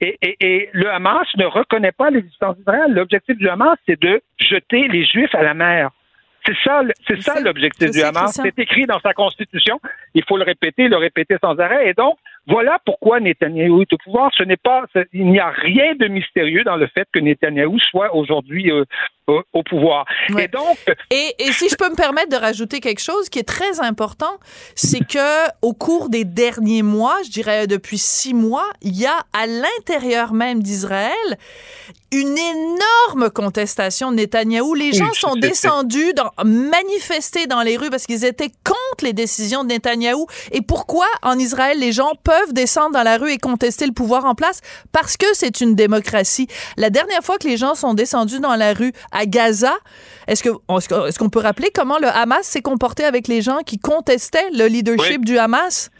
Et, 0.00 0.18
et, 0.20 0.36
et, 0.40 0.70
le 0.72 0.90
Hamas 0.90 1.26
ne 1.36 1.46
reconnaît 1.46 1.92
pas 1.92 2.10
l'existence 2.10 2.56
d'Israël. 2.58 2.92
L'objectif 2.92 3.36
du 3.38 3.48
Hamas, 3.48 3.78
c'est 3.86 4.00
de 4.00 4.20
jeter 4.38 4.88
les 4.88 5.06
Juifs 5.06 5.34
à 5.34 5.42
la 5.42 5.54
mer. 5.54 5.90
C'est 6.44 6.56
ça, 6.62 6.82
c'est 7.08 7.20
ça 7.22 7.40
l'objectif 7.40 7.90
du 7.90 8.02
Hamas. 8.02 8.38
C'est 8.40 8.58
écrit 8.58 8.86
dans 8.86 9.00
sa 9.00 9.14
constitution. 9.14 9.80
Il 10.14 10.22
faut 10.24 10.36
le 10.36 10.44
répéter, 10.44 10.88
le 10.88 10.96
répéter 10.96 11.36
sans 11.40 11.58
arrêt. 11.58 11.88
Et 11.88 11.94
donc, 11.94 12.18
voilà 12.46 12.78
pourquoi 12.84 13.18
Netanyahou 13.18 13.82
est 13.82 13.92
au 13.92 13.98
pouvoir. 13.98 14.30
Ce 14.36 14.44
n'est 14.44 14.56
pas, 14.56 14.84
il 15.12 15.26
n'y 15.26 15.40
a 15.40 15.50
rien 15.50 15.94
de 15.96 16.06
mystérieux 16.06 16.62
dans 16.62 16.76
le 16.76 16.86
fait 16.86 17.08
que 17.12 17.18
Netanyahou 17.18 17.78
soit 17.80 18.14
aujourd'hui 18.14 18.70
euh, 18.70 18.84
au 19.26 19.62
pouvoir. 19.62 20.04
Et 20.38 20.48
donc, 20.48 20.78
et, 21.10 21.34
et, 21.38 21.52
si 21.52 21.68
je 21.68 21.74
peux 21.74 21.90
me 21.90 21.96
permettre 21.96 22.28
de 22.28 22.36
rajouter 22.36 22.80
quelque 22.80 23.00
chose 23.00 23.28
qui 23.28 23.38
est 23.38 23.48
très 23.48 23.80
important, 23.80 24.38
c'est 24.74 25.04
que 25.06 25.48
au 25.62 25.72
cours 25.72 26.08
des 26.08 26.24
derniers 26.24 26.82
mois, 26.82 27.16
je 27.24 27.30
dirais 27.30 27.66
depuis 27.66 27.98
six 27.98 28.34
mois, 28.34 28.68
il 28.82 28.96
y 28.96 29.06
a 29.06 29.26
à 29.32 29.46
l'intérieur 29.46 30.32
même 30.32 30.62
d'Israël 30.62 31.38
une 32.12 32.38
énorme 32.38 33.30
contestation 33.30 34.10
de 34.10 34.16
Netanyahou. 34.16 34.74
Les 34.74 34.92
gens 34.92 35.12
sont 35.12 35.34
descendus, 35.34 36.12
dans, 36.14 36.30
manifester 36.44 37.46
dans 37.46 37.62
les 37.62 37.76
rues 37.76 37.90
parce 37.90 38.06
qu'ils 38.06 38.24
étaient 38.24 38.52
contre 38.64 39.04
les 39.04 39.12
décisions 39.12 39.64
de 39.64 39.68
Netanyahou. 39.68 40.26
Et 40.52 40.62
pourquoi 40.62 41.06
en 41.22 41.38
Israël 41.38 41.78
les 41.78 41.92
gens 41.92 42.12
peuvent 42.22 42.52
descendre 42.52 42.92
dans 42.92 43.02
la 43.02 43.18
rue 43.18 43.32
et 43.32 43.38
contester 43.38 43.86
le 43.86 43.92
pouvoir 43.92 44.24
en 44.24 44.34
place? 44.34 44.60
Parce 44.92 45.16
que 45.16 45.26
c'est 45.32 45.60
une 45.60 45.74
démocratie. 45.74 46.46
La 46.76 46.90
dernière 46.90 47.22
fois 47.22 47.38
que 47.38 47.48
les 47.48 47.56
gens 47.56 47.74
sont 47.74 47.94
descendus 47.94 48.40
dans 48.40 48.54
la 48.54 48.72
rue 48.72 48.92
à 49.16 49.26
Gaza, 49.26 49.72
est-ce 50.28 50.42
que 50.42 50.50
est-ce 51.08 51.18
qu'on 51.18 51.30
peut 51.30 51.40
rappeler 51.40 51.70
comment 51.74 51.98
le 51.98 52.08
Hamas 52.08 52.42
s'est 52.42 52.62
comporté 52.62 53.04
avec 53.04 53.28
les 53.28 53.42
gens 53.42 53.58
qui 53.64 53.78
contestaient 53.78 54.50
le 54.52 54.66
leadership 54.66 55.24
du 55.24 55.38
Hamas? 55.38 55.90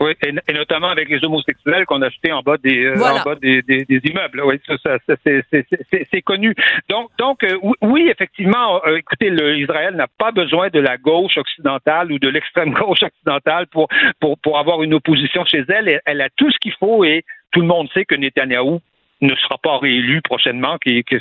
Oui, 0.00 0.12
et, 0.26 0.52
notamment 0.52 0.88
avec 0.88 1.08
les 1.08 1.24
homosexuels 1.24 1.86
qu'on 1.86 2.02
a 2.02 2.08
achetés 2.08 2.32
en 2.32 2.42
bas 2.42 2.56
des, 2.58 2.84
euh, 2.84 2.96
en 2.96 3.22
bas 3.22 3.36
des, 3.36 3.62
des, 3.62 4.00
immeubles. 4.04 4.42
Oui, 4.44 4.60
ça, 4.66 4.98
ça, 5.06 5.14
c'est 5.24 6.22
connu. 6.22 6.54
Donc, 6.88 7.10
donc 7.16 7.44
euh, 7.44 7.56
oui, 7.80 8.08
effectivement, 8.10 8.84
euh, 8.86 8.96
écoutez, 8.96 9.30
le, 9.30 9.56
Israël 9.56 9.94
n'a 9.94 10.08
pas 10.18 10.32
besoin 10.32 10.68
de 10.68 10.80
la 10.80 10.96
gauche 10.96 11.38
occidentale 11.38 12.10
ou 12.10 12.18
de 12.18 12.28
l'extrême 12.28 12.72
gauche 12.74 13.04
occidentale 13.04 13.68
pour, 13.68 13.88
pour, 14.20 14.36
pour 14.38 14.58
avoir 14.58 14.82
une 14.82 14.94
opposition 14.94 15.44
chez 15.44 15.64
elle. 15.68 15.88
Elle, 15.88 16.00
elle 16.06 16.20
a 16.20 16.28
tout 16.36 16.50
ce 16.50 16.58
qu'il 16.58 16.74
faut 16.74 17.04
et 17.04 17.24
tout 17.52 17.60
le 17.60 17.66
monde 17.66 17.88
sait 17.94 18.04
que 18.04 18.16
Netanyahou 18.16 18.80
ne 19.24 19.34
sera 19.36 19.58
pas 19.58 19.78
réélu 19.78 20.22
prochainement, 20.22 20.76
que, 20.78 21.18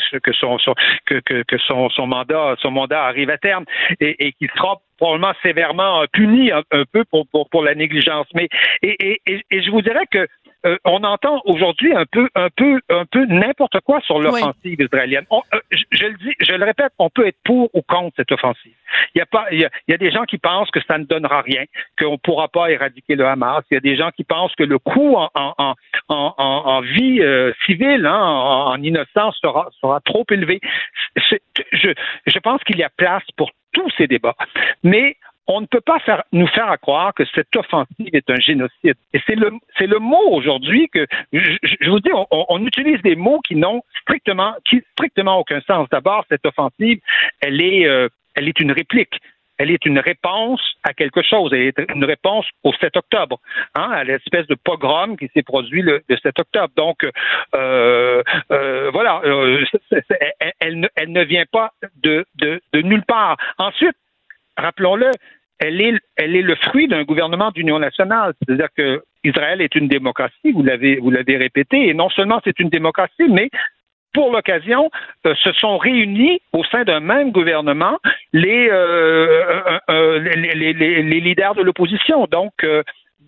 son, 1.60 2.08
mandat, 2.08 2.56
son 2.62 2.72
mandat 2.72 3.04
arrive 3.06 3.30
à 3.30 3.38
terme 3.38 3.66
et, 4.00 4.34
qu'il 4.34 4.50
sera 4.56 4.82
probablement 4.98 5.34
sévèrement 5.42 6.04
puni 6.12 6.52
un, 6.52 6.64
peu 6.92 7.04
pour, 7.06 7.28
pour, 7.28 7.64
la 7.64 7.76
négligence. 7.76 8.28
Mais 8.34 8.48
et 8.82 9.20
je 9.52 9.72
vous 9.72 9.82
dirais 9.82 10.06
que 10.10 10.28
euh, 10.66 10.78
on 10.86 11.04
entend 11.04 11.42
aujourd'hui 11.46 11.94
un 11.94 12.06
peu, 12.06 12.30
un 12.36 12.50
peu, 12.56 12.80
un 12.90 13.06
peu 13.06 13.26
n'importe 13.26 13.80
quoi 13.82 14.00
sur 14.02 14.20
l'offensive 14.20 14.80
israélienne. 14.80 15.26
Euh, 15.32 15.60
je, 15.72 16.06
le 16.06 16.18
dis, 16.18 16.34
je 16.40 16.54
le 16.54 16.64
répète, 16.66 16.92
on 17.00 17.10
peut 17.10 17.28
être 17.28 17.38
pour 17.44 17.70
ou 17.74 17.82
contre 17.82 18.14
cette 18.16 18.32
offensive. 18.32 18.74
Il 19.16 19.20
y 19.20 19.22
a 19.22 19.26
pas, 19.26 19.46
il 19.52 19.60
y 19.60 19.66
a, 19.66 19.70
il 19.88 19.92
y 19.92 19.96
a 19.96 19.98
des 19.98 20.12
gens 20.12 20.24
qui 20.24 20.38
pensent 20.38 20.72
que 20.72 20.80
ça 20.88 20.98
ne 20.98 21.04
donnera 21.06 21.42
rien, 21.42 21.64
qu'on 22.00 22.14
ne 22.14 22.18
pourra 22.18 22.48
pas 22.48 22.72
éradiquer 22.72 23.16
le 23.16 23.26
Hamas. 23.26 23.64
Il 23.72 23.76
y 23.76 23.78
a 23.78 23.82
des 23.82 23.96
gens 23.96 24.12
qui 24.12 24.24
pensent 24.24 24.56
que 24.56 24.64
le 24.64 24.80
coût 24.80 25.16
en, 25.16 25.30
en, 25.36 25.54
en, 25.58 25.76
en, 26.10 26.34
en 26.38 26.82
vie 26.82 27.22
euh, 27.22 27.52
civile, 27.66 28.06
hein, 28.06 28.20
en, 28.20 28.82
innocence, 28.82 29.38
sera, 29.42 29.70
sera 29.82 30.00
trop 30.02 30.26
élevé. 30.32 30.60
Je, 31.16 31.94
je 32.26 32.40
pense 32.40 32.64
qu'il 32.64 32.78
y 32.78 32.84
a 32.84 32.90
place 32.90 33.24
pour 33.38 33.52
tous 33.74 33.90
ces 33.98 34.08
débats. 34.08 34.36
Mais 34.84 35.18
on 35.48 35.62
ne 35.62 35.66
peut 35.66 35.82
pas 35.82 36.00
faire, 36.00 36.24
nous 36.32 36.48
faire 36.48 36.76
croire 36.80 37.14
que 37.14 37.24
cette 37.34 37.56
offensive 37.56 38.10
est 38.14 38.30
un 38.30 38.40
génocide. 38.40 38.96
Et 39.14 39.22
c'est 39.28 39.36
le, 39.36 39.52
c'est 39.78 39.88
le 39.88 40.00
mot 40.00 40.30
aujourd'hui 40.32 40.90
que, 40.90 41.06
je, 41.34 41.90
vous 41.90 42.00
dis, 42.00 42.12
on, 42.32 42.66
utilise 42.66 43.02
des 43.02 43.16
mots 43.16 43.42
qui 43.42 43.56
n'ont 43.56 43.82
strictement, 44.02 44.56
strictement 44.94 45.40
aucun 45.40 45.62
sens. 45.62 45.88
D'abord, 45.92 46.26
cette 46.30 46.46
offensive, 46.46 47.00
elle 47.42 47.62
est, 47.62 47.86
euh, 47.88 48.08
elle 48.36 48.48
est 48.48 48.60
une 48.60 48.72
réplique. 48.72 49.20
Elle 49.58 49.70
est 49.70 49.86
une 49.86 50.00
réponse 50.00 50.62
à 50.84 50.94
quelque 50.94 51.22
chose. 51.22 51.52
Elle 51.54 51.62
est 51.62 51.92
une 51.94 52.06
réponse 52.06 52.46
au 52.64 52.74
7 52.74 52.98
octobre, 52.98 53.40
hein, 53.76 53.92
à 53.92 54.04
l'espèce 54.04 54.48
de 54.48 54.56
pogrom 54.56 55.16
qui 55.16 55.30
s'est 55.34 55.44
produit 55.44 55.82
le, 55.82 56.02
7 56.10 56.40
octobre. 56.40 56.74
Donc, 56.76 57.06
euh, 57.54 58.24
euh, 58.52 58.90
voilà, 58.92 59.22
elle, 60.60 60.90
elle, 60.96 61.12
ne 61.12 61.24
vient 61.24 61.46
pas 61.52 61.72
de, 62.02 62.26
de, 62.36 62.62
de 62.74 62.82
nulle 62.82 63.06
part. 63.06 63.38
Ensuite, 63.58 63.96
rappelons-le, 64.58 65.12
elle 65.60 65.82
est, 65.82 65.94
elle 66.16 66.36
est 66.36 66.42
le 66.42 66.56
fruit 66.56 66.88
d'un 66.88 67.04
gouvernement 67.04 67.52
d'union 67.52 67.80
nationale. 67.80 68.34
C'est-à-dire 68.40 68.70
que 68.76 69.04
Israël 69.24 69.62
est 69.62 69.76
une 69.76 69.88
démocratie, 69.88 70.52
vous 70.52 70.64
l'avez, 70.64 70.98
vous 70.98 71.12
l'avez 71.12 71.38
répété, 71.38 71.88
et 71.88 71.94
non 71.94 72.10
seulement 72.10 72.42
c'est 72.44 72.60
une 72.60 72.70
démocratie, 72.70 73.30
mais 73.30 73.50
pour 74.14 74.32
l'occasion, 74.32 74.92
euh, 75.26 75.34
se 75.36 75.52
sont 75.54 75.78
réunis 75.78 76.40
au 76.52 76.64
sein 76.66 76.84
d'un 76.84 77.00
même 77.00 77.32
gouvernement 77.32 77.98
les, 78.32 78.70
euh, 78.70 79.80
euh, 79.90 80.20
les, 80.20 80.54
les, 80.54 80.74
les, 80.74 81.20
leaders 81.20 81.56
de 81.56 81.64
l'opposition. 81.64 82.28
Donc, 82.28 82.54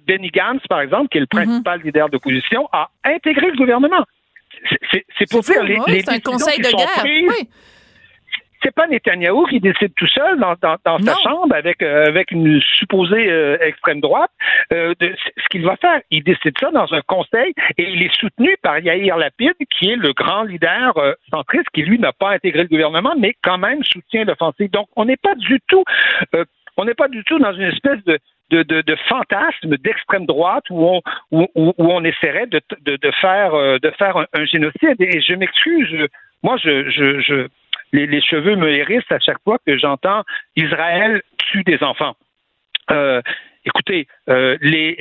Benny 0.08 0.30
Gantz, 0.30 0.62
par 0.70 0.82
exemple, 0.82 1.10
qui 1.10 1.18
est 1.18 1.22
le 1.22 1.28
mhm. 1.34 1.46
principal 1.46 1.82
leader 1.82 2.10
d'opposition, 2.10 2.70
a 2.72 2.90
intégré 3.04 3.48
le 3.48 3.58
gouvernement. 3.58 4.06
C'est 5.18 5.30
pour 5.30 5.42
dire 5.42 5.64
les, 5.64 5.80
les 5.88 6.10
un 6.10 6.20
conseil 6.20 6.60
de 6.60 6.70
guerre. 6.70 7.46
C'est 8.66 8.74
pas 8.74 8.88
Netanyahou 8.88 9.46
qui 9.46 9.60
décide 9.60 9.94
tout 9.96 10.08
seul 10.08 10.40
dans, 10.40 10.56
sa 10.60 11.16
chambre 11.24 11.54
avec 11.56 11.84
euh, 11.84 12.06
avec 12.08 12.32
une 12.32 12.60
supposée 12.62 13.30
euh, 13.30 13.58
extrême 13.62 14.02
droite. 14.02 14.32
Euh, 14.74 14.94
de, 15.00 15.16
ce 15.38 15.48
qu'il 15.50 15.64
va 15.64 15.76
faire, 15.76 16.02
il 16.10 16.24
décide 16.24 16.58
ça 16.60 16.72
dans 16.72 16.92
un 16.92 17.02
conseil 17.02 17.54
et 17.78 17.84
il 17.84 18.02
est 18.02 18.14
soutenu 18.20 18.56
par 18.64 18.80
Yair 18.80 19.18
Lapid, 19.18 19.54
qui 19.78 19.92
est 19.92 19.96
le 19.96 20.14
grand 20.14 20.44
leader 20.44 20.94
centriste, 21.32 21.68
qui 21.74 21.84
lui 21.84 22.00
n'a 22.00 22.12
pas 22.12 22.32
intégré 22.32 22.64
le 22.64 22.70
gouvernement, 22.70 23.14
mais 23.18 23.36
quand 23.44 23.60
même 23.60 23.84
soutient 23.84 24.26
l'offensive. 24.26 24.72
Donc, 24.72 24.88
on 24.96 25.06
n'est 25.06 25.18
pas 25.18 25.36
du 25.36 25.60
tout, 25.68 25.84
on 26.78 26.86
n'est 26.86 26.96
pas 26.96 27.08
du 27.08 27.24
tout 27.24 27.38
dans 27.38 27.54
une 27.54 27.70
espèce 27.70 28.04
de 28.06 28.18
de, 28.52 28.62
de, 28.62 28.96
fantasme 29.10 29.76
d'extrême 29.78 30.28
droite 30.28 30.66
où 30.70 30.86
on, 30.86 31.02
où, 31.32 31.48
où, 31.56 31.74
on 31.78 32.04
essaierait 32.04 32.46
de, 32.46 32.62
de, 32.82 32.96
de 32.96 33.12
faire, 33.20 33.54
de 33.54 33.92
faire 33.98 34.18
un, 34.18 34.46
génocide. 34.46 34.96
Et 35.00 35.20
je 35.20 35.34
m'excuse, 35.34 36.08
moi, 36.44 36.56
je, 36.64 36.88
je, 36.92 37.22
je, 37.22 37.48
les, 37.92 38.22
cheveux 38.22 38.56
me 38.56 38.70
hérissent 38.70 39.12
à 39.12 39.20
chaque 39.20 39.42
fois 39.44 39.58
que 39.66 39.78
j'entends 39.78 40.24
Israël 40.56 41.22
tue 41.38 41.64
des 41.64 41.82
enfants. 41.84 42.16
Euh, 42.92 43.22
écoutez, 43.66 44.08
euh, 44.30 44.58
les, 44.62 44.96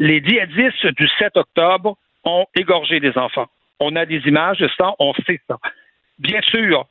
djihadistes 0.00 0.86
du 0.86 1.08
7 1.18 1.36
octobre 1.36 1.96
ont 2.24 2.46
égorgé 2.54 3.00
des 3.00 3.16
enfants. 3.16 3.46
On 3.80 3.96
a 3.96 4.06
des 4.06 4.20
images 4.26 4.58
de 4.58 4.68
ça, 4.76 4.92
on 4.98 5.12
sait 5.26 5.40
ça. 5.48 5.58
Bien 6.18 6.40
sûr, 6.42 6.86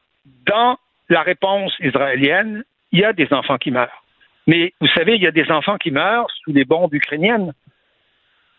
dans 0.46 0.78
la 1.10 1.22
réponse 1.22 1.74
israélienne, 1.80 2.64
il 2.92 3.00
y 3.00 3.06
a 3.06 3.14
des 3.14 3.32
enfants 3.32 3.58
qui 3.58 3.72
meurent. 3.72 4.04
Mais 4.48 4.74
vous 4.82 4.90
savez, 4.90 5.16
il 5.16 5.22
y 5.22 5.28
a 5.28 5.32
des 5.32 5.50
enfants 5.52 5.78
qui 5.78 5.92
meurent 5.92 6.30
sous 6.44 6.52
les 6.52 6.66
bombes 6.66 6.94
ukrainiennes. 6.94 7.54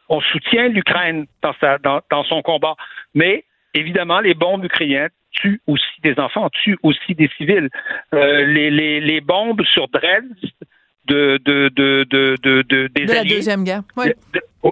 On 0.08 0.20
soutient 0.20 0.68
l'Ukraine 0.68 1.26
dans 1.42 2.24
son 2.24 2.42
combat. 2.42 2.74
Mais 3.14 3.44
évidemment, 3.74 4.20
les 4.20 4.34
bombes 4.34 4.64
ukrainiennes 4.64 5.10
tuent 5.32 5.60
aussi 5.66 6.00
des 6.02 6.18
enfants, 6.18 6.48
tuent 6.50 6.78
aussi 6.82 7.14
des 7.14 7.28
civils. 7.36 7.68
Euh, 8.14 8.44
les, 8.46 8.70
les, 8.70 9.00
les, 9.00 9.20
bombes 9.20 9.62
sur 9.64 9.88
Dresde 9.88 10.26
de, 11.06 11.38
de, 11.44 11.68
de, 11.74 12.06
de, 12.08 12.36
de, 12.42 12.88
des 12.94 13.04
de 13.04 13.12
la 13.12 13.24
deuxième 13.24 13.64
guerre, 13.64 13.82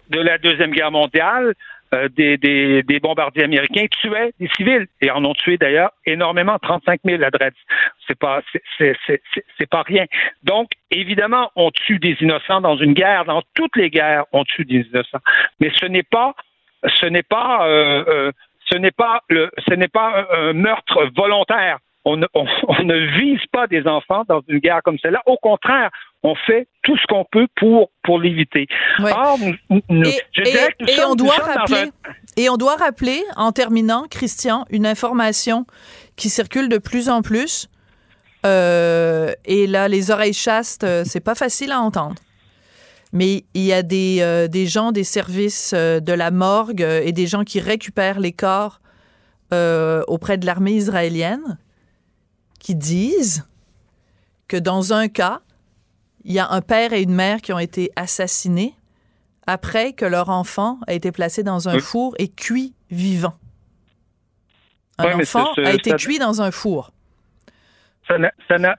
de, 0.08 0.20
la 0.20 0.38
deuxième 0.38 0.70
guerre 0.70 0.90
mondiale, 0.90 1.54
euh, 1.92 2.08
des, 2.08 2.38
des, 2.38 2.82
des, 2.84 3.00
bombardiers 3.00 3.44
américains 3.44 3.84
tuaient 4.00 4.32
des 4.40 4.48
civils 4.56 4.86
et 5.02 5.10
en 5.10 5.24
ont 5.26 5.34
tué 5.34 5.58
d'ailleurs 5.58 5.90
énormément, 6.06 6.58
35 6.58 7.00
000 7.04 7.22
à 7.22 7.30
Dresde. 7.30 7.54
C'est 8.08 8.18
pas, 8.18 8.40
c'est 8.78 9.68
pas 9.68 9.82
rien. 9.82 10.06
Donc 10.42 10.70
évidemment, 10.90 11.50
on 11.54 11.70
tue 11.70 11.98
des 11.98 12.16
innocents 12.20 12.62
dans 12.62 12.76
une 12.76 12.94
guerre, 12.94 13.26
dans 13.26 13.42
toutes 13.54 13.76
les 13.76 13.90
guerres, 13.90 14.24
on 14.32 14.44
tue 14.44 14.64
des 14.64 14.86
innocents. 14.90 15.20
Mais 15.60 15.70
ce 15.74 15.84
n'est 15.84 16.02
pas, 16.02 16.34
ce 17.00 17.06
n'est 17.06 17.22
pas 17.22 17.66
euh, 17.66 18.04
euh 18.08 18.32
ce 18.70 18.76
n'est 18.76 18.90
pas 18.90 19.20
le, 19.28 19.50
ce 19.68 19.74
n'est 19.74 19.88
pas 19.88 20.26
un 20.32 20.52
meurtre 20.52 21.08
volontaire. 21.16 21.78
On 22.04 22.16
ne, 22.16 22.26
on, 22.34 22.44
ne, 22.82 23.20
vise 23.20 23.40
pas 23.52 23.66
des 23.66 23.86
enfants 23.86 24.24
dans 24.28 24.40
une 24.48 24.58
guerre 24.58 24.80
comme 24.84 24.98
celle-là. 24.98 25.22
Au 25.26 25.36
contraire, 25.36 25.90
on 26.24 26.34
fait 26.34 26.66
tout 26.82 26.96
ce 26.96 27.06
qu'on 27.06 27.24
peut 27.30 27.46
pour 27.56 27.90
pour 28.02 28.18
l'éviter. 28.18 28.66
et, 28.98 29.12
on 31.06 31.14
doit 31.14 31.36
rappeler, 31.36 31.90
et 32.36 32.48
on 32.48 32.56
doit 32.56 32.76
rappeler, 32.76 33.22
en 33.36 33.52
terminant, 33.52 34.04
Christian, 34.10 34.64
une 34.70 34.86
information 34.86 35.66
qui 36.16 36.28
circule 36.28 36.68
de 36.68 36.78
plus 36.78 37.08
en 37.08 37.22
plus. 37.22 37.68
Euh, 38.44 39.32
et 39.44 39.68
là, 39.68 39.86
les 39.86 40.10
oreilles 40.10 40.32
chastes, 40.32 40.82
euh, 40.82 41.04
c'est 41.04 41.24
pas 41.24 41.36
facile 41.36 41.70
à 41.70 41.80
entendre 41.80 42.16
mais 43.12 43.44
il 43.54 43.62
y 43.62 43.72
a 43.72 43.82
des, 43.82 44.18
euh, 44.20 44.48
des 44.48 44.66
gens 44.66 44.90
des 44.92 45.04
services 45.04 45.72
euh, 45.74 46.00
de 46.00 46.12
la 46.12 46.30
morgue 46.30 46.82
euh, 46.82 47.02
et 47.04 47.12
des 47.12 47.26
gens 47.26 47.44
qui 47.44 47.60
récupèrent 47.60 48.20
les 48.20 48.32
corps 48.32 48.80
auprès 50.08 50.38
de 50.38 50.46
l'armée 50.46 50.72
israélienne 50.72 51.58
qui 52.58 52.74
disent 52.74 53.44
que 54.48 54.56
dans 54.56 54.94
un 54.94 55.08
cas, 55.08 55.42
il 56.24 56.32
y 56.32 56.38
a 56.38 56.48
un 56.50 56.62
père 56.62 56.94
et 56.94 57.02
une 57.02 57.12
mère 57.14 57.42
qui 57.42 57.52
ont 57.52 57.58
été 57.58 57.90
assassinés 57.94 58.74
après 59.46 59.92
que 59.92 60.06
leur 60.06 60.30
enfant 60.30 60.78
a 60.86 60.94
été 60.94 61.12
placé 61.12 61.42
dans 61.42 61.68
un 61.68 61.74
four 61.80 62.14
et 62.18 62.28
cuit 62.28 62.72
vivant. 62.90 63.34
Un 64.96 65.04
enfant 65.20 65.52
a 65.66 65.72
été 65.74 65.90
cuit 65.98 66.18
dans 66.18 66.40
un 66.40 66.50
four. 66.50 66.90
ça 68.08 68.16
n'a- 68.58 68.76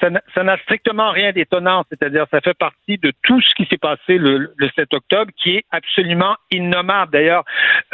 ça 0.00 0.42
n'a 0.42 0.56
strictement 0.58 1.10
rien 1.10 1.32
d'étonnant, 1.32 1.84
c'est-à-dire 1.90 2.26
ça 2.30 2.40
fait 2.40 2.54
partie 2.54 2.98
de 2.98 3.12
tout 3.22 3.40
ce 3.40 3.54
qui 3.54 3.66
s'est 3.66 3.78
passé 3.78 4.18
le, 4.18 4.52
le 4.56 4.70
7 4.74 4.92
octobre, 4.94 5.30
qui 5.36 5.56
est 5.56 5.64
absolument 5.70 6.36
innommable. 6.50 7.12
D'ailleurs, 7.12 7.44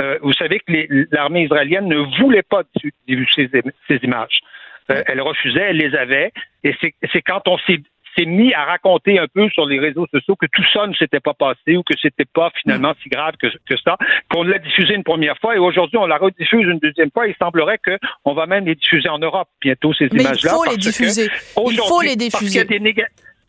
euh, 0.01 0.19
vous 0.23 0.33
savez 0.33 0.61
que 0.61 0.73
l'armée 1.11 1.45
israélienne 1.45 1.89
ne 1.89 2.19
voulait 2.19 2.43
pas 2.43 2.63
diffuser 3.07 3.51
ces, 3.89 3.97
images. 4.03 4.41
Euh, 4.91 5.03
elle 5.07 5.21
refusait, 5.21 5.63
elle 5.71 5.79
les 5.79 5.97
avait, 5.97 6.33
et 6.63 6.75
c'est 6.81 7.23
quand 7.23 7.43
on 7.49 7.59
s'est 7.59 7.83
s'est 8.17 8.27
mis 8.27 8.53
à 8.55 8.65
raconter 8.65 9.19
un 9.19 9.27
peu 9.33 9.49
sur 9.51 9.67
les 9.67 9.79
réseaux 9.79 10.07
sociaux 10.13 10.37
que 10.37 10.47
tout 10.47 10.65
ça 10.73 10.87
ne 10.87 10.95
s'était 10.95 11.21
pas 11.21 11.35
passé 11.35 11.77
ou 11.77 11.83
que 11.83 11.95
c'était 12.01 12.25
pas 12.25 12.51
finalement 12.63 12.95
si 13.03 13.09
grave 13.09 13.35
que, 13.41 13.49
que 13.69 13.77
ça, 13.85 13.97
qu'on 14.31 14.43
l'a 14.43 14.59
diffusé 14.59 14.95
une 14.95 15.05
première 15.05 15.39
fois 15.39 15.55
et 15.57 15.59
aujourd'hui 15.59 15.99
on 15.99 16.07
la 16.07 16.17
rediffuse 16.17 16.67
une 16.67 16.79
deuxième 16.79 17.11
fois. 17.11 17.27
Il 17.27 17.35
semblerait 17.41 17.79
que 17.79 17.99
on 18.25 18.35
va 18.35 18.47
même 18.47 18.67
les 18.67 18.75
diffuser 18.75 19.09
en 19.09 19.19
Europe 19.19 19.49
bientôt 19.61 19.93
ces 19.95 20.09
Mais 20.13 20.21
il 20.21 20.21
images-là. 20.23 20.53
faut 20.53 20.65
les 20.65 20.77
diffuser. 20.77 21.29
Il 21.71 21.79
faut 21.79 22.01
les 22.01 22.17
diffuser. 22.17 22.67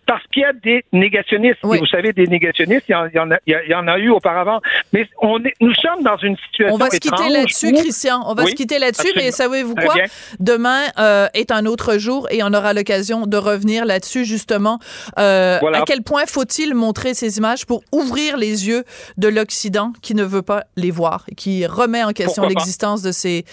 Parce 0.07 0.23
qu'il 0.33 0.41
y 0.41 0.45
a 0.45 0.53
des 0.53 0.83
négationnistes. 0.93 1.59
Oui. 1.63 1.77
Et 1.77 1.79
vous 1.79 1.85
savez, 1.85 2.13
des 2.13 2.25
négationnistes, 2.25 2.85
il 2.89 2.93
y 2.93 2.95
en, 2.95 3.05
il 3.07 3.13
y 3.15 3.19
en 3.19 3.29
a, 3.31 3.37
il 3.45 3.69
y 3.69 3.73
en 3.75 3.87
a 3.87 3.97
eu 3.99 4.09
auparavant. 4.09 4.59
Mais 4.93 5.07
on 5.21 5.43
est, 5.43 5.53
nous 5.61 5.73
sommes 5.75 6.01
dans 6.03 6.17
une 6.17 6.35
situation 6.37 6.73
On 6.73 6.77
va 6.77 6.89
se 6.89 6.97
quitter 6.97 7.29
là-dessus, 7.29 7.67
où- 7.67 7.77
Christian. 7.77 8.23
On 8.25 8.33
va 8.33 8.43
Oui, 8.45 8.51
se 8.51 8.55
quitter 8.55 8.79
là-dessus, 8.79 9.11
mais 9.15 9.31
savez-vous 9.31 9.75
quoi? 9.75 9.93
bien. 9.93 10.05
Demain 10.39 10.81
euh, 10.97 11.27
est 11.33 11.51
un 11.51 11.65
autre 11.65 11.97
jour 11.97 12.27
et 12.31 12.41
on 12.41 12.53
aura 12.53 12.73
l'occasion 12.73 13.27
de 13.27 13.37
revenir 13.37 13.85
là-dessus, 13.85 14.25
justement. 14.25 14.79
Euh, 15.19 15.57
Voilà. 15.61 15.79
À 15.79 15.81
quel 15.83 16.01
point 16.01 16.25
faut-il 16.25 16.73
montrer 16.73 17.13
ces 17.13 17.37
images 17.37 17.65
pour 17.65 17.83
ouvrir 17.91 18.37
les 18.37 18.67
yeux 18.67 18.83
de 19.17 19.27
l'Occident 19.27 19.91
qui 20.01 20.15
ne 20.15 20.23
veut 20.23 20.41
pas 20.41 20.63
les 20.77 20.91
voir 20.91 21.25
et 21.29 21.35
qui 21.35 21.65
remet 21.65 22.03
en 22.03 22.11
question 22.13 22.47
l'existence 22.47 23.01
de 23.01 23.11
ces 23.11 23.43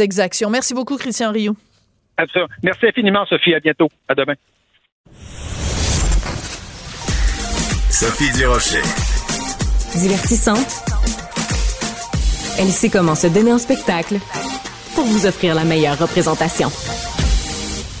exactions? 0.00 0.50
Merci 0.50 0.74
beaucoup, 0.74 0.96
Christian 0.98 1.32
Rioux. 1.32 1.56
Absolument. 2.18 2.48
Merci 2.62 2.86
infiniment, 2.86 3.24
Sophie. 3.26 3.54
À 3.54 3.60
bientôt. 3.60 3.88
À 4.08 4.14
demain. 4.14 4.34
Sophie 7.92 8.30
Durocher. 8.32 8.80
Divertissante. 9.94 10.82
Elle 12.58 12.72
sait 12.72 12.88
comment 12.88 13.14
se 13.14 13.26
donner 13.26 13.52
en 13.52 13.58
spectacle 13.58 14.18
pour 14.94 15.04
vous 15.04 15.26
offrir 15.26 15.54
la 15.54 15.64
meilleure 15.64 15.98
représentation. 15.98 16.72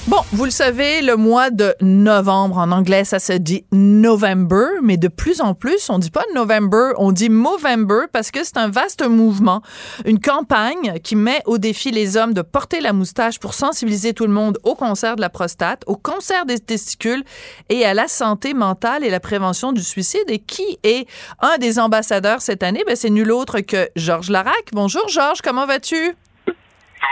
Bon, 0.08 0.18
vous 0.32 0.44
le 0.44 0.50
savez, 0.50 1.00
le 1.00 1.16
mois 1.16 1.50
de 1.50 1.76
novembre, 1.80 2.58
en 2.58 2.72
anglais, 2.72 3.04
ça 3.04 3.20
se 3.20 3.34
dit 3.34 3.64
November, 3.70 4.66
mais 4.82 4.96
de 4.96 5.06
plus 5.06 5.40
en 5.40 5.54
plus, 5.54 5.88
on 5.90 6.00
dit 6.00 6.10
pas 6.10 6.24
November, 6.34 6.92
on 6.98 7.12
dit 7.12 7.30
Movember 7.30 8.06
parce 8.12 8.32
que 8.32 8.42
c'est 8.42 8.56
un 8.56 8.68
vaste 8.68 9.06
mouvement, 9.06 9.62
une 10.04 10.20
campagne 10.20 10.98
qui 11.04 11.14
met 11.14 11.40
au 11.46 11.56
défi 11.56 11.92
les 11.92 12.16
hommes 12.16 12.34
de 12.34 12.42
porter 12.42 12.80
la 12.80 12.92
moustache 12.92 13.38
pour 13.38 13.54
sensibiliser 13.54 14.12
tout 14.12 14.26
le 14.26 14.32
monde 14.32 14.58
au 14.64 14.74
cancer 14.74 15.14
de 15.14 15.20
la 15.20 15.30
prostate, 15.30 15.84
au 15.86 15.94
cancer 15.94 16.46
des 16.46 16.58
testicules 16.58 17.22
et 17.68 17.86
à 17.86 17.94
la 17.94 18.08
santé 18.08 18.54
mentale 18.54 19.04
et 19.04 19.10
la 19.10 19.20
prévention 19.20 19.70
du 19.70 19.84
suicide. 19.84 20.24
Et 20.26 20.40
qui 20.40 20.80
est 20.82 21.06
un 21.40 21.58
des 21.58 21.78
ambassadeurs 21.78 22.42
cette 22.42 22.64
année? 22.64 22.82
Ben, 22.88 22.96
c'est 22.96 23.08
nul 23.08 23.30
autre 23.30 23.60
que 23.60 23.88
Georges 23.94 24.30
Larac. 24.30 24.70
Bonjour, 24.72 25.08
Georges, 25.08 25.42
comment 25.42 25.64
vas-tu? 25.64 26.16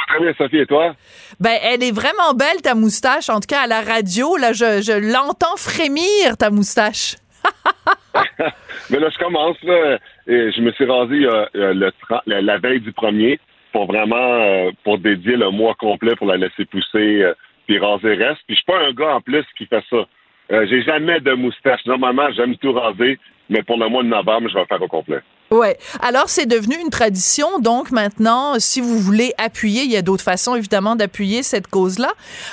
Très 0.08 0.20
bien, 0.20 0.32
Sophie, 0.36 0.58
et 0.58 0.66
toi? 0.66 0.94
Ben, 1.38 1.56
elle 1.62 1.82
est 1.82 1.94
vraiment 1.94 2.34
belle, 2.34 2.60
ta 2.62 2.74
moustache. 2.74 3.28
En 3.28 3.40
tout 3.40 3.46
cas, 3.48 3.62
à 3.62 3.66
la 3.66 3.80
radio, 3.80 4.36
là, 4.36 4.52
je, 4.52 4.82
je 4.82 5.12
l'entends 5.12 5.56
frémir, 5.56 6.36
ta 6.38 6.50
moustache. 6.50 7.16
Mais 8.90 8.98
là, 8.98 9.08
je 9.08 9.18
commence, 9.18 9.56
là, 9.62 9.98
et 10.26 10.52
je 10.52 10.60
me 10.60 10.72
suis 10.72 10.84
rasé 10.84 11.24
euh, 11.24 11.46
euh, 11.54 11.74
le, 11.74 12.40
la, 12.40 12.58
veille 12.58 12.80
du 12.80 12.92
premier 12.92 13.38
pour 13.72 13.86
vraiment, 13.86 14.16
euh, 14.16 14.70
pour 14.82 14.98
dédier 14.98 15.36
le 15.36 15.50
mois 15.50 15.74
complet 15.74 16.16
pour 16.16 16.26
la 16.26 16.36
laisser 16.36 16.64
pousser, 16.64 17.22
euh, 17.22 17.34
puis 17.66 17.78
raser 17.78 18.14
reste. 18.14 18.40
Puis 18.46 18.56
je 18.56 18.62
suis 18.62 18.64
pas 18.64 18.80
un 18.80 18.92
gars, 18.92 19.14
en 19.14 19.20
plus, 19.20 19.44
qui 19.56 19.66
fait 19.66 19.84
ça. 19.90 20.06
J'ai 20.50 20.82
jamais 20.82 21.20
de 21.20 21.32
moustache. 21.34 21.86
Normalement, 21.86 22.28
j'aime 22.32 22.56
tout 22.56 22.72
raser, 22.72 23.20
mais 23.48 23.62
pour 23.62 23.78
le 23.78 23.88
mois 23.88 24.02
de 24.02 24.08
novembre, 24.08 24.48
je 24.48 24.54
vais 24.54 24.60
le 24.62 24.66
faire 24.66 24.82
au 24.82 24.88
complet. 24.88 25.20
Ouais. 25.52 25.78
Alors, 26.00 26.28
c'est 26.28 26.46
devenu 26.46 26.76
une 26.76 26.90
tradition. 26.90 27.58
Donc, 27.58 27.90
maintenant, 27.90 28.60
si 28.60 28.80
vous 28.80 29.00
voulez 29.00 29.32
appuyer, 29.36 29.82
il 29.82 29.90
y 29.90 29.96
a 29.96 30.02
d'autres 30.02 30.22
façons, 30.22 30.54
évidemment, 30.54 30.94
d'appuyer 30.94 31.42
cette 31.42 31.66
cause-là. 31.66 32.12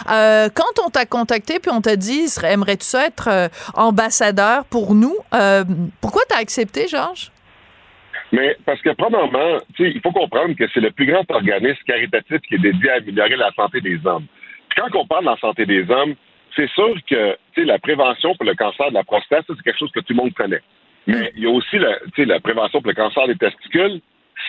Euh, 0.09 0.49
quand 0.51 0.83
on 0.83 0.89
t'a 0.89 1.05
contacté 1.05 1.59
puis 1.59 1.69
on 1.71 1.81
t'a 1.81 1.95
dit, 1.95 2.25
aimerais-tu 2.43 2.85
ça 2.85 3.05
être 3.05 3.29
euh, 3.29 3.49
ambassadeur 3.75 4.65
pour 4.65 4.95
nous? 4.95 5.15
Euh, 5.35 5.63
pourquoi 6.01 6.23
t'as 6.27 6.39
accepté, 6.39 6.87
Georges? 6.87 7.31
Mais 8.31 8.57
parce 8.65 8.81
que, 8.81 8.89
premièrement, 8.89 9.59
il 9.77 10.01
faut 10.01 10.11
comprendre 10.11 10.55
que 10.55 10.65
c'est 10.73 10.81
le 10.81 10.89
plus 10.89 11.05
grand 11.05 11.23
organisme 11.29 11.83
caritatif 11.85 12.41
qui 12.49 12.55
est 12.55 12.61
dédié 12.61 12.89
à 12.89 12.95
améliorer 12.95 13.35
la 13.35 13.51
santé 13.51 13.79
des 13.79 13.99
hommes. 14.07 14.25
Puis 14.69 14.81
quand 14.81 14.99
on 14.99 15.05
parle 15.05 15.25
de 15.25 15.29
la 15.29 15.37
santé 15.37 15.67
des 15.67 15.87
hommes, 15.91 16.15
c'est 16.55 16.69
sûr 16.71 16.95
que 17.07 17.37
la 17.57 17.77
prévention 17.77 18.33
pour 18.33 18.45
le 18.45 18.55
cancer 18.55 18.89
de 18.89 18.95
la 18.95 19.03
prostate, 19.03 19.45
c'est 19.47 19.61
quelque 19.61 19.77
chose 19.77 19.91
que 19.91 19.99
tout 19.99 20.13
le 20.13 20.15
monde 20.15 20.33
connaît. 20.33 20.63
Mais 21.07 21.31
il 21.35 21.43
y 21.43 21.47
a 21.47 21.49
aussi 21.49 21.77
la, 21.77 21.97
la 22.17 22.39
prévention 22.39 22.81
pour 22.81 22.89
le 22.89 22.95
cancer 22.95 23.27
des 23.27 23.35
testicules, 23.37 24.01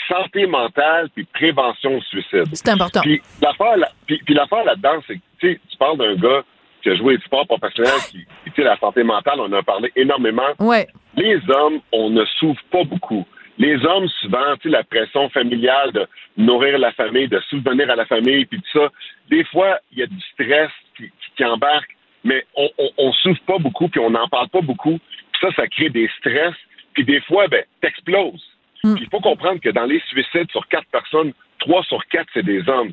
santé 0.09 0.47
mentale, 0.47 1.09
puis 1.14 1.25
prévention 1.25 1.97
au 1.97 2.03
suicide. 2.03 2.44
C'est 2.53 2.68
important. 2.71 3.01
Puis 3.01 3.23
l'affaire, 3.42 3.77
là- 3.77 3.88
puis, 4.07 4.21
là-dedans, 4.64 5.01
c'est 5.07 5.16
que 5.40 5.47
tu 5.55 5.77
parles 5.79 5.99
d'un 5.99 6.14
gars 6.16 6.42
qui 6.83 6.90
a 6.90 6.97
joué 6.97 7.16
du 7.16 7.25
sport 7.25 7.47
professionnel, 7.47 7.92
qui, 8.11 8.25
qui, 8.55 8.61
la 8.62 8.77
santé 8.79 9.03
mentale, 9.03 9.40
on 9.40 9.44
en 9.47 9.53
a 9.53 9.62
parlé 9.62 9.90
énormément. 9.97 10.51
Ouais. 10.59 10.87
Les 11.16 11.38
hommes, 11.51 11.81
on 11.92 12.11
ne 12.11 12.25
souffre 12.38 12.62
pas 12.71 12.85
beaucoup. 12.85 13.27
Les 13.59 13.85
hommes, 13.85 14.09
souvent, 14.21 14.55
tu 14.61 14.64
sais, 14.64 14.68
la 14.68 14.85
pression 14.85 15.29
familiale 15.31 15.90
de 15.92 16.07
nourrir 16.37 16.79
la 16.79 16.92
famille, 16.92 17.27
de 17.29 17.40
subvenir 17.51 17.90
à 17.90 17.97
la 17.97 18.07
famille, 18.07 18.47
puis 18.47 18.61
tout 18.61 18.79
ça, 18.81 18.88
des 19.31 19.42
fois, 19.44 19.79
il 19.92 19.99
y 19.99 20.03
a 20.03 20.07
du 20.07 20.21
stress 20.33 20.71
qui, 20.97 21.05
qui- 21.05 21.12
qui 21.37 21.44
embarque, 21.44 21.97
mais 22.25 22.44
on, 22.57 22.68
on, 22.79 22.88
on 22.99 23.12
souffre 23.12 23.42
pas 23.47 23.59
beaucoup, 23.59 23.88
puis 23.88 24.01
on 24.01 24.11
n'en 24.11 24.29
parle 24.29 24.49
pas 24.49 24.61
beaucoup. 24.61 24.99
Ça, 25.40 25.48
ça 25.57 25.66
crée 25.68 25.90
des 25.90 26.09
stress, 26.18 26.55
puis 26.94 27.05
des 27.05 27.20
fois, 27.22 27.48
ben, 27.48 27.64
t'exploses. 27.81 28.44
Puis 28.83 29.03
il 29.03 29.09
faut 29.11 29.20
comprendre 29.20 29.61
que 29.61 29.70
dans 29.70 29.85
les 29.85 30.01
suicides 30.09 30.51
sur 30.51 30.66
quatre 30.68 30.88
personnes, 30.90 31.33
trois 31.59 31.83
sur 31.85 32.05
quatre, 32.07 32.29
c'est 32.33 32.44
des 32.44 32.68
hommes. 32.68 32.92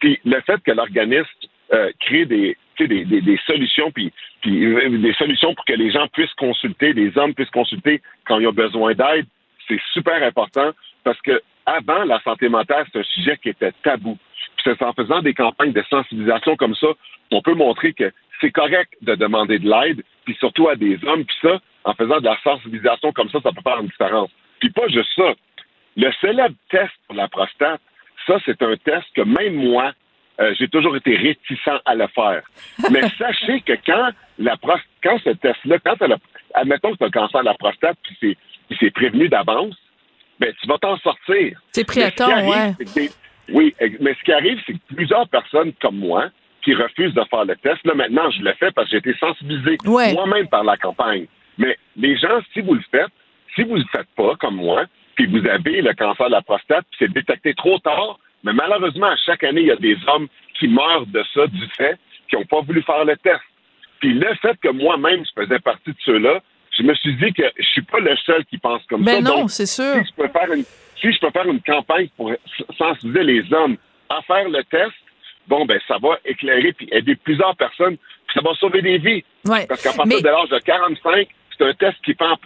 Puis 0.00 0.18
le 0.24 0.40
fait 0.42 0.62
que 0.62 0.70
l'organisme 0.70 1.28
euh, 1.72 1.90
crée 2.00 2.24
des, 2.24 2.56
des, 2.78 3.04
des 3.04 3.40
solutions, 3.46 3.90
puis, 3.90 4.12
puis 4.42 4.64
euh, 4.64 4.98
des 4.98 5.14
solutions 5.14 5.54
pour 5.54 5.64
que 5.64 5.72
les 5.72 5.90
gens 5.90 6.06
puissent 6.08 6.34
consulter, 6.34 6.92
les 6.92 7.16
hommes 7.16 7.34
puissent 7.34 7.50
consulter 7.50 8.00
quand 8.26 8.38
ils 8.38 8.46
ont 8.46 8.52
besoin 8.52 8.94
d'aide, 8.94 9.26
c'est 9.68 9.80
super 9.92 10.22
important 10.22 10.70
parce 11.02 11.20
que 11.22 11.40
avant 11.66 12.04
la 12.04 12.20
santé 12.20 12.48
mentale, 12.48 12.86
c'est 12.92 13.00
un 13.00 13.04
sujet 13.04 13.38
qui 13.42 13.48
était 13.48 13.72
tabou. 13.82 14.18
Puis 14.56 14.64
c'est 14.64 14.82
en 14.82 14.92
faisant 14.92 15.22
des 15.22 15.34
campagnes 15.34 15.72
de 15.72 15.82
sensibilisation 15.88 16.56
comme 16.56 16.74
ça, 16.74 16.88
on 17.30 17.40
peut 17.40 17.54
montrer 17.54 17.92
que 17.92 18.12
c'est 18.40 18.50
correct 18.50 18.92
de 19.00 19.14
demander 19.14 19.58
de 19.58 19.68
l'aide, 19.68 20.02
puis 20.24 20.36
surtout 20.38 20.68
à 20.68 20.76
des 20.76 20.98
hommes, 21.04 21.24
puis 21.24 21.36
ça, 21.40 21.60
en 21.84 21.94
faisant 21.94 22.18
de 22.20 22.24
la 22.24 22.38
sensibilisation 22.42 23.12
comme 23.12 23.28
ça, 23.30 23.38
ça 23.42 23.50
peut 23.52 23.62
faire 23.62 23.78
une 23.80 23.86
différence. 23.88 24.30
Puis 24.60 24.70
pas 24.70 24.88
juste 24.88 25.10
ça. 25.16 25.32
Le 25.96 26.10
célèbre 26.20 26.54
test 26.70 26.90
pour 27.06 27.16
la 27.16 27.28
prostate, 27.28 27.80
ça, 28.26 28.38
c'est 28.44 28.60
un 28.62 28.76
test 28.76 29.04
que 29.14 29.22
même 29.22 29.54
moi, 29.54 29.92
euh, 30.40 30.54
j'ai 30.58 30.68
toujours 30.68 30.96
été 30.96 31.14
réticent 31.16 31.80
à 31.84 31.94
le 31.94 32.06
faire. 32.08 32.42
Mais 32.90 33.02
sachez 33.18 33.60
que 33.60 33.74
quand 33.86 34.10
la 34.38 34.56
quand 35.02 35.18
ce 35.22 35.30
test-là, 35.30 35.78
quand 35.84 35.94
elle 36.00 36.12
a- 36.12 36.18
admettons 36.54 36.92
que 36.92 36.96
tu 36.98 37.04
as 37.04 37.06
le 37.06 37.12
cancer 37.12 37.40
de 37.40 37.46
la 37.46 37.54
prostate, 37.54 37.98
puis 38.02 38.36
c'est, 38.80 38.90
prévenu 38.90 39.28
d'avance, 39.28 39.76
ben, 40.40 40.52
tu 40.60 40.66
vas 40.66 40.78
t'en 40.78 40.96
sortir. 40.98 41.60
C'est 41.72 41.84
pris 41.86 42.02
à 42.02 42.10
temps, 42.10 42.28
arrive, 42.30 42.48
ouais. 42.48 42.74
des- 42.96 43.10
oui, 43.50 43.74
mais 44.00 44.14
ce 44.18 44.24
qui 44.24 44.32
arrive, 44.32 44.58
c'est 44.66 44.72
que 44.72 44.94
plusieurs 44.94 45.28
personnes 45.28 45.72
comme 45.80 45.96
moi 45.98 46.30
qui 46.64 46.74
refusent 46.74 47.12
de 47.14 47.22
faire 47.30 47.44
le 47.44 47.54
test, 47.56 47.78
là 47.84 47.94
maintenant, 47.94 48.30
je 48.30 48.40
le 48.42 48.52
fais 48.54 48.70
parce 48.72 48.86
que 48.88 48.92
j'ai 48.92 49.10
été 49.10 49.18
sensibilisé 49.18 49.76
Ouais. 49.84 50.14
moi-même 50.14 50.48
par 50.48 50.64
la 50.64 50.76
campagne. 50.78 51.26
Mais 51.58 51.76
les 51.96 52.16
gens, 52.16 52.40
si 52.52 52.60
vous 52.60 52.74
le 52.74 52.82
faites, 52.90 53.10
si 53.54 53.62
vous 53.62 53.76
le 53.76 53.84
faites 53.92 54.08
pas, 54.16 54.34
comme 54.36 54.56
moi, 54.56 54.84
puis 55.14 55.26
vous 55.26 55.46
avez 55.46 55.80
le 55.80 55.92
cancer 55.94 56.26
de 56.26 56.32
la 56.32 56.42
prostate, 56.42 56.84
puis 56.90 56.98
c'est 57.00 57.12
détecté 57.12 57.54
trop 57.54 57.78
tard, 57.78 58.18
mais 58.42 58.52
malheureusement, 58.52 59.06
à 59.06 59.16
chaque 59.16 59.44
année, 59.44 59.60
il 59.62 59.66
y 59.68 59.70
a 59.72 59.76
des 59.76 59.96
hommes 60.08 60.26
qui 60.58 60.68
meurent 60.68 61.06
de 61.06 61.24
ça, 61.32 61.46
du 61.46 61.66
fait 61.76 61.98
qu'ils 62.28 62.38
n'ont 62.38 62.44
pas 62.46 62.60
voulu 62.62 62.82
faire 62.82 63.04
le 63.04 63.16
test. 63.16 63.40
Puis 64.00 64.12
le 64.14 64.34
fait 64.42 64.58
que 64.60 64.68
moi-même, 64.68 65.24
je 65.24 65.42
faisais 65.42 65.58
partie 65.60 65.90
de 65.90 65.96
ceux-là, 66.04 66.40
je 66.76 66.82
me 66.82 66.94
suis 66.94 67.14
dit 67.16 67.32
que 67.32 67.44
je 67.56 67.64
suis 67.66 67.82
pas 67.82 68.00
le 68.00 68.16
seul 68.26 68.44
qui 68.46 68.58
pense 68.58 68.82
comme 68.88 69.04
ça. 69.04 69.12
Ben 69.14 69.22
non, 69.22 69.40
Donc, 69.42 69.50
c'est 69.50 69.66
sûr. 69.66 69.94
si 70.04 70.10
je 70.10 70.14
peux 70.22 70.28
faire 70.28 70.52
une, 70.52 70.64
si 71.00 71.12
je 71.12 71.20
peux 71.20 71.30
faire 71.30 71.46
une 71.46 71.60
campagne 71.62 72.08
pour 72.16 72.32
sensibiliser 72.76 73.22
les 73.24 73.52
hommes 73.52 73.76
à 74.08 74.20
faire 74.22 74.48
le 74.48 74.62
test, 74.64 74.92
bon, 75.46 75.64
ben, 75.66 75.80
ça 75.86 75.98
va 76.02 76.18
éclairer 76.24 76.72
puis 76.72 76.88
aider 76.90 77.14
plusieurs 77.14 77.54
personnes, 77.56 77.96
puis 77.96 78.34
ça 78.34 78.40
va 78.42 78.54
sauver 78.56 78.82
des 78.82 78.98
vies. 78.98 79.22
Ouais. 79.44 79.66
Parce 79.68 79.82
qu'à 79.82 79.92
partir 79.92 80.16
Mais- 80.16 80.22
de 80.22 80.26
l'âge 80.28 80.48
de 80.48 80.58
45, 80.58 81.28
c'est 81.56 81.64
un 81.64 81.74
test 81.74 81.96
qui 82.04 82.14
prend 82.14 82.36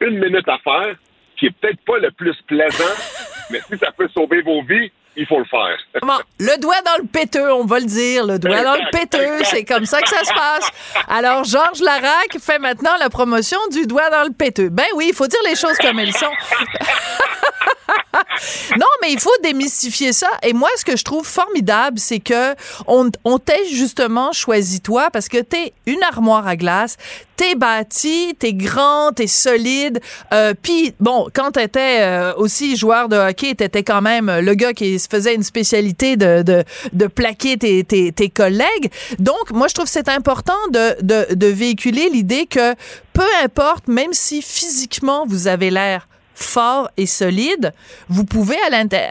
une 0.00 0.18
minute 0.18 0.48
à 0.48 0.58
faire, 0.58 0.94
qui 1.38 1.46
est 1.46 1.50
peut-être 1.50 1.80
pas 1.86 1.98
le 1.98 2.10
plus 2.10 2.36
plaisant, 2.46 2.84
mais 3.50 3.60
si 3.60 3.78
ça 3.78 3.92
peut 3.92 4.08
sauver 4.14 4.42
vos 4.42 4.62
vies, 4.62 4.90
il 5.16 5.26
faut 5.26 5.38
le 5.38 5.44
faire. 5.46 5.78
Bon, 6.02 6.18
le 6.38 6.60
doigt 6.60 6.82
dans 6.84 7.02
le 7.02 7.08
péteux, 7.08 7.50
on 7.52 7.64
va 7.64 7.78
le 7.78 7.86
dire, 7.86 8.26
le 8.26 8.38
doigt 8.38 8.62
dans 8.62 8.74
le 8.74 8.90
péteux, 8.90 9.44
c'est 9.44 9.64
comme 9.64 9.86
ça 9.86 10.02
que 10.02 10.08
ça 10.08 10.22
se 10.24 10.32
passe. 10.32 10.70
Alors, 11.08 11.44
Georges 11.44 11.80
Larac 11.80 12.36
fait 12.38 12.58
maintenant 12.58 12.96
la 13.00 13.08
promotion 13.08 13.58
du 13.72 13.86
doigt 13.86 14.10
dans 14.10 14.24
le 14.24 14.32
péteux. 14.32 14.68
Ben 14.68 14.84
oui, 14.94 15.06
il 15.08 15.14
faut 15.14 15.26
dire 15.26 15.40
les 15.48 15.56
choses 15.56 15.78
comme 15.78 15.98
elles 15.98 16.12
sont. 16.12 16.26
non, 18.78 18.86
mais 19.02 19.12
il 19.12 19.20
faut 19.20 19.30
démystifier 19.42 20.12
ça. 20.12 20.28
Et 20.42 20.52
moi, 20.52 20.68
ce 20.76 20.84
que 20.84 20.96
je 20.96 21.04
trouve 21.04 21.26
formidable, 21.26 21.98
c'est 21.98 22.20
que 22.20 22.54
on, 22.86 23.10
on 23.24 23.38
t'a 23.38 23.64
justement 23.70 24.32
choisi 24.32 24.80
toi 24.80 25.10
parce 25.12 25.28
que 25.28 25.38
t'es 25.38 25.72
une 25.86 26.02
armoire 26.02 26.46
à 26.46 26.56
glace, 26.56 26.96
t'es 27.36 27.54
bâti, 27.54 28.34
t'es 28.38 28.52
grand, 28.52 29.12
t'es 29.12 29.26
solide. 29.26 30.00
Euh, 30.32 30.54
Puis 30.60 30.94
bon, 31.00 31.28
quand 31.34 31.52
t'étais 31.52 32.00
euh, 32.00 32.34
aussi 32.36 32.76
joueur 32.76 33.08
de 33.08 33.16
hockey, 33.16 33.54
t'étais 33.54 33.82
quand 33.82 34.02
même 34.02 34.30
le 34.40 34.54
gars 34.54 34.72
qui 34.72 34.98
se 34.98 35.08
faisait 35.08 35.34
une 35.34 35.42
spécialité 35.42 36.16
de, 36.16 36.42
de, 36.42 36.64
de 36.92 37.06
plaquer 37.06 37.56
tes, 37.56 37.84
tes, 37.84 38.12
tes 38.12 38.30
collègues. 38.30 38.90
Donc, 39.18 39.50
moi, 39.50 39.68
je 39.68 39.74
trouve 39.74 39.86
c'est 39.88 40.08
important 40.08 40.54
de, 40.70 41.02
de, 41.02 41.34
de 41.34 41.46
véhiculer 41.46 42.08
l'idée 42.10 42.46
que 42.46 42.74
peu 43.12 43.26
importe, 43.42 43.88
même 43.88 44.12
si 44.12 44.42
physiquement 44.42 45.24
vous 45.26 45.46
avez 45.46 45.70
l'air 45.70 46.08
fort 46.36 46.88
et 46.96 47.06
solide, 47.06 47.72
vous 48.08 48.24
pouvez 48.24 48.56
à 48.66 48.70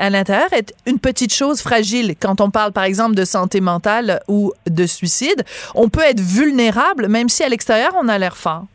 l'intérieur 0.09 0.53
être 0.53 0.73
une 0.85 0.99
petite 0.99 1.33
chose 1.33 1.61
fragile. 1.61 2.15
Quand 2.21 2.39
on 2.39 2.51
parle, 2.51 2.71
par 2.71 2.83
exemple, 2.83 3.15
de 3.15 3.25
santé 3.25 3.61
mentale 3.61 4.19
ou 4.27 4.53
de 4.69 4.85
suicide, 4.85 5.43
on 5.73 5.89
peut 5.89 6.01
être 6.01 6.19
vulnérable, 6.19 7.07
même 7.07 7.27
si 7.27 7.43
à 7.43 7.49
l'extérieur, 7.49 7.91
on 7.99 8.07
a 8.07 8.17
l'air 8.17 8.37
fort. 8.37 8.65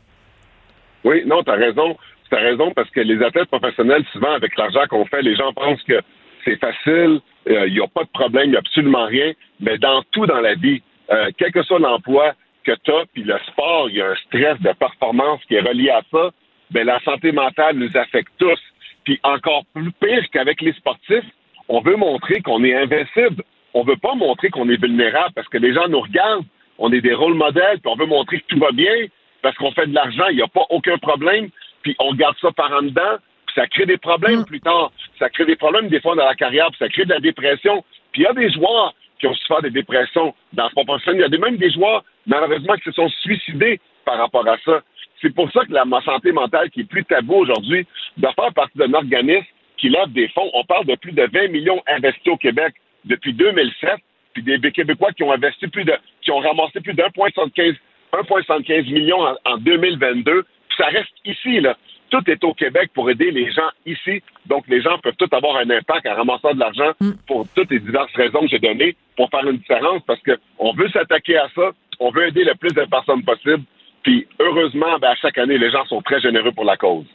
Oui, 1.05 1.23
non, 1.27 1.43
tu 1.43 1.51
as 1.51 1.55
raison. 1.55 1.97
Tu 2.29 2.37
as 2.37 2.41
raison 2.41 2.73
parce 2.73 2.91
que 2.91 3.01
les 3.01 3.23
athlètes 3.25 3.49
professionnels, 3.49 4.05
souvent, 4.13 4.33
avec 4.33 4.57
l'argent 4.57 4.87
qu'on 4.89 5.07
fait, 5.07 5.23
les 5.23 5.37
gens 5.37 5.53
pensent 5.53 5.83
que 5.85 6.01
c'est 6.45 6.59
facile, 6.59 7.21
euh, 7.49 7.67
il 7.67 7.75
n'y 7.75 7.81
a 7.81 7.89
pas 7.89 8.05
de 8.05 8.11
problème, 8.13 8.47
il 8.47 8.51
n'y 8.51 8.57
a 8.57 8.61
absolument 8.61 9.07
rien. 9.07 9.33
Mais 9.61 9.79
dans 9.79 10.03
tout 10.11 10.27
dans 10.27 10.41
la 10.41 10.55
vie, 10.55 10.83
euh, 11.11 11.31
quel 11.39 11.53
que 11.53 11.63
soit 11.63 11.79
l'emploi 11.79 12.35
que 12.65 12.73
tu 12.85 12.93
as, 12.93 13.05
puis 13.13 13.23
le 13.23 13.39
sport, 13.49 13.89
il 13.89 13.97
y 13.97 14.03
a 14.03 14.11
un 14.11 14.15
stress 14.27 14.61
de 14.61 14.73
performance 14.79 15.41
qui 15.49 15.55
est 15.55 15.61
relié 15.61 15.91
à 15.91 16.03
ça 16.11 16.31
ben, 16.71 16.87
la 16.87 17.01
santé 17.01 17.33
mentale 17.33 17.77
nous 17.77 17.97
affecte 17.97 18.33
tous. 18.39 18.61
Puis 19.05 19.19
encore 19.23 19.65
plus 19.75 19.93
pire 19.93 20.25
qu'avec 20.33 20.61
les 20.61 20.73
sportifs, 20.75 21.25
on 21.69 21.81
veut 21.81 21.97
montrer 21.97 22.41
qu'on 22.41 22.63
est 22.65 22.75
invincible. 22.75 23.43
On 23.75 23.85
veut 23.85 23.97
pas 23.97 24.15
montrer 24.15 24.51
qu'on 24.51 24.69
est 24.69 24.81
vulnérable 24.81 25.33
parce 25.35 25.49
que 25.49 25.59
les 25.59 25.73
gens 25.73 25.89
nous 25.89 26.01
regardent, 26.01 26.45
on 26.79 26.93
est 26.93 27.01
des 27.01 27.15
rôles 27.15 27.35
modèles, 27.35 27.79
puis 27.81 27.93
on 27.93 27.97
veut 27.97 28.07
montrer 28.07 28.41
que 28.41 28.47
tout 28.49 28.59
va 28.59 28.73
bien 28.73 29.07
parce 29.43 29.57
qu'on 29.57 29.73
fait 29.73 29.87
de 29.87 29.95
l'argent, 29.95 30.27
il 30.31 30.37
n'y 30.37 30.43
a 30.43 30.49
pas 30.49 30.67
aucun 30.71 30.99
problème, 30.99 31.49
puis 31.83 31.97
on 31.99 32.15
garde 32.15 32.37
ça 32.41 32.51
par 32.53 32.73
en 32.73 32.83
dedans, 32.83 33.17
puis 33.47 33.55
ça 33.55 33.67
crée 33.67 33.87
des 33.87 33.97
problèmes 33.97 34.41
mm. 34.41 34.45
plus 34.45 34.61
tard. 34.61 34.93
Ça 35.19 35.31
crée 35.31 35.47
des 35.47 35.57
problèmes 35.57 35.89
des 35.89 36.01
fois 36.01 36.15
dans 36.15 36.27
la 36.27 36.35
carrière, 36.35 36.69
puis 36.69 36.79
ça 36.79 36.89
crée 36.89 37.05
de 37.05 37.11
la 37.11 37.21
dépression. 37.21 37.85
Puis 38.13 38.23
il 38.23 38.25
y 38.25 38.27
a 38.27 38.33
des 38.33 38.51
joueurs 38.51 38.95
qui 39.19 39.27
ont 39.27 39.35
souffert 39.35 39.63
des 39.63 39.71
dépressions 39.71 40.35
dans 40.53 40.69
ce 40.69 40.71
sport 40.73 41.01
Il 41.09 41.21
y 41.21 41.25
a 41.25 41.29
même 41.29 41.57
des 41.57 41.71
joueurs, 41.71 42.05
malheureusement, 42.27 42.75
qui 42.75 42.85
se 42.85 42.93
sont 42.93 43.09
suicidés 43.21 43.81
par 44.05 44.19
rapport 44.19 44.47
à 44.49 44.57
ça. 44.65 44.81
C'est 45.23 45.35
pour 45.35 45.51
ça 45.53 45.65
que 45.65 45.73
la 45.73 45.85
santé 46.05 46.33
mentale, 46.33 46.71
qui 46.71 46.81
est 46.81 46.85
plus 46.85 47.05
tabou 47.05 47.35
aujourd'hui, 47.35 47.87
doit 48.17 48.33
faire 48.33 48.53
partie 48.55 48.79
d'un 48.79 48.93
organisme 48.95 49.47
qui 49.77 49.89
lève 49.89 50.13
des 50.13 50.29
fonds. 50.29 50.51
On 50.55 50.65
parle 50.65 50.87
de 50.87 50.95
plus 50.97 51.13
de 51.13 51.29
20 51.33 51.49
millions 51.49 51.83
investis 51.87 52.33
au 52.33 52.37
Québec 52.37 52.75
depuis 53.05 53.33
2007, 53.33 53.97
puis 54.35 54.43
des 54.43 54.73
Québécois 54.73 55.13
qui 55.13 55.23
ont 55.23 55.33
investi 55.33 55.67
plus 55.69 55.85
de, 55.85 55.95
qui 56.23 56.31
ont 56.31 56.39
ramassé 56.39 56.81
plus 56.81 56.95
d'1,75 56.95 58.93
millions 58.93 59.21
en, 59.23 59.37
en 59.45 59.57
2022. 59.59 60.43
Puis 60.43 60.77
ça 60.77 60.87
reste 60.87 61.13
ici, 61.25 61.61
là. 61.61 61.77
Tout 62.11 62.29
est 62.29 62.43
au 62.43 62.53
Québec 62.55 62.91
pour 62.93 63.09
aider 63.09 63.31
les 63.31 63.53
gens 63.53 63.71
ici. 63.87 64.21
Donc, 64.47 64.67
les 64.67 64.83
gens 64.83 64.99
peuvent 64.99 65.15
tous 65.17 65.33
avoir 65.33 65.57
un 65.59 65.71
impact 65.71 66.07
en 66.09 66.15
ramassant 66.17 66.55
de 66.55 66.59
l'argent 66.59 66.91
mm. 67.01 67.13
pour 67.27 67.47
toutes 67.55 67.71
les 67.71 67.79
diverses 67.79 68.13
raisons 68.15 68.41
que 68.41 68.49
j'ai 68.49 68.59
données 68.59 68.97
pour 69.17 69.31
faire 69.31 69.49
une 69.49 69.59
différence 69.59 70.03
parce 70.07 70.21
qu'on 70.23 70.73
veut 70.73 70.89
s'attaquer 70.89 71.37
à 71.39 71.49
ça. 71.55 71.71
On 72.01 72.11
veut 72.11 72.27
aider 72.27 72.43
le 72.43 72.55
plus 72.57 72.73
de 72.73 72.85
personnes 72.87 73.23
possible. 73.23 73.63
Puis 74.03 74.27
heureusement, 74.39 74.99
ben, 75.01 75.09
à 75.09 75.15
chaque 75.17 75.39
année, 75.39 75.59
les 75.59 75.71
gens 75.71 75.85
sont 75.87 76.03
très 76.03 76.21
généreux 76.21 76.53
pour 76.53 76.65
la 76.65 76.77
cause. 76.77 77.07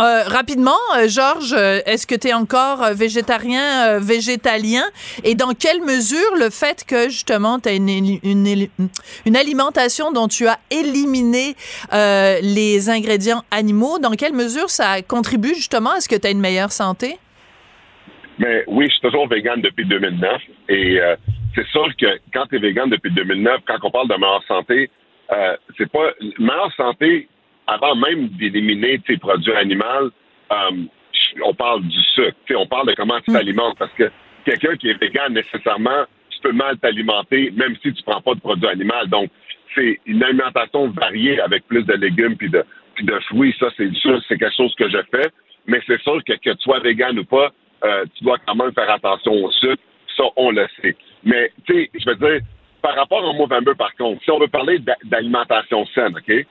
Euh, 0.00 0.24
rapidement, 0.26 0.72
euh, 0.96 1.06
Georges, 1.06 1.54
euh, 1.56 1.78
est-ce 1.86 2.04
que 2.04 2.16
tu 2.16 2.26
es 2.26 2.32
encore 2.32 2.82
végétarien, 2.94 4.00
végétalien? 4.00 4.82
Et 5.22 5.36
dans 5.36 5.52
quelle 5.54 5.82
mesure 5.82 6.34
le 6.36 6.50
fait 6.50 6.84
que 6.84 7.04
justement 7.04 7.60
tu 7.60 7.68
as 7.68 7.74
une, 7.74 7.88
une, 7.88 8.68
une, 9.24 9.36
alimentation 9.36 10.10
dont 10.10 10.26
tu 10.26 10.48
as 10.48 10.58
éliminé 10.72 11.54
les 11.92 12.90
ingrédients 12.90 13.42
animaux, 13.52 14.00
dans 14.00 14.12
quelle 14.12 14.32
mesure 14.32 14.68
ça 14.68 15.00
contribue 15.02 15.54
justement 15.54 15.90
à 15.90 16.00
ce 16.00 16.08
que 16.08 16.16
tu 16.16 16.26
as 16.26 16.30
une 16.30 16.40
meilleure 16.40 16.72
santé? 16.72 17.16
Mais 18.40 18.64
oui, 18.66 18.86
je 18.86 18.94
suis 18.94 19.00
toujours 19.00 19.28
vegan 19.28 19.60
depuis 19.60 19.86
2009. 19.86 20.42
Et 20.70 20.98
c'est 21.54 21.66
sûr 21.68 21.86
que 21.96 22.18
quand 22.32 22.46
tu 22.46 22.56
es 22.56 22.58
vegan 22.58 22.90
depuis 22.90 23.12
2009, 23.12 23.60
quand 23.64 23.78
on 23.84 23.90
parle 23.92 24.08
de 24.08 24.14
meilleure 24.14 24.42
santé, 24.48 24.90
euh, 25.32 25.56
c'est 25.76 25.90
pas 25.90 26.10
meilleure 26.38 26.72
santé 26.76 27.28
avant 27.66 27.94
même 27.94 28.28
d'éliminer 28.28 28.98
tes 29.00 29.16
produits 29.16 29.54
animaux. 29.54 30.10
Euh, 30.52 30.84
on 31.42 31.54
parle 31.54 31.82
du 31.82 32.02
sucre, 32.14 32.36
on 32.56 32.66
parle 32.66 32.88
de 32.88 32.94
comment 32.94 33.20
tu 33.20 33.30
mm. 33.30 33.34
t'alimentes 33.34 33.78
parce 33.78 33.92
que 33.92 34.10
quelqu'un 34.44 34.76
qui 34.76 34.90
est 34.90 35.00
vegan 35.00 35.32
nécessairement, 35.32 36.04
tu 36.30 36.38
peux 36.42 36.52
mal 36.52 36.78
t'alimenter 36.78 37.50
même 37.52 37.74
si 37.82 37.92
tu 37.92 38.02
prends 38.02 38.20
pas 38.20 38.34
de 38.34 38.40
produits 38.40 38.68
animaux. 38.68 39.06
Donc 39.06 39.30
c'est 39.74 39.98
une 40.06 40.22
alimentation 40.22 40.88
variée 40.90 41.40
avec 41.40 41.66
plus 41.66 41.84
de 41.84 41.94
légumes 41.94 42.36
puis 42.36 42.50
de 42.50 42.64
puis 42.94 43.04
de 43.04 43.18
fruits. 43.20 43.54
Ça 43.58 43.68
c'est 43.76 43.92
sûr, 43.94 44.20
c'est 44.28 44.38
quelque 44.38 44.56
chose 44.56 44.74
que 44.76 44.88
je 44.88 44.98
fais. 45.10 45.30
Mais 45.66 45.80
c'est 45.86 46.00
sûr 46.02 46.22
que 46.24 46.34
que 46.34 46.50
tu 46.50 46.60
sois 46.60 46.80
vegan 46.80 47.18
ou 47.18 47.24
pas, 47.24 47.50
euh, 47.84 48.04
tu 48.14 48.24
dois 48.24 48.36
quand 48.46 48.54
même 48.54 48.72
faire 48.72 48.90
attention 48.90 49.32
au 49.32 49.50
sucre. 49.50 49.82
Ça 50.16 50.24
on 50.36 50.50
le 50.50 50.66
sait. 50.80 50.96
Mais 51.24 51.50
tu 51.66 51.74
sais, 51.74 51.90
je 51.94 52.10
veux 52.10 52.16
dire 52.16 52.40
par 52.84 52.96
rapport 52.96 53.24
au 53.24 53.32
Movember, 53.32 53.74
par 53.78 53.94
contre, 53.96 54.22
si 54.22 54.30
on 54.30 54.38
veut 54.38 54.48
parler 54.48 54.78
d'alimentation 55.04 55.86
saine, 55.94 56.14
OK? 56.14 56.46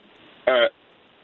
Euh, 0.50 0.68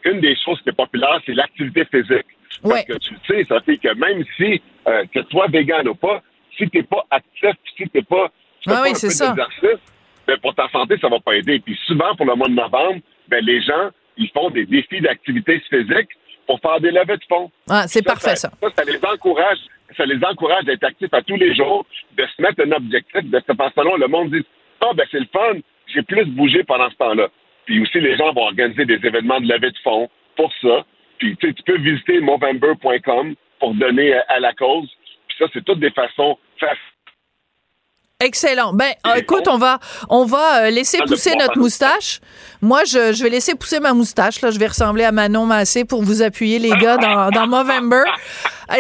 une 0.06 0.22
des 0.22 0.36
choses 0.46 0.62
qui 0.62 0.70
est 0.70 0.78
populaire, 0.78 1.20
c'est 1.26 1.34
l'activité 1.34 1.84
physique. 1.86 2.28
Parce 2.62 2.84
que 2.84 2.94
tu 3.00 3.16
sais, 3.28 3.44
ça 3.46 3.60
fait 3.62 3.78
que 3.78 3.92
même 3.96 4.24
si, 4.38 4.62
euh, 4.88 5.04
que 5.12 5.20
tu 5.22 5.32
sois 5.32 5.48
vegan 5.48 5.88
ou 5.88 5.96
pas, 5.96 6.22
si 6.56 6.70
tu 6.70 6.78
n'es 6.78 6.84
pas 6.84 7.04
actif, 7.10 7.56
si 7.76 7.90
tu 7.90 7.90
n'es 7.96 8.04
pas, 8.04 8.32
tu 8.62 8.70
fais 8.70 8.76
ah 8.76 8.84
pas 8.84 8.90
un 8.90 8.94
peu 8.94 9.08
d'exercice, 9.08 9.84
ben 10.28 10.38
pour 10.44 10.54
ta 10.54 10.70
santé, 10.70 10.96
ça 11.02 11.10
va 11.10 11.20
pas 11.20 11.36
aider. 11.36 11.60
Puis 11.60 11.76
souvent, 11.88 12.16
pour 12.16 12.28
le 12.28 12.36
mois 12.36 12.48
de 12.48 12.54
novembre, 12.54 13.00
ben 13.30 13.44
les 13.44 13.64
gens, 13.64 13.90
ils 14.16 14.30
font 14.30 14.52
des 14.52 14.68
défis 14.68 15.02
d'activité 15.02 15.60
physique 15.72 16.10
pour 16.46 16.60
faire 16.60 16.80
des 16.82 16.92
levées 16.92 17.18
de 17.18 17.26
fonds. 17.28 17.50
Ah, 17.68 17.88
c'est 17.88 18.06
parfait, 18.06 18.36
ça. 18.36 18.52
ça. 18.62 18.70
Ça, 18.78 18.84
les 18.84 19.04
encourage, 19.04 19.58
ça 19.98 20.06
les 20.06 20.24
encourage 20.24 20.66
d'être 20.66 20.84
actifs 20.84 21.14
à 21.14 21.24
tous 21.24 21.36
les 21.36 21.56
jours, 21.56 21.84
de 22.16 22.26
se 22.26 22.42
mettre 22.44 22.62
un 22.64 22.72
objectif, 22.74 23.24
de 23.24 23.40
se 23.40 23.54
passer 23.54 23.74
selon 23.76 23.96
le 23.98 24.08
monde 24.08 24.30
dit 24.30 24.46
ah, 24.82 24.94
ben 24.96 25.06
c'est 25.12 25.20
le 25.20 25.28
fun, 25.32 25.60
j'ai 25.88 26.02
plus 26.04 26.26
bougé 26.26 26.64
pendant 26.64 26.90
ce 26.90 26.96
temps-là. 26.96 27.30
Puis 27.66 27.82
aussi, 27.82 28.00
les 28.00 28.18
gens 28.18 28.34
vont 28.34 28.44
organiser 28.44 28.86
des 28.86 29.00
événements 29.06 29.40
de 29.40 29.48
levée 29.48 29.72
de 29.72 29.78
fonds 29.84 30.10
pour 30.36 30.52
ça. 30.62 30.86
Puis 31.18 31.36
tu 31.38 31.54
peux 31.66 31.78
visiter 31.78 32.20
movember.com 32.22 33.36
pour 33.60 33.74
donner 33.76 34.14
à 34.14 34.40
la 34.40 34.54
cause. 34.54 34.90
Puis 35.28 35.38
ça, 35.38 35.46
c'est 35.54 35.64
toutes 35.64 35.80
des 35.80 35.92
façons 35.92 36.38
Excellent. 38.22 38.74
Ben, 38.74 38.92
écoute, 39.16 39.48
on 39.48 39.58
va, 39.58 39.80
on 40.10 40.26
va 40.26 40.64
euh, 40.66 40.70
laisser 40.72 40.98
pousser 41.08 41.38
notre 41.38 41.58
moustache. 41.58 42.20
Moi, 42.62 42.84
je, 42.84 43.14
je, 43.14 43.24
vais 43.24 43.30
laisser 43.30 43.56
pousser 43.56 43.80
ma 43.80 43.94
moustache. 43.94 44.42
Là, 44.42 44.52
je 44.52 44.60
vais 44.60 44.68
ressembler 44.68 45.06
à 45.06 45.14
Manon 45.14 45.46
Massé 45.46 45.86
pour 45.86 46.04
vous 46.04 46.22
appuyer, 46.22 46.60
les 46.60 46.72
gars, 46.72 46.98
dans, 46.98 47.30
dans 47.30 47.48
Movember. 47.48 48.04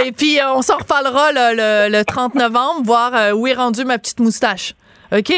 Et 0.03 0.11
puis, 0.11 0.41
euh, 0.41 0.53
on 0.55 0.61
s'en 0.61 0.75
reparlera 0.75 1.31
le, 1.31 1.89
le, 1.89 2.03
30 2.03 2.35
novembre, 2.35 2.81
voir 2.83 3.15
euh, 3.15 3.31
où 3.31 3.47
est 3.47 3.53
rendue 3.53 3.85
ma 3.85 3.97
petite 3.97 4.19
moustache. 4.19 4.73
OK? 5.11 5.33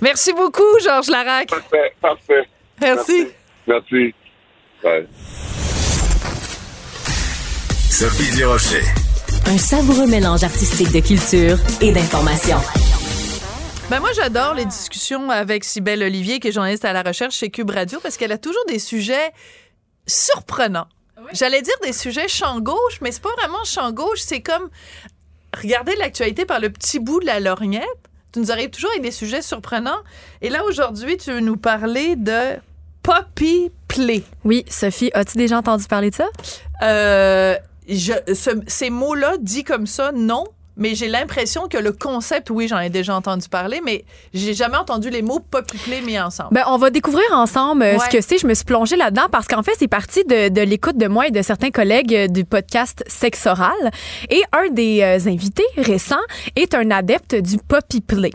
Merci 0.00 0.32
beaucoup, 0.32 0.78
Georges 0.82 1.08
Larac. 1.08 1.48
Parfait, 1.48 1.94
parfait. 2.00 2.48
Merci. 2.80 3.28
Merci. 3.66 4.14
Bye. 4.82 5.08
Sophie 7.90 8.36
Durocher. 8.36 8.82
Un 9.46 9.58
savoureux 9.58 10.06
mélange 10.06 10.42
artistique 10.42 10.92
de 10.92 11.00
culture 11.00 11.58
et 11.80 11.92
d'information. 11.92 12.58
Ben 13.90 14.00
moi, 14.00 14.10
j'adore 14.14 14.54
les 14.54 14.64
discussions 14.64 15.30
avec 15.30 15.64
Cybelle 15.64 16.02
Olivier, 16.02 16.40
qui 16.40 16.48
est 16.48 16.52
journaliste 16.52 16.84
à 16.84 16.92
la 16.92 17.02
recherche 17.02 17.36
chez 17.36 17.50
Cube 17.50 17.70
Radio, 17.70 18.00
parce 18.00 18.16
qu'elle 18.16 18.32
a 18.32 18.38
toujours 18.38 18.64
des 18.66 18.78
sujets 18.78 19.32
surprenants. 20.06 20.88
J'allais 21.32 21.62
dire 21.62 21.74
des 21.82 21.92
sujets 21.92 22.28
champ 22.28 22.60
gauche, 22.60 23.00
mais 23.00 23.12
c'est 23.12 23.22
pas 23.22 23.34
vraiment 23.38 23.64
champ 23.64 23.92
gauche, 23.92 24.20
c'est 24.20 24.40
comme 24.40 24.68
regarder 25.56 25.94
l'actualité 25.96 26.44
par 26.44 26.60
le 26.60 26.70
petit 26.70 26.98
bout 26.98 27.20
de 27.20 27.26
la 27.26 27.40
lorgnette. 27.40 27.84
Tu 28.34 28.40
nous 28.40 28.50
arrives 28.50 28.70
toujours 28.70 28.90
avec 28.90 29.02
des 29.02 29.12
sujets 29.12 29.42
surprenants. 29.42 30.00
Et 30.42 30.48
là, 30.48 30.64
aujourd'hui, 30.64 31.16
tu 31.16 31.30
veux 31.30 31.38
nous 31.38 31.56
parler 31.56 32.16
de 32.16 32.56
Poppy 33.00 33.70
Play. 33.86 34.24
Oui, 34.44 34.64
Sophie, 34.68 35.12
as-tu 35.14 35.38
déjà 35.38 35.58
entendu 35.58 35.84
parler 35.84 36.10
de 36.10 36.16
ça? 36.16 36.26
Euh, 36.82 37.54
je, 37.88 38.12
ces 38.66 38.90
mots-là, 38.90 39.36
dit 39.40 39.62
comme 39.62 39.86
ça, 39.86 40.10
non. 40.10 40.46
Mais 40.76 40.94
j'ai 40.94 41.08
l'impression 41.08 41.68
que 41.68 41.78
le 41.78 41.92
concept, 41.92 42.50
oui, 42.50 42.68
j'en 42.68 42.78
ai 42.78 42.90
déjà 42.90 43.14
entendu 43.14 43.48
parler, 43.48 43.80
mais 43.84 44.04
j'ai 44.32 44.54
jamais 44.54 44.76
entendu 44.76 45.10
les 45.10 45.22
mots 45.22 45.40
play 45.40 46.00
mis 46.00 46.18
ensemble. 46.18 46.50
Ben, 46.52 46.64
on 46.66 46.78
va 46.78 46.90
découvrir 46.90 47.24
ensemble 47.32 47.82
euh, 47.82 47.92
Ouais. 47.94 47.98
ce 48.10 48.16
que 48.16 48.20
c'est. 48.20 48.38
Je 48.38 48.46
me 48.46 48.54
suis 48.54 48.64
plongée 48.64 48.96
là-dedans 48.96 49.26
parce 49.30 49.46
qu'en 49.46 49.62
fait, 49.62 49.72
c'est 49.78 49.88
parti 49.88 50.24
de, 50.24 50.48
de 50.48 50.60
l'écoute 50.62 50.96
de 50.96 51.06
moi 51.06 51.28
et 51.28 51.30
de 51.30 51.42
certains 51.42 51.70
collègues 51.70 52.14
euh, 52.14 52.26
du 52.26 52.44
podcast 52.44 53.04
Sexe 53.06 53.46
Oral. 53.46 53.72
Et 54.30 54.42
un 54.52 54.68
des 54.70 55.00
euh, 55.02 55.28
invités 55.30 55.64
récents 55.76 56.16
est 56.56 56.74
un 56.74 56.90
adepte 56.90 57.34
du 57.36 57.58
poppy 57.58 58.00
play. 58.00 58.30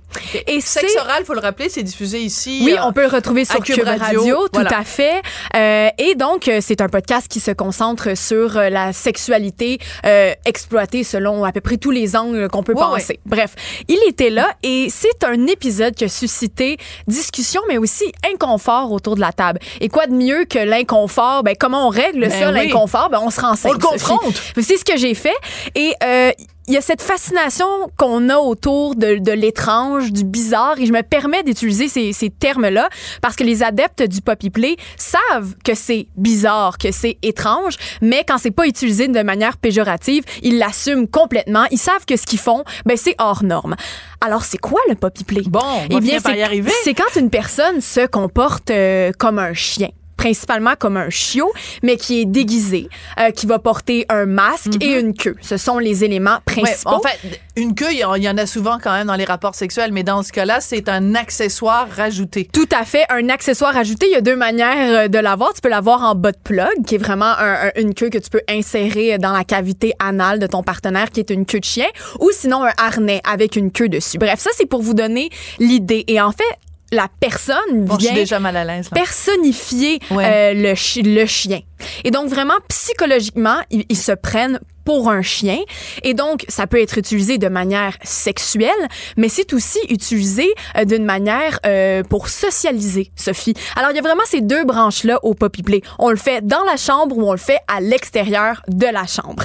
Et 0.48 0.62
Sexe 0.62 0.96
oral, 1.02 1.26
faut 1.26 1.34
le 1.34 1.40
rappeler, 1.42 1.70
c'est 1.70 1.84
diffusé 1.84 2.20
ici. 2.22 2.62
Oui, 2.64 2.74
euh, 2.74 2.84
on 2.86 2.94
peut 2.94 3.02
le 3.02 3.08
retrouver 3.08 3.44
sur 3.46 3.60
Cube 3.64 3.76
Cube, 3.76 3.86
Radio, 3.86 4.22
Radio, 4.22 4.36
tout 4.48 4.50
voilà. 4.54 4.78
à 4.80 4.84
fait. 4.84 5.22
Euh, 5.56 5.90
et 5.98 6.16
donc, 6.16 6.50
c'est 6.62 6.82
un 6.82 6.88
podcast 6.90 7.28
qui 7.28 7.40
se 7.40 7.52
concentre 7.52 8.16
sur 8.18 8.54
la 8.54 8.94
sexualité 8.94 9.80
euh, 10.06 10.32
exploitée 10.46 11.04
selon 11.04 11.44
à 11.44 11.52
peu 11.52 11.62
près 11.62 11.78
tous 11.78 11.92
les 11.92 12.16
angles 12.16 12.29
qu'on 12.50 12.64
peut 12.64 12.74
Ouais, 12.74 12.80
penser. 12.82 13.20
Bref, 13.26 13.56
il 13.88 14.00
était 14.08 14.30
là 14.30 14.50
et 14.64 14.88
c'est 14.90 15.24
un 15.24 15.48
épisode 15.48 15.96
qui 15.96 16.06
a 16.06 16.10
suscité 16.10 16.78
discussion, 17.08 17.62
mais 17.68 17.78
aussi 17.78 18.12
inconfort 18.32 18.92
autour 18.92 19.16
de 19.16 19.22
la 19.22 19.32
table. 19.32 19.60
Et 19.82 19.90
quoi 19.90 20.08
de 20.08 20.14
mieux 20.14 20.46
que 20.46 20.60
l'inconfort? 20.60 21.44
Ben, 21.44 21.56
comment 21.60 21.88
on 21.88 21.90
règle 21.90 22.22
Ben 22.22 22.32
ça, 22.32 22.50
oui. 22.50 22.54
l'inconfort? 22.56 23.10
Ben, 23.10 23.20
on 23.24 23.30
se 23.30 23.42
renseigne. 23.42 23.72
On 23.72 23.74
le 23.74 23.80
confronte. 23.80 24.42
C'est 24.62 24.78
ce 24.78 24.86
que 24.86 24.98
j'ai 24.98 25.14
fait. 25.14 25.36
Et 25.76 25.94
euh, 26.04 26.32
il 26.70 26.76
y 26.76 26.78
a 26.78 26.82
cette 26.82 27.02
fascination 27.02 27.66
qu'on 27.98 28.30
a 28.30 28.38
autour 28.38 28.96
de, 28.96 29.16
de 29.16 29.32
l'étrange, 29.32 30.14
du 30.14 30.24
bizarre, 30.24 30.80
et 30.80 30.86
je 30.86 30.94
me 30.94 31.02
permets 31.02 31.42
d'utiliser 31.42 31.88
ces, 31.88 32.14
ces 32.14 32.30
termes-là 32.30 32.90
parce 33.24 33.36
que 33.36 33.44
les 33.44 33.64
adeptes 33.64 34.04
du 34.04 34.22
poppy 34.22 34.52
play 34.52 34.76
savent 34.96 35.56
que 35.66 35.74
c'est 35.74 36.06
bizarre, 36.16 36.78
que 36.78 36.92
c'est 36.92 37.18
étrange, 37.24 37.76
mais 38.04 38.24
quand 38.26 38.38
c'est 38.38 38.52
pas 38.52 38.68
utilisé 38.68 39.08
de 39.08 39.22
manière 39.24 39.58
péjorative, 39.58 40.24
ils 40.44 40.60
l'assument 40.60 41.08
complètement. 41.08 41.66
Ils 41.72 41.80
savent 41.80 42.06
que 42.06 42.16
ce 42.16 42.28
qu'ils 42.28 42.40
font, 42.40 42.64
ben 42.86 42.96
c'est 42.96 43.16
hors 43.18 43.44
norme. 43.44 43.76
Alors 44.22 44.44
c'est 44.44 44.60
quoi 44.60 44.82
le 44.90 44.94
poppy 44.94 45.24
play? 45.24 45.42
Bon, 45.48 45.60
on 45.90 46.02
y 46.02 46.42
arriver. 46.44 46.72
c'est 46.84 46.94
quand 46.94 47.16
une 47.16 47.32
personne 47.32 47.82
se 47.82 48.06
comporte 48.06 48.70
euh, 48.70 49.12
comme 49.18 49.40
un 49.40 49.54
chien 49.54 49.90
principalement 50.20 50.74
comme 50.78 50.98
un 50.98 51.10
chiot, 51.10 51.50
mais 51.82 51.96
qui 51.96 52.20
est 52.20 52.26
déguisé, 52.26 52.90
euh, 53.20 53.32
qui 53.32 53.46
va 53.46 53.58
porter 53.58 54.06
un 54.10 54.26
masque 54.26 54.74
et 54.82 55.00
une 55.00 55.14
queue. 55.14 55.38
Ce 55.42 55.56
sont 55.56 55.80
les 55.80 56.04
éléments. 56.04 56.40
Ouais, 56.50 56.64
principaux. 56.64 56.90
en 56.96 57.00
fait, 57.00 57.40
une 57.56 57.74
queue, 57.74 57.92
il 57.92 58.00
y 58.00 58.04
en- 58.04 58.38
a 58.38 58.46
souvent 58.46 58.80
quand 58.84 58.92
même 58.92 59.08
dans 59.08 59.16
les 59.16 59.24
rapports 59.24 59.56
sexuels, 59.56 59.92
mais 59.94 60.04
dans 60.04 60.22
ce 60.22 60.34
cas-là, 60.34 60.60
c'est 60.60 60.90
un 60.90 61.16
accessoire 61.16 61.88
rajouté. 61.96 62.50
Tout 62.52 62.68
à 62.78 62.84
fait, 62.84 63.06
un 63.10 63.30
accessoire 63.30 63.78
ajouté. 63.78 64.08
Il 64.08 64.12
y 64.12 64.16
a 64.16 64.22
deux 64.22 64.36
manières 64.36 65.04
euh, 65.06 65.08
de 65.08 65.18
l'avoir. 65.20 65.54
Tu 65.54 65.62
peux 65.62 65.70
l'avoir 65.70 66.04
en 66.04 66.16
bas 66.16 66.34
de 66.34 66.38
plug, 66.44 66.86
qui 66.86 66.96
est 66.96 67.00
vraiment 67.00 67.26
un- 67.40 67.68
un- 67.68 67.72
une 67.78 67.94
queue 67.94 68.10
que 68.10 68.18
tu 68.18 68.30
peux 68.30 68.42
insérer 68.50 69.18
dans 69.20 69.32
la 69.32 69.46
cavité 69.46 69.94
anale 70.00 70.40
de 70.40 70.48
ton 70.48 70.64
partenaire, 70.64 71.12
qui 71.12 71.22
est 71.22 71.30
une 71.30 71.46
queue 71.46 71.60
de 71.62 71.66
chien, 71.66 71.88
ou 72.20 72.30
sinon 72.34 72.64
un 72.66 72.74
harnais 72.78 73.22
avec 73.30 73.56
une 73.56 73.72
queue 73.72 73.88
dessus. 73.88 74.18
Bref, 74.18 74.40
ça 74.40 74.50
c'est 74.58 74.66
pour 74.68 74.82
vous 74.82 74.94
donner 74.94 75.30
l'idée. 75.60 76.04
Et 76.08 76.20
en 76.20 76.32
fait, 76.32 76.44
la 76.92 77.08
personne 77.20 77.56
Bon, 77.86 77.96
je 77.96 78.00
suis 78.06 78.08
vient 78.14 78.22
déjà 78.24 78.40
mal 78.40 78.58
à 78.58 78.66
l'aise. 78.66 78.90
là. 78.92 78.96
personnifier 78.96 80.00
Ouais. 80.12 80.26
euh, 80.26 80.54
le, 80.54 80.76
chi- 80.76 81.02
le 81.04 81.26
chien. 81.26 81.62
Et 82.04 82.12
donc 82.12 82.30
vraiment 82.30 82.56
psychologiquement, 82.68 83.58
ils, 83.70 83.86
ils 83.90 83.98
se 83.98 84.12
prennent 84.12 84.60
pour 84.86 85.10
un 85.10 85.22
chien 85.22 85.60
et 86.02 86.16
donc 86.16 86.46
ça 86.48 86.66
peut 86.66 86.82
être 86.82 86.98
utilisé 86.98 87.38
de 87.38 87.48
manière 87.48 87.96
sexuelle, 88.04 88.72
mais 89.18 89.30
c'est 89.30 89.54
aussi 89.54 89.78
utilisé 89.90 90.48
euh, 90.78 90.84
d'une 90.86 91.06
manière 91.06 91.60
euh, 91.68 92.02
pour 92.04 92.28
socialiser, 92.30 93.12
Sophie. 93.16 93.54
Alors 93.76 93.92
il 93.92 93.96
y 93.98 94.00
a 94.00 94.02
vraiment 94.02 94.24
ces 94.26 94.42
deux 94.42 94.66
branches 94.66 95.04
là 95.04 95.20
au 95.24 95.36
poppy 95.36 95.62
play. 95.62 95.82
On 96.00 96.10
le 96.10 96.16
fait 96.18 96.44
dans 96.46 96.64
la 96.64 96.76
chambre 96.76 97.16
ou 97.18 97.24
on 97.24 97.34
le 97.34 97.38
fait 97.38 97.60
à 97.68 97.82
l'extérieur 97.82 98.64
de 98.68 98.88
la 98.88 99.06
chambre. 99.06 99.44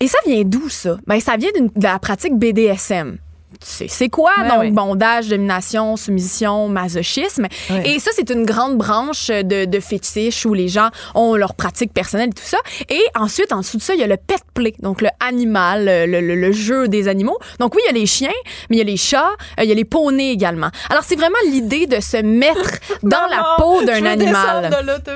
Et 0.00 0.08
ça 0.08 0.18
vient 0.26 0.42
d'où 0.44 0.68
ça? 0.68 0.98
Ben 1.06 1.20
ça 1.20 1.36
vient 1.38 1.50
de 1.54 1.82
la 1.82 1.98
pratique 1.98 2.34
BDSM. 2.36 3.16
C'est 3.60 4.08
quoi 4.08 4.32
Ouais, 4.40 4.48
donc 4.48 4.58
ouais. 4.60 4.70
bondage, 4.70 5.28
domination, 5.28 5.96
soumission, 5.96 6.68
masochisme? 6.68 7.46
Ouais. 7.70 7.88
et 7.94 7.98
ça 7.98 8.10
c'est 8.14 8.30
une 8.30 8.44
grande 8.44 8.76
branche 8.78 9.28
de, 9.28 9.64
de 9.64 9.80
fétiche 9.80 10.44
où 10.46 10.54
les 10.54 10.68
gens 10.68 10.88
ont 11.14 11.34
leur 11.34 11.54
pratique 11.54 11.92
personnelle 11.92 12.30
et 12.30 12.32
tout 12.32 12.42
ça. 12.44 12.58
Et 12.88 13.02
ensuite 13.18 13.52
en 13.52 13.58
dessous 13.58 13.76
de 13.78 13.82
ça 13.82 13.94
il 13.94 14.00
y 14.00 14.04
a 14.04 14.06
le 14.06 14.16
pet 14.16 14.40
play 14.54 14.74
donc 14.80 15.00
le 15.02 15.08
animal 15.20 15.84
le, 15.86 16.20
le- 16.20 16.34
le 16.34 16.52
jeu 16.52 16.88
des 16.88 17.08
animaux. 17.08 17.38
Donc 17.60 17.74
oui 17.74 17.82
il 17.84 17.94
y 17.94 17.96
a 17.96 18.00
les 18.00 18.06
chiens 18.06 18.30
mais 18.70 18.76
il 18.76 18.78
y 18.78 18.82
a 18.82 18.84
les 18.84 18.96
chats 18.96 19.30
euh, 19.58 19.62
il 19.64 19.68
y 19.68 19.72
a 19.72 19.74
les 19.74 19.84
poneys 19.84 20.30
également. 20.32 20.70
Alors 20.90 21.04
c'est 21.04 21.16
vraiment 21.16 21.38
l'idée 21.46 21.86
de 21.86 22.00
se 22.00 22.16
mettre 22.18 22.70
dans 23.02 23.26
la 23.30 23.54
peau 23.58 23.82
d'un 23.84 24.04
animal. 24.06 24.70
de 24.70 25.12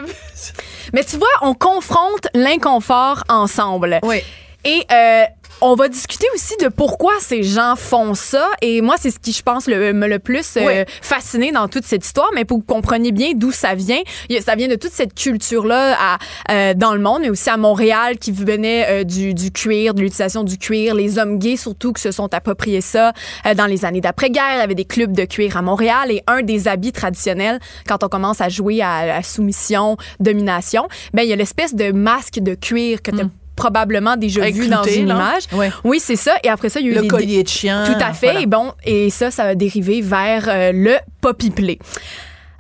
mais 0.93 1.05
tu 1.05 1.17
vois 1.17 1.29
on 1.43 1.55
confronte 1.55 2.29
l'inconfort 2.35 3.23
ensemble. 3.29 3.99
Oui. 4.03 4.23
et 4.65 4.83
euh, 4.93 5.25
on 5.61 5.75
va 5.75 5.89
discuter 5.89 6.27
aussi 6.35 6.55
de 6.61 6.69
pourquoi 6.69 7.13
ces 7.21 7.43
gens 7.43 7.75
font 7.77 8.15
ça. 8.15 8.49
Et 8.63 8.81
moi, 8.81 8.97
c'est 8.99 9.11
ce 9.11 9.19
qui, 9.19 9.33
je 9.33 9.43
pense, 9.43 9.67
le, 9.67 9.93
me 9.93 10.07
le 10.07 10.19
plus 10.19 10.57
euh, 10.57 10.65
Ouais. 10.65 10.87
fasciné 11.03 11.51
dans 11.53 11.69
toute 11.69 11.85
cette 11.85 12.05
histoire. 12.05 12.29
Mais 12.35 12.45
pour 12.45 12.59
que 12.59 12.63
vous 12.63 12.75
compreniez 12.75 13.13
bien 13.13 13.33
d'où 13.35 13.51
ça 13.53 13.75
vient, 13.75 14.01
ça 14.45 14.55
vient 14.55 14.69
de 14.69 14.75
toute 14.77 14.93
cette 14.93 15.15
culture-là 15.15 16.19
euh, 16.51 16.75
dans 16.75 16.93
le 16.95 17.01
monde, 17.01 17.23
mais 17.23 17.31
aussi 17.31 17.51
à 17.51 17.57
Montréal, 17.57 18.19
qui 18.19 18.33
venait 18.33 18.87
euh, 18.89 19.05
du, 19.05 19.35
du 19.35 19.51
cuir, 19.51 19.95
de 19.95 20.01
l'utilisation 20.01 20.45
du 20.45 20.59
cuir. 20.59 20.95
Les 20.95 21.19
hommes 21.19 21.39
gays, 21.39 21.57
surtout, 21.57 21.93
qui 21.93 22.03
se 22.03 22.11
sont 22.13 22.33
appropriés 22.35 22.81
ça 22.81 23.13
euh, 23.47 23.55
dans 23.55 23.67
les 23.67 23.85
années 23.85 24.01
d'après-guerre. 24.01 24.55
Il 24.55 24.59
y 24.59 24.63
avait 24.63 24.75
des 24.75 24.85
clubs 24.85 25.13
de 25.13 25.25
cuir 25.25 25.57
à 25.57 25.63
Montréal. 25.63 26.11
Et 26.11 26.23
un 26.27 26.43
des 26.43 26.69
habits 26.69 26.93
traditionnels, 26.93 27.59
quand 27.87 28.05
on 28.05 28.09
commence 28.09 28.41
à 28.41 28.49
jouer 28.49 28.81
à, 28.83 29.17
à 29.17 29.23
soumission, 29.23 29.97
domination, 30.21 30.89
ben 31.15 31.23
il 31.23 31.29
y 31.29 31.33
a 31.33 31.37
l'espèce 31.37 31.75
de 31.75 31.93
masque 31.93 32.39
de 32.41 32.55
cuir 32.55 33.03
que 33.03 33.11
tu 33.11 33.21
as 33.21 33.25
probablement 33.59 34.17
déjà 34.17 34.43
Avec 34.43 34.55
vu 34.55 34.69
dans 34.69 34.83
une 34.85 35.09
là. 35.09 35.15
image. 35.15 35.43
Ouais. 35.53 35.71
Oui, 35.85 35.99
c'est 36.01 36.17
ça. 36.17 36.33
Et 36.45 36.49
après 36.49 36.69
ça, 36.69 36.81
il 36.81 36.87
y 36.87 36.89
a 36.89 36.93
eu 36.93 36.95
Le 36.95 37.03
des- 37.03 37.09
collier 37.09 37.43
de 37.43 37.49
chien. 37.49 37.85
Tout 37.85 38.03
à 38.03 38.13
fait. 38.13 38.27
voilà. 38.29 38.41
Et 38.41 38.47
bon, 38.47 38.73
et 38.85 39.11
ça, 39.11 39.31
ça 39.31 39.43
a 39.45 39.55
dérivé 39.55 40.01
vers 40.01 40.45
euh, 40.49 40.71
le 40.73 40.95
poppy 41.21 41.51
play. 41.51 41.79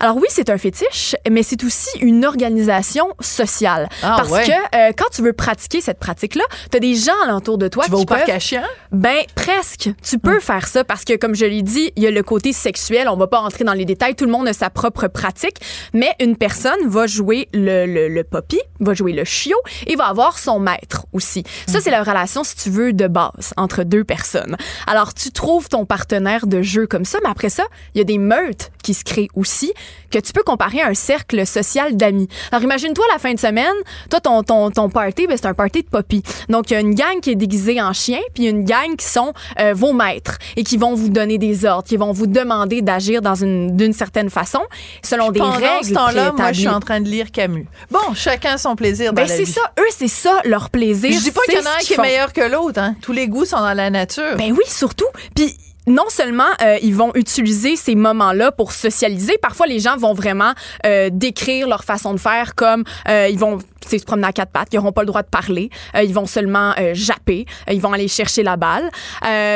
Alors 0.00 0.16
oui, 0.16 0.26
c'est 0.28 0.48
un 0.48 0.58
fétiche, 0.58 1.16
mais 1.28 1.42
c'est 1.42 1.64
aussi 1.64 1.88
une 2.00 2.24
organisation 2.24 3.08
sociale. 3.20 3.88
Ah, 4.02 4.14
Parce 4.18 4.30
ouais. 4.30 4.46
que 4.46 4.76
euh, 4.76 4.92
quand 4.96 5.08
tu 5.12 5.22
veux 5.22 5.32
pratiquer 5.32 5.80
cette 5.80 5.98
pratique-là, 5.98 6.44
tu 6.70 6.76
as 6.76 6.80
des 6.80 6.94
gens 6.94 7.12
alentour 7.24 7.58
de 7.58 7.66
toi 7.66 7.84
Tu 7.84 7.90
vas 7.90 7.96
qui 7.96 8.02
au 8.02 8.06
parc 8.06 8.28
à 8.28 8.38
chiens? 8.38 8.62
ben 8.92 9.18
presque. 9.34 9.90
Tu 10.02 10.18
peux 10.18 10.38
faire 10.40 10.68
ça 10.68 10.84
parce 10.84 11.04
que 11.04 11.16
comme 11.16 11.34
je 11.34 11.44
l'ai 11.46 11.62
dit, 11.62 11.92
il 11.96 12.02
y 12.02 12.06
a 12.06 12.10
le 12.12 12.22
côté 12.22 12.52
sexuel. 12.52 13.08
On 13.08 13.16
va 13.16 13.26
pas 13.26 13.40
entrer 13.40 13.64
dans 13.64 13.72
les 13.72 13.84
détails. 13.84 14.14
Tout 14.14 14.24
le 14.24 14.30
monde 14.30 14.46
a 14.46 14.52
sa 14.52 14.70
propre 14.70 15.08
pratique, 15.08 15.56
mais 15.92 16.14
une 16.20 16.36
personne 16.36 16.78
va 16.86 17.06
jouer 17.08 17.48
le, 17.52 17.86
le, 17.86 18.08
le 18.08 18.24
poppy, 18.24 18.60
va 18.80 18.94
jouer 18.94 19.12
le 19.12 19.24
chiot 19.24 19.58
et 19.88 19.96
va 19.96 20.04
avoir 20.06 20.38
son 20.38 20.60
maître 20.60 21.06
aussi. 21.12 21.42
Ça 21.66 21.80
c'est 21.80 21.90
la 21.90 22.02
relation 22.04 22.44
si 22.44 22.54
tu 22.56 22.70
veux 22.70 22.92
de 22.92 23.08
base 23.08 23.52
entre 23.56 23.82
deux 23.82 24.04
personnes. 24.04 24.56
Alors 24.86 25.12
tu 25.12 25.32
trouves 25.32 25.68
ton 25.68 25.84
partenaire 25.86 26.46
de 26.46 26.62
jeu 26.62 26.86
comme 26.86 27.04
ça, 27.04 27.18
mais 27.24 27.30
après 27.30 27.48
ça, 27.50 27.64
il 27.94 27.98
y 27.98 28.00
a 28.00 28.04
des 28.04 28.18
meutes 28.18 28.70
qui 28.82 28.94
se 28.94 29.02
créent 29.04 29.28
aussi 29.34 29.72
que 30.10 30.18
tu 30.18 30.32
peux 30.32 30.42
comparer 30.42 30.80
à 30.80 30.88
un 30.88 30.94
cercle 30.94 31.46
social 31.46 31.96
d'amis. 31.96 32.28
Alors 32.50 32.62
imagine-toi 32.62 33.04
la 33.12 33.18
fin 33.18 33.34
de 33.34 33.38
semaine, 33.38 33.74
toi 34.10 34.20
ton 34.20 34.42
ton 34.42 34.70
ton 34.70 34.88
party, 34.88 35.26
ben, 35.26 35.36
c'est 35.36 35.46
un 35.46 35.54
party 35.54 35.82
de 35.82 35.88
poppy. 35.88 36.22
Donc 36.48 36.70
il 36.70 36.74
y 36.74 36.76
a 36.76 36.80
une 36.80 36.94
gang 36.94 37.20
qui 37.20 37.30
est 37.30 37.34
déguisée 37.34 37.80
en 37.80 37.92
chien, 37.92 38.20
puis 38.34 38.46
une 38.46 38.64
gang 38.64 38.96
qui 38.96 39.06
sont 39.06 39.32
euh, 39.60 39.74
vos 39.74 39.92
maîtres 39.92 40.38
et 40.56 40.64
qui 40.64 40.76
vont 40.76 40.94
vous 40.94 41.08
donner 41.08 41.38
des 41.38 41.64
ordres, 41.64 41.86
qui 41.86 41.96
vont 41.96 42.12
vous 42.12 42.26
demander 42.26 42.82
d'agir 42.82 43.22
dans 43.22 43.34
une 43.34 43.76
d'une 43.76 43.92
certaine 43.92 44.30
façon 44.30 44.60
selon 45.02 45.30
des 45.30 45.40
Pendant 45.40 45.52
règles 45.52 45.84
ce 45.84 45.94
temps-là, 45.94 46.32
moi, 46.32 46.52
je 46.52 46.60
suis 46.60 46.68
en 46.68 46.80
train 46.80 47.00
de 47.00 47.08
lire 47.08 47.30
Camus. 47.30 47.66
Bon, 47.90 48.14
chacun 48.14 48.56
son 48.56 48.76
plaisir 48.76 49.12
dans 49.12 49.22
Ben 49.22 49.28
c'est 49.28 49.44
ça, 49.44 49.60
eux 49.78 49.90
c'est 49.90 50.08
ça 50.08 50.40
leur 50.44 50.70
plaisir. 50.70 51.12
Je 51.12 51.22
dis 51.22 51.30
pas 51.30 51.40
qu'il 51.44 51.54
y 51.54 51.58
en 51.58 51.66
a 51.66 51.74
un 51.74 51.78
qui 51.78 51.94
est 51.94 51.98
meilleur 51.98 52.32
que 52.32 52.40
l'autre. 52.40 52.80
Hein. 52.80 52.94
Tous 53.02 53.12
les 53.12 53.28
goûts 53.28 53.44
sont 53.44 53.58
dans 53.58 53.74
la 53.74 53.90
nature. 53.90 54.36
Ben 54.36 54.52
oui, 54.52 54.64
surtout. 54.66 55.06
Puis 55.34 55.54
non 55.88 56.08
seulement 56.08 56.48
euh, 56.62 56.76
ils 56.82 56.94
vont 56.94 57.12
utiliser 57.14 57.76
ces 57.76 57.94
moments-là 57.94 58.52
pour 58.52 58.72
socialiser, 58.72 59.38
parfois 59.38 59.66
les 59.66 59.80
gens 59.80 59.96
vont 59.96 60.14
vraiment 60.14 60.52
euh, 60.86 61.10
décrire 61.12 61.68
leur 61.68 61.84
façon 61.84 62.14
de 62.14 62.20
faire 62.20 62.54
comme 62.54 62.84
euh, 63.08 63.28
ils 63.30 63.38
vont 63.38 63.58
se 63.96 64.04
promener 64.04 64.26
à 64.26 64.32
quatre 64.32 64.52
pattes, 64.52 64.68
ils 64.72 64.76
n'auront 64.76 64.92
pas 64.92 65.02
le 65.02 65.06
droit 65.06 65.22
de 65.22 65.28
parler, 65.28 65.70
euh, 65.94 66.02
ils 66.02 66.12
vont 66.12 66.26
seulement 66.26 66.74
euh, 66.78 66.92
japper, 66.94 67.46
euh, 67.68 67.72
ils 67.72 67.80
vont 67.80 67.92
aller 67.92 68.08
chercher 68.08 68.42
la 68.42 68.56
balle. 68.56 68.90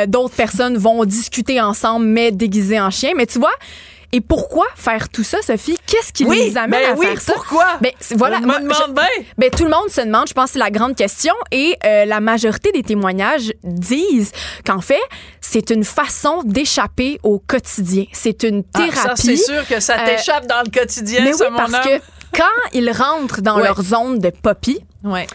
D'autres 0.07 0.35
personnes 0.35 0.77
vont 0.77 1.05
discuter 1.05 1.61
ensemble, 1.61 2.05
mais 2.05 2.31
déguisés 2.31 2.79
en 2.79 2.89
chien. 2.89 3.11
Mais 3.15 3.25
tu 3.25 3.39
vois, 3.39 3.53
et 4.13 4.21
pourquoi 4.21 4.65
faire 4.75 5.09
tout 5.09 5.23
ça, 5.23 5.41
Sophie? 5.41 5.75
Qu'est-ce 5.85 6.13
qui 6.13 6.23
oui, 6.23 6.37
les 6.45 6.57
amène 6.57 6.79
ben 6.81 6.91
à 6.91 6.93
oui, 6.95 7.05
faire 7.07 7.19
ça? 7.19 7.33
pourquoi? 7.33 7.65
Ben, 7.81 7.91
voilà, 8.11 8.37
On 8.37 8.41
me 8.41 8.59
demande 8.59 8.71
je- 8.87 8.91
bien. 8.93 9.25
ben, 9.37 9.49
tout 9.49 9.63
le 9.65 9.71
monde 9.71 9.89
se 9.89 9.99
demande, 10.01 10.27
je 10.29 10.33
pense 10.33 10.45
que 10.45 10.51
c'est 10.53 10.59
la 10.59 10.71
grande 10.71 10.95
question, 10.95 11.33
et 11.51 11.75
euh, 11.83 12.05
la 12.05 12.21
majorité 12.21 12.71
des 12.71 12.83
témoignages 12.83 13.51
disent 13.63 14.31
qu'en 14.65 14.79
fait, 14.81 15.01
c'est 15.41 15.69
une 15.71 15.83
façon 15.83 16.43
d'échapper 16.45 17.19
au 17.23 17.39
quotidien. 17.39 18.05
C'est 18.13 18.43
une 18.43 18.63
Ah, 18.75 18.79
thérapie. 18.79 18.97
ça, 18.97 19.15
c'est 19.15 19.35
sûr 19.35 19.67
que 19.67 19.79
ça 19.79 19.97
Euh, 19.99 20.05
t'échappe 20.05 20.47
dans 20.47 20.61
le 20.63 20.69
quotidien, 20.71 21.21
Mais 21.23 21.33
oui, 21.33 21.47
mon 21.51 21.57
parce 21.57 21.73
homme. 21.73 21.79
que 21.83 22.03
quand 22.37 22.69
ils 22.73 22.91
rentrent 22.91 23.41
dans 23.41 23.57
Ouais. 23.57 23.63
leur 23.63 23.81
zone 23.81 24.19
de 24.19 24.29
poppy, 24.29 24.79
Ouais. 25.03 25.25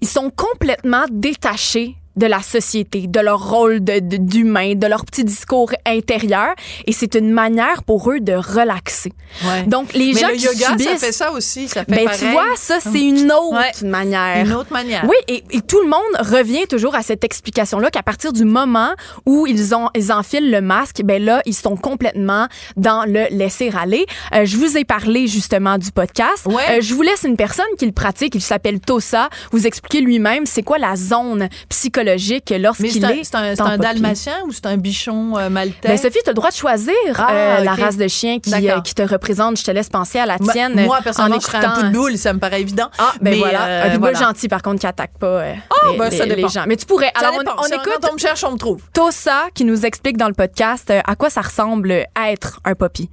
ils 0.00 0.08
sont 0.08 0.30
complètement 0.30 1.04
détachés 1.10 1.94
de 2.18 2.26
la 2.26 2.42
société, 2.42 3.06
de 3.06 3.20
leur 3.20 3.48
rôle 3.50 3.82
de- 3.82 4.00
de- 4.00 4.16
d'humain, 4.16 4.74
de, 4.74 4.86
leur 4.86 5.04
petit 5.04 5.24
discours 5.24 5.70
intérieur. 5.86 6.54
Et 6.86 6.92
c'est 6.92 7.14
une 7.14 7.30
manière 7.30 7.82
pour 7.84 8.10
eux 8.10 8.20
de 8.20 8.32
relaxer. 8.34 9.12
Ouais. 9.44 9.62
Donc, 9.64 9.92
les 9.94 10.12
Mais 10.12 10.20
gens 10.20 10.28
le 10.28 10.34
qui 10.34 10.42
yoga, 10.44 10.66
subissent... 10.70 10.86
ça 10.88 10.96
fait 10.98 11.12
ça 11.12 11.32
aussi. 11.32 11.68
Ça 11.68 11.84
fait 11.84 11.90
Ben, 11.92 12.04
pareil. 12.04 12.18
tu 12.20 12.30
vois, 12.30 12.56
ça, 12.56 12.78
c'est 12.80 13.00
une 13.02 13.30
autre 13.30 13.52
Ouais. 13.54 13.88
manière. 13.88 14.44
Une 14.44 14.52
autre 14.54 14.72
manière. 14.72 15.04
Oui, 15.08 15.16
et, 15.28 15.44
et 15.50 15.60
tout 15.60 15.80
le 15.80 15.88
monde 15.88 16.00
revient 16.18 16.66
toujours 16.66 16.94
à 16.94 17.02
cette 17.02 17.24
explication-là 17.24 17.90
qu'à 17.90 18.02
partir 18.02 18.32
du 18.32 18.44
moment 18.44 18.90
où 19.26 19.46
ils 19.46 19.74
ont 19.74 19.88
ils 19.94 20.10
enfilent 20.12 20.50
le 20.50 20.60
masque, 20.60 21.02
ben 21.04 21.22
là, 21.22 21.40
ils 21.46 21.54
sont 21.54 21.76
complètement 21.76 22.46
dans 22.76 23.04
le 23.06 23.26
laisser 23.30 23.70
aller. 23.78 24.06
Euh, 24.34 24.44
je 24.44 24.56
vous 24.56 24.76
ai 24.76 24.84
parlé 24.84 25.26
justement 25.28 25.78
du 25.78 25.92
podcast. 25.92 26.46
Ouais. 26.46 26.54
Euh, 26.70 26.80
je 26.80 26.94
vous 26.94 27.02
laisse 27.02 27.22
une 27.24 27.36
personne 27.36 27.66
qui 27.78 27.86
le 27.86 27.92
pratique, 27.92 28.34
il 28.34 28.40
s'appelle 28.40 28.80
Tosa, 28.80 29.28
vous 29.52 29.66
expliquer 29.66 30.00
lui-même 30.00 30.46
c'est 30.46 30.62
quoi 30.62 30.78
la 30.78 30.96
zone 30.96 31.48
psychologique 31.68 32.07
Mais 32.50 32.58
lorsqu'il 32.58 32.90
c'est 32.92 33.04
un, 33.04 33.08
est 33.10 33.24
c'est 33.24 33.36
un, 33.36 33.72
le 33.72 33.78
dalmatien 33.78 34.34
ou 34.46 34.52
c'est 34.52 34.66
un 34.66 34.76
bichon 34.76 35.36
euh, 35.36 35.48
maltais? 35.50 35.88
Ben, 35.88 35.96
Sophie, 35.98 36.18
tu 36.22 36.28
as 36.28 36.32
le 36.32 36.34
droit 36.34 36.50
de 36.50 36.54
choisir 36.54 36.94
Ah, 37.16 37.28
euh, 37.32 37.64
la 37.64 37.74
race 37.74 37.96
de 37.96 38.08
chien 38.08 38.38
qui, 38.40 38.52
euh, 38.54 38.80
qui 38.80 38.94
te 38.94 39.02
représente. 39.02 39.58
Je 39.58 39.64
te 39.64 39.70
laisse 39.70 39.88
penser 39.88 40.18
à 40.18 40.26
la 40.26 40.38
tienne. 40.38 40.84
Moi, 40.84 40.98
personnellement, 41.02 41.36
en 41.36 41.40
je 41.40 41.46
serais 41.46 41.64
un 41.64 41.82
pitbull, 41.82 42.16
ça 42.18 42.32
me 42.32 42.38
paraît 42.38 42.60
évident. 42.60 42.88
Ah, 42.98 43.12
ben 43.20 43.30
Mais, 43.32 43.38
voilà. 43.38 43.66
euh, 43.66 43.80
un 43.86 43.90
pitbull 43.90 44.10
voilà. 44.12 44.18
gentil, 44.28 44.48
par 44.48 44.62
contre, 44.62 44.80
qui 44.80 44.86
attaque 44.86 45.18
pas 45.18 45.26
euh, 45.26 45.54
Ah, 45.70 45.74
les, 45.92 45.98
ben, 45.98 46.10
ça 46.10 46.24
les- 46.26 46.48
gens. 46.48 46.64
Mais 46.66 46.76
tu 46.76 46.86
pourrais. 46.86 47.12
Ça 47.14 47.26
Alors, 47.26 47.34
on- 47.36 47.38
dépend. 47.38 47.52
on, 47.58 47.62
Ça, 47.64 47.76
écoute 47.76 47.98
on 48.08 48.14
me 48.14 48.18
cherche, 48.18 48.44
on 48.44 48.52
me 48.52 48.58
trouve. 48.58 48.80
Tosa 48.92 49.44
qui 49.54 49.64
nous 49.64 49.84
explique 49.84 50.16
dans 50.16 50.28
le 50.28 50.34
podcast 50.34 50.90
euh, 50.90 51.00
à 51.06 51.16
quoi 51.16 51.30
ça 51.30 51.40
ressemble 51.42 51.90
être 51.90 52.60
un 52.64 52.74
poppy. 52.74 53.10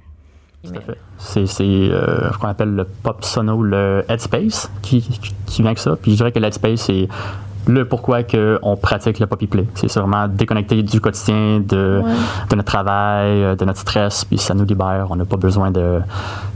Tout 0.64 0.72
à 0.76 0.80
fait. 0.80 0.98
C'est 1.18 1.62
euh, 1.62 2.32
ce 2.32 2.38
qu'on 2.38 2.48
appelle 2.48 2.70
le 2.74 2.84
pop 2.84 3.24
sono, 3.24 3.62
le 3.62 4.04
headspace, 4.08 4.68
qui, 4.82 5.00
qui- 5.00 5.20
qui 5.46 5.62
vient 5.62 5.66
avec 5.70 5.78
ça. 5.78 5.96
Puis 6.00 6.12
je 6.12 6.16
dirais 6.16 6.32
que 6.32 6.38
l'headspace, 6.40 6.80
c'est 6.80 7.08
le 7.66 7.84
pourquoi 7.84 8.22
que 8.22 8.58
on 8.62 8.76
pratique 8.76 9.18
le 9.18 9.26
poppy 9.26 9.46
play. 9.46 9.66
C'est 9.74 9.92
vraiment 9.96 10.28
déconnecté 10.28 10.82
du 10.82 11.00
quotidien, 11.00 11.60
de, 11.60 12.02
de 12.50 12.56
notre 12.56 12.64
travail, 12.64 13.42
euh, 13.42 13.56
de 13.56 13.64
notre 13.64 13.80
stress, 13.80 14.24
puis 14.24 14.38
ça 14.38 14.54
nous 14.54 14.64
libère. 14.64 15.08
On 15.10 15.16
n'a 15.16 15.24
pas 15.24 15.36
besoin 15.36 15.70
de... 15.70 16.00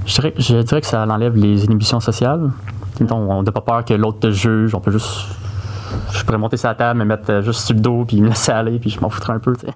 Je 0.06 0.14
dirais, 0.14 0.34
je 0.38 0.62
dirais 0.62 0.80
que 0.80 0.86
ça 0.86 1.04
enlève 1.04 1.36
les 1.36 1.64
inhibitions 1.64 2.00
sociales. 2.00 2.50
Mettons, 3.00 3.16
on 3.16 3.42
n'a 3.42 3.52
pas 3.52 3.60
peur 3.60 3.84
que 3.84 3.94
l'autre 3.94 4.20
te 4.20 4.30
juge. 4.30 4.74
On 4.74 4.80
peut 4.80 4.92
juste... 4.92 5.26
Je 6.12 6.24
pourrais 6.24 6.38
monter 6.38 6.56
sur 6.56 6.68
la 6.68 6.74
table, 6.74 7.00
me 7.00 7.04
mettre 7.04 7.30
euh, 7.30 7.42
juste 7.42 7.66
sur 7.66 7.74
le 7.74 7.80
dos, 7.80 8.04
puis 8.06 8.20
me 8.20 8.28
laisser 8.28 8.52
aller, 8.52 8.78
puis 8.78 8.90
je 8.90 9.00
m'en 9.00 9.10
foutrais 9.10 9.32
un 9.32 9.40
peu, 9.40 9.56
tu 9.56 9.66
sais. 9.66 9.72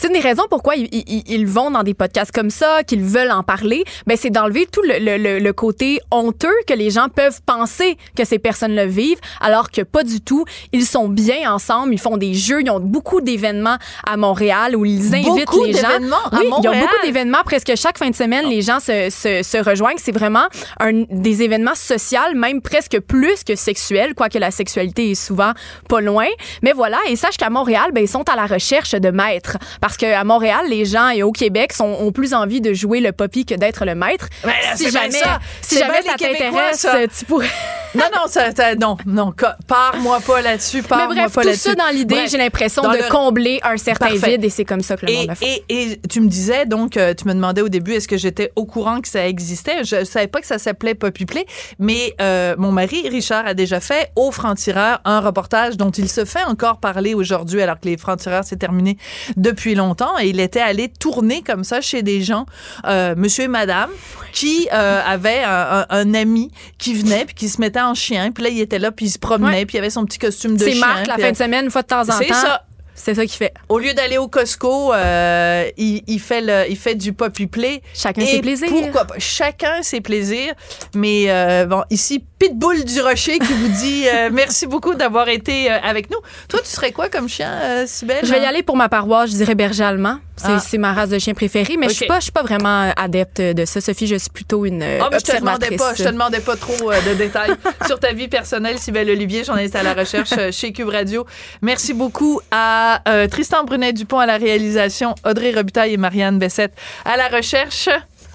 C'est 0.00 0.06
une 0.06 0.14
des 0.14 0.20
raisons 0.20 0.44
pourquoi 0.48 0.76
ils, 0.76 0.88
ils- 0.92 1.24
ils 1.26 1.46
vont 1.46 1.70
dans 1.70 1.82
des 1.82 1.92
podcasts 1.92 2.32
comme 2.32 2.48
ça, 2.48 2.82
qu'ils 2.84 3.02
veulent 3.04 3.30
en 3.30 3.42
parler. 3.42 3.84
Ben, 4.06 4.16
c'est 4.16 4.30
d'enlever 4.30 4.66
tout 4.66 4.80
le, 4.82 4.98
le- 4.98 5.18
le- 5.18 5.38
le 5.38 5.52
côté 5.52 6.00
honteux 6.10 6.48
que 6.66 6.72
les 6.72 6.90
gens 6.90 7.08
peuvent 7.14 7.40
penser 7.44 7.98
que 8.16 8.24
ces 8.24 8.38
personnes-là 8.38 8.86
vivent, 8.86 9.18
alors 9.42 9.70
que 9.70 9.82
pas 9.82 10.02
du 10.02 10.22
tout. 10.22 10.46
Ils 10.72 10.86
sont 10.86 11.08
bien 11.08 11.52
ensemble, 11.52 11.92
ils 11.92 12.00
font 12.00 12.16
des 12.16 12.32
jeux, 12.32 12.62
ils 12.62 12.70
ont 12.70 12.80
beaucoup 12.80 13.20
d'événements 13.20 13.76
à 14.06 14.16
Montréal 14.16 14.74
où 14.74 14.86
ils 14.86 15.14
invitent 15.14 15.26
Beaucoup 15.46 15.64
les 15.64 15.74
gens. 15.74 15.88
d'événements 15.88 16.16
à 16.32 16.36
oui, 16.38 16.44
ils 16.44 16.46
ont 16.46 16.50
Montréal? 16.62 16.80
beaucoup 16.80 17.06
d'événements. 17.06 17.42
Presque 17.44 17.74
chaque 17.76 17.98
fin 17.98 18.08
de 18.08 18.14
semaine, 18.16 18.46
les 18.48 18.62
gens 18.62 18.80
se, 18.80 19.10
se, 19.10 19.42
se 19.42 19.58
rejoignent. 19.62 19.98
C'est 19.98 20.12
vraiment 20.12 20.46
un, 20.80 21.04
des 21.10 21.42
événements 21.42 21.74
sociaux, 21.74 22.20
même 22.34 22.62
presque 22.62 22.98
plus 23.00 23.44
que 23.44 23.54
sexuels, 23.54 24.14
quoique 24.14 24.38
la 24.38 24.50
sexualité 24.50 25.10
est 25.10 25.14
souvent 25.14 25.52
pas 25.90 26.00
loin. 26.00 26.26
Mais 26.62 26.72
voilà, 26.72 26.96
et 27.06 27.16
sache 27.16 27.36
qu'à 27.36 27.50
Montréal, 27.50 27.90
ben, 27.92 28.02
ils 28.02 28.08
sont 28.08 28.26
à 28.30 28.36
la 28.36 28.46
recherche 28.46 28.92
de 28.92 29.10
maîtres. 29.10 29.58
Parce 29.80 29.89
qu'à 29.96 30.24
Montréal, 30.24 30.66
les 30.68 30.84
gens 30.84 31.08
et 31.10 31.22
au 31.22 31.32
Québec 31.32 31.72
sont, 31.72 31.96
ont 32.00 32.12
plus 32.12 32.34
envie 32.34 32.60
de 32.60 32.72
jouer 32.72 33.00
le 33.00 33.12
poppy 33.12 33.44
que 33.44 33.54
d'être 33.54 33.84
le 33.84 33.94
maître. 33.94 34.28
Ben, 34.44 34.52
si 34.74 34.84
c'est 34.84 34.90
bien 34.90 35.00
jamais, 35.02 35.18
ça. 35.18 35.38
si 35.62 35.78
jamais 35.78 36.02
bien 36.02 36.12
ça 36.12 36.18
t'intéresse, 36.18 36.86
tu 37.18 37.24
pourrais. 37.24 37.50
Non, 37.94 38.04
non, 38.14 38.28
ça, 38.28 38.52
ça- 38.54 38.74
non, 38.76 38.96
non, 39.04 39.32
co- 39.36 39.46
pars-moi 39.66 40.20
pas 40.20 40.40
là-dessus, 40.42 40.82
Mais 40.82 40.88
pars-moi 40.88 41.14
bref, 41.14 41.32
pas 41.32 41.42
tout 41.42 41.48
là-dessus. 41.48 41.70
ça 41.70 41.74
dans 41.74 41.88
l'idée, 41.92 42.26
j'ai 42.28 42.38
l'impression 42.38 42.82
de 42.82 42.96
le- 42.96 43.08
combler 43.10 43.58
un 43.64 43.76
certain 43.76 44.10
Parfait. 44.10 44.30
vide 44.32 44.44
et 44.44 44.50
c'est 44.50 44.64
comme 44.64 44.80
ça 44.82 44.96
que 44.96 45.06
le 45.06 45.12
monde 45.12 45.24
Et, 45.24 45.26
le 45.26 45.34
fait. 45.34 45.64
et, 45.68 45.92
et 45.92 46.00
tu 46.08 46.20
me 46.20 46.28
disais, 46.28 46.66
donc, 46.66 46.96
euh, 46.96 47.14
tu 47.14 47.26
me 47.26 47.34
demandais 47.34 47.62
au 47.62 47.68
début, 47.68 47.92
est-ce 47.94 48.06
que 48.06 48.16
j'étais 48.16 48.52
au 48.54 48.64
courant 48.64 49.00
que 49.00 49.08
ça 49.08 49.26
existait? 49.26 49.82
Je 49.84 50.04
savais 50.04 50.28
pas 50.28 50.40
que 50.40 50.46
ça 50.46 50.58
s'appelait 50.58 50.94
Poppy 50.94 51.24
Play, 51.26 51.46
mais 51.80 52.14
euh, 52.20 52.54
mon 52.58 52.70
mari, 52.70 53.08
Richard, 53.08 53.46
a 53.46 53.54
déjà 53.54 53.80
fait 53.80 54.10
au 54.14 54.30
Franc-Tireur 54.30 55.00
un 55.04 55.20
reportage 55.20 55.76
dont 55.76 55.90
il 55.90 56.08
se 56.08 56.24
fait 56.24 56.44
encore 56.44 56.78
parler 56.78 57.14
aujourd'hui, 57.14 57.60
alors 57.60 57.80
que 57.80 57.88
les 57.88 57.96
Francs-Tireurs, 57.96 58.44
c'est 58.44 58.56
terminé 58.56 58.98
depuis 59.36 59.74
longtemps. 59.74 60.16
Et 60.20 60.28
il 60.28 60.38
était 60.38 60.60
allé 60.60 60.88
tourner 60.88 61.42
comme 61.42 61.64
ça 61.64 61.80
chez 61.80 62.02
des 62.02 62.22
gens, 62.22 62.46
euh, 62.86 63.14
monsieur 63.16 63.44
et 63.44 63.48
madame, 63.48 63.90
qui 64.32 64.68
euh, 64.72 65.00
avaient 65.04 65.42
un, 65.42 65.80
un- 65.80 65.86
un 65.90 66.14
ami 66.14 66.52
qui 66.78 66.94
venait, 66.94 67.24
puis 67.24 67.34
qui 67.34 67.48
se 67.48 67.60
mettait 67.60 67.79
en 67.80 67.94
chien, 67.94 68.30
puis 68.32 68.44
là, 68.44 68.50
il 68.50 68.60
était 68.60 68.78
là, 68.78 68.90
puis 68.92 69.06
il 69.06 69.10
se 69.10 69.18
promenait, 69.18 69.58
Ouais. 69.58 69.66
puis 69.66 69.76
il 69.76 69.80
avait 69.80 69.90
son 69.90 70.04
petit 70.04 70.18
costume 70.18 70.56
de 70.56 70.64
C'est 70.64 70.72
chien. 70.72 70.80
Marc, 70.86 71.06
la 71.06 71.18
fin 71.18 71.32
de 71.32 71.36
semaine, 71.36 71.64
une 71.66 71.70
fois 71.70 71.82
de 71.82 71.86
temps 71.88 72.02
en 72.02 72.06
temps. 72.06 72.14
C'est 72.18 72.28
ça. 72.28 72.64
C'est 73.02 73.14
ça 73.14 73.22
qu'il 73.24 73.36
fait. 73.36 73.54
Au 73.70 73.78
lieu 73.78 73.94
d'aller 73.94 74.18
au 74.18 74.28
Costco, 74.28 74.92
euh, 74.92 75.64
il, 75.78 76.02
il 76.06 76.20
fait 76.20 76.42
le, 76.42 76.64
il 76.70 76.76
fait 76.76 76.94
du 76.94 77.14
poppy 77.14 77.46
play. 77.46 77.80
Chacun 77.94 78.26
ses 78.26 78.40
plaisirs. 78.42 78.68
Pourquoi 78.68 79.06
pas? 79.06 79.14
Chacun 79.16 79.80
ses 79.82 80.02
plaisirs. 80.02 80.52
Mais 80.94 81.24
euh, 81.28 81.64
bon, 81.64 81.82
ici, 81.88 82.22
Pitbull 82.38 82.84
du 82.84 83.00
Rocher 83.00 83.38
qui 83.38 83.52
vous 83.54 83.68
dit 83.68 84.04
euh, 84.06 84.28
merci 84.32 84.66
beaucoup 84.66 84.94
d'avoir 84.94 85.30
été 85.30 85.70
avec 85.70 86.10
nous. 86.10 86.18
Toi, 86.48 86.60
tu 86.62 86.68
serais 86.68 86.92
quoi 86.92 87.08
comme 87.08 87.26
chien, 87.26 87.86
Sibelle? 87.86 88.20
Je 88.22 88.32
vais 88.32 88.42
y 88.42 88.44
aller 88.44 88.62
pour 88.62 88.76
ma 88.76 88.90
paroisse, 88.90 89.30
je 89.30 89.36
dirais 89.36 89.54
berger 89.54 89.84
allemand. 89.84 90.18
C'est 90.42 90.52
Ah. 90.52 90.58
c'est 90.58 90.78
ma 90.78 90.94
race 90.94 91.10
de 91.10 91.18
chien 91.18 91.34
préférée, 91.34 91.76
mais 91.78 91.88
je 91.88 91.94
suis 91.94 92.06
pas, 92.06 92.18
je 92.18 92.24
suis 92.24 92.32
pas 92.32 92.42
vraiment 92.42 92.92
adepte 92.96 93.40
de 93.40 93.64
ça. 93.66 93.80
Sophie, 93.82 94.06
je 94.06 94.16
suis 94.16 94.30
plutôt 94.30 94.64
une 94.64 94.82
Ah, 94.82 95.08
mais 95.12 95.18
je 95.18 95.24
te 95.24 95.38
demandais 95.38 95.76
pas, 95.76 95.94
je 95.94 96.04
te 96.04 96.08
demandais 96.08 96.40
pas 96.40 96.56
trop 96.56 96.90
euh, 96.90 97.00
de 97.02 97.14
détails 97.14 97.52
sur 97.86 98.00
ta 98.00 98.12
vie 98.14 98.28
personnelle, 98.28 98.78
Sybelle 98.78 99.10
Olivier, 99.10 99.44
journaliste 99.44 99.76
à 99.76 99.82
la 99.82 99.92
recherche 99.92 100.30
euh, 100.38 100.50
chez 100.50 100.72
Cube 100.72 100.88
Radio. 100.88 101.26
Merci 101.60 101.92
beaucoup 101.92 102.40
à 102.50 103.02
euh, 103.08 103.28
Tristan 103.28 103.64
Brunet-Dupont 103.64 104.18
à 104.18 104.26
la 104.26 104.38
réalisation, 104.38 105.14
Audrey 105.26 105.52
Robitaille 105.52 105.92
et 105.92 105.96
Marianne 105.98 106.38
Bessette 106.38 106.72
à 107.04 107.16
la 107.18 107.28
recherche. 107.28 107.88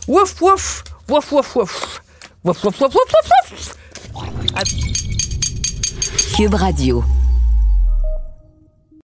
Wouf, 0.08 0.40
wouf, 0.42 0.84
wouf, 1.10 1.32
wouf, 1.32 1.56
wouf. 1.56 2.02
Wouf, 2.44 2.64
wouf, 2.64 2.80
wouf, 2.80 2.94
wouf, 2.94 2.94
wouf, 2.94 3.52
wouf. 3.52 3.76
Cube 6.38 6.54
Radio. 6.54 7.04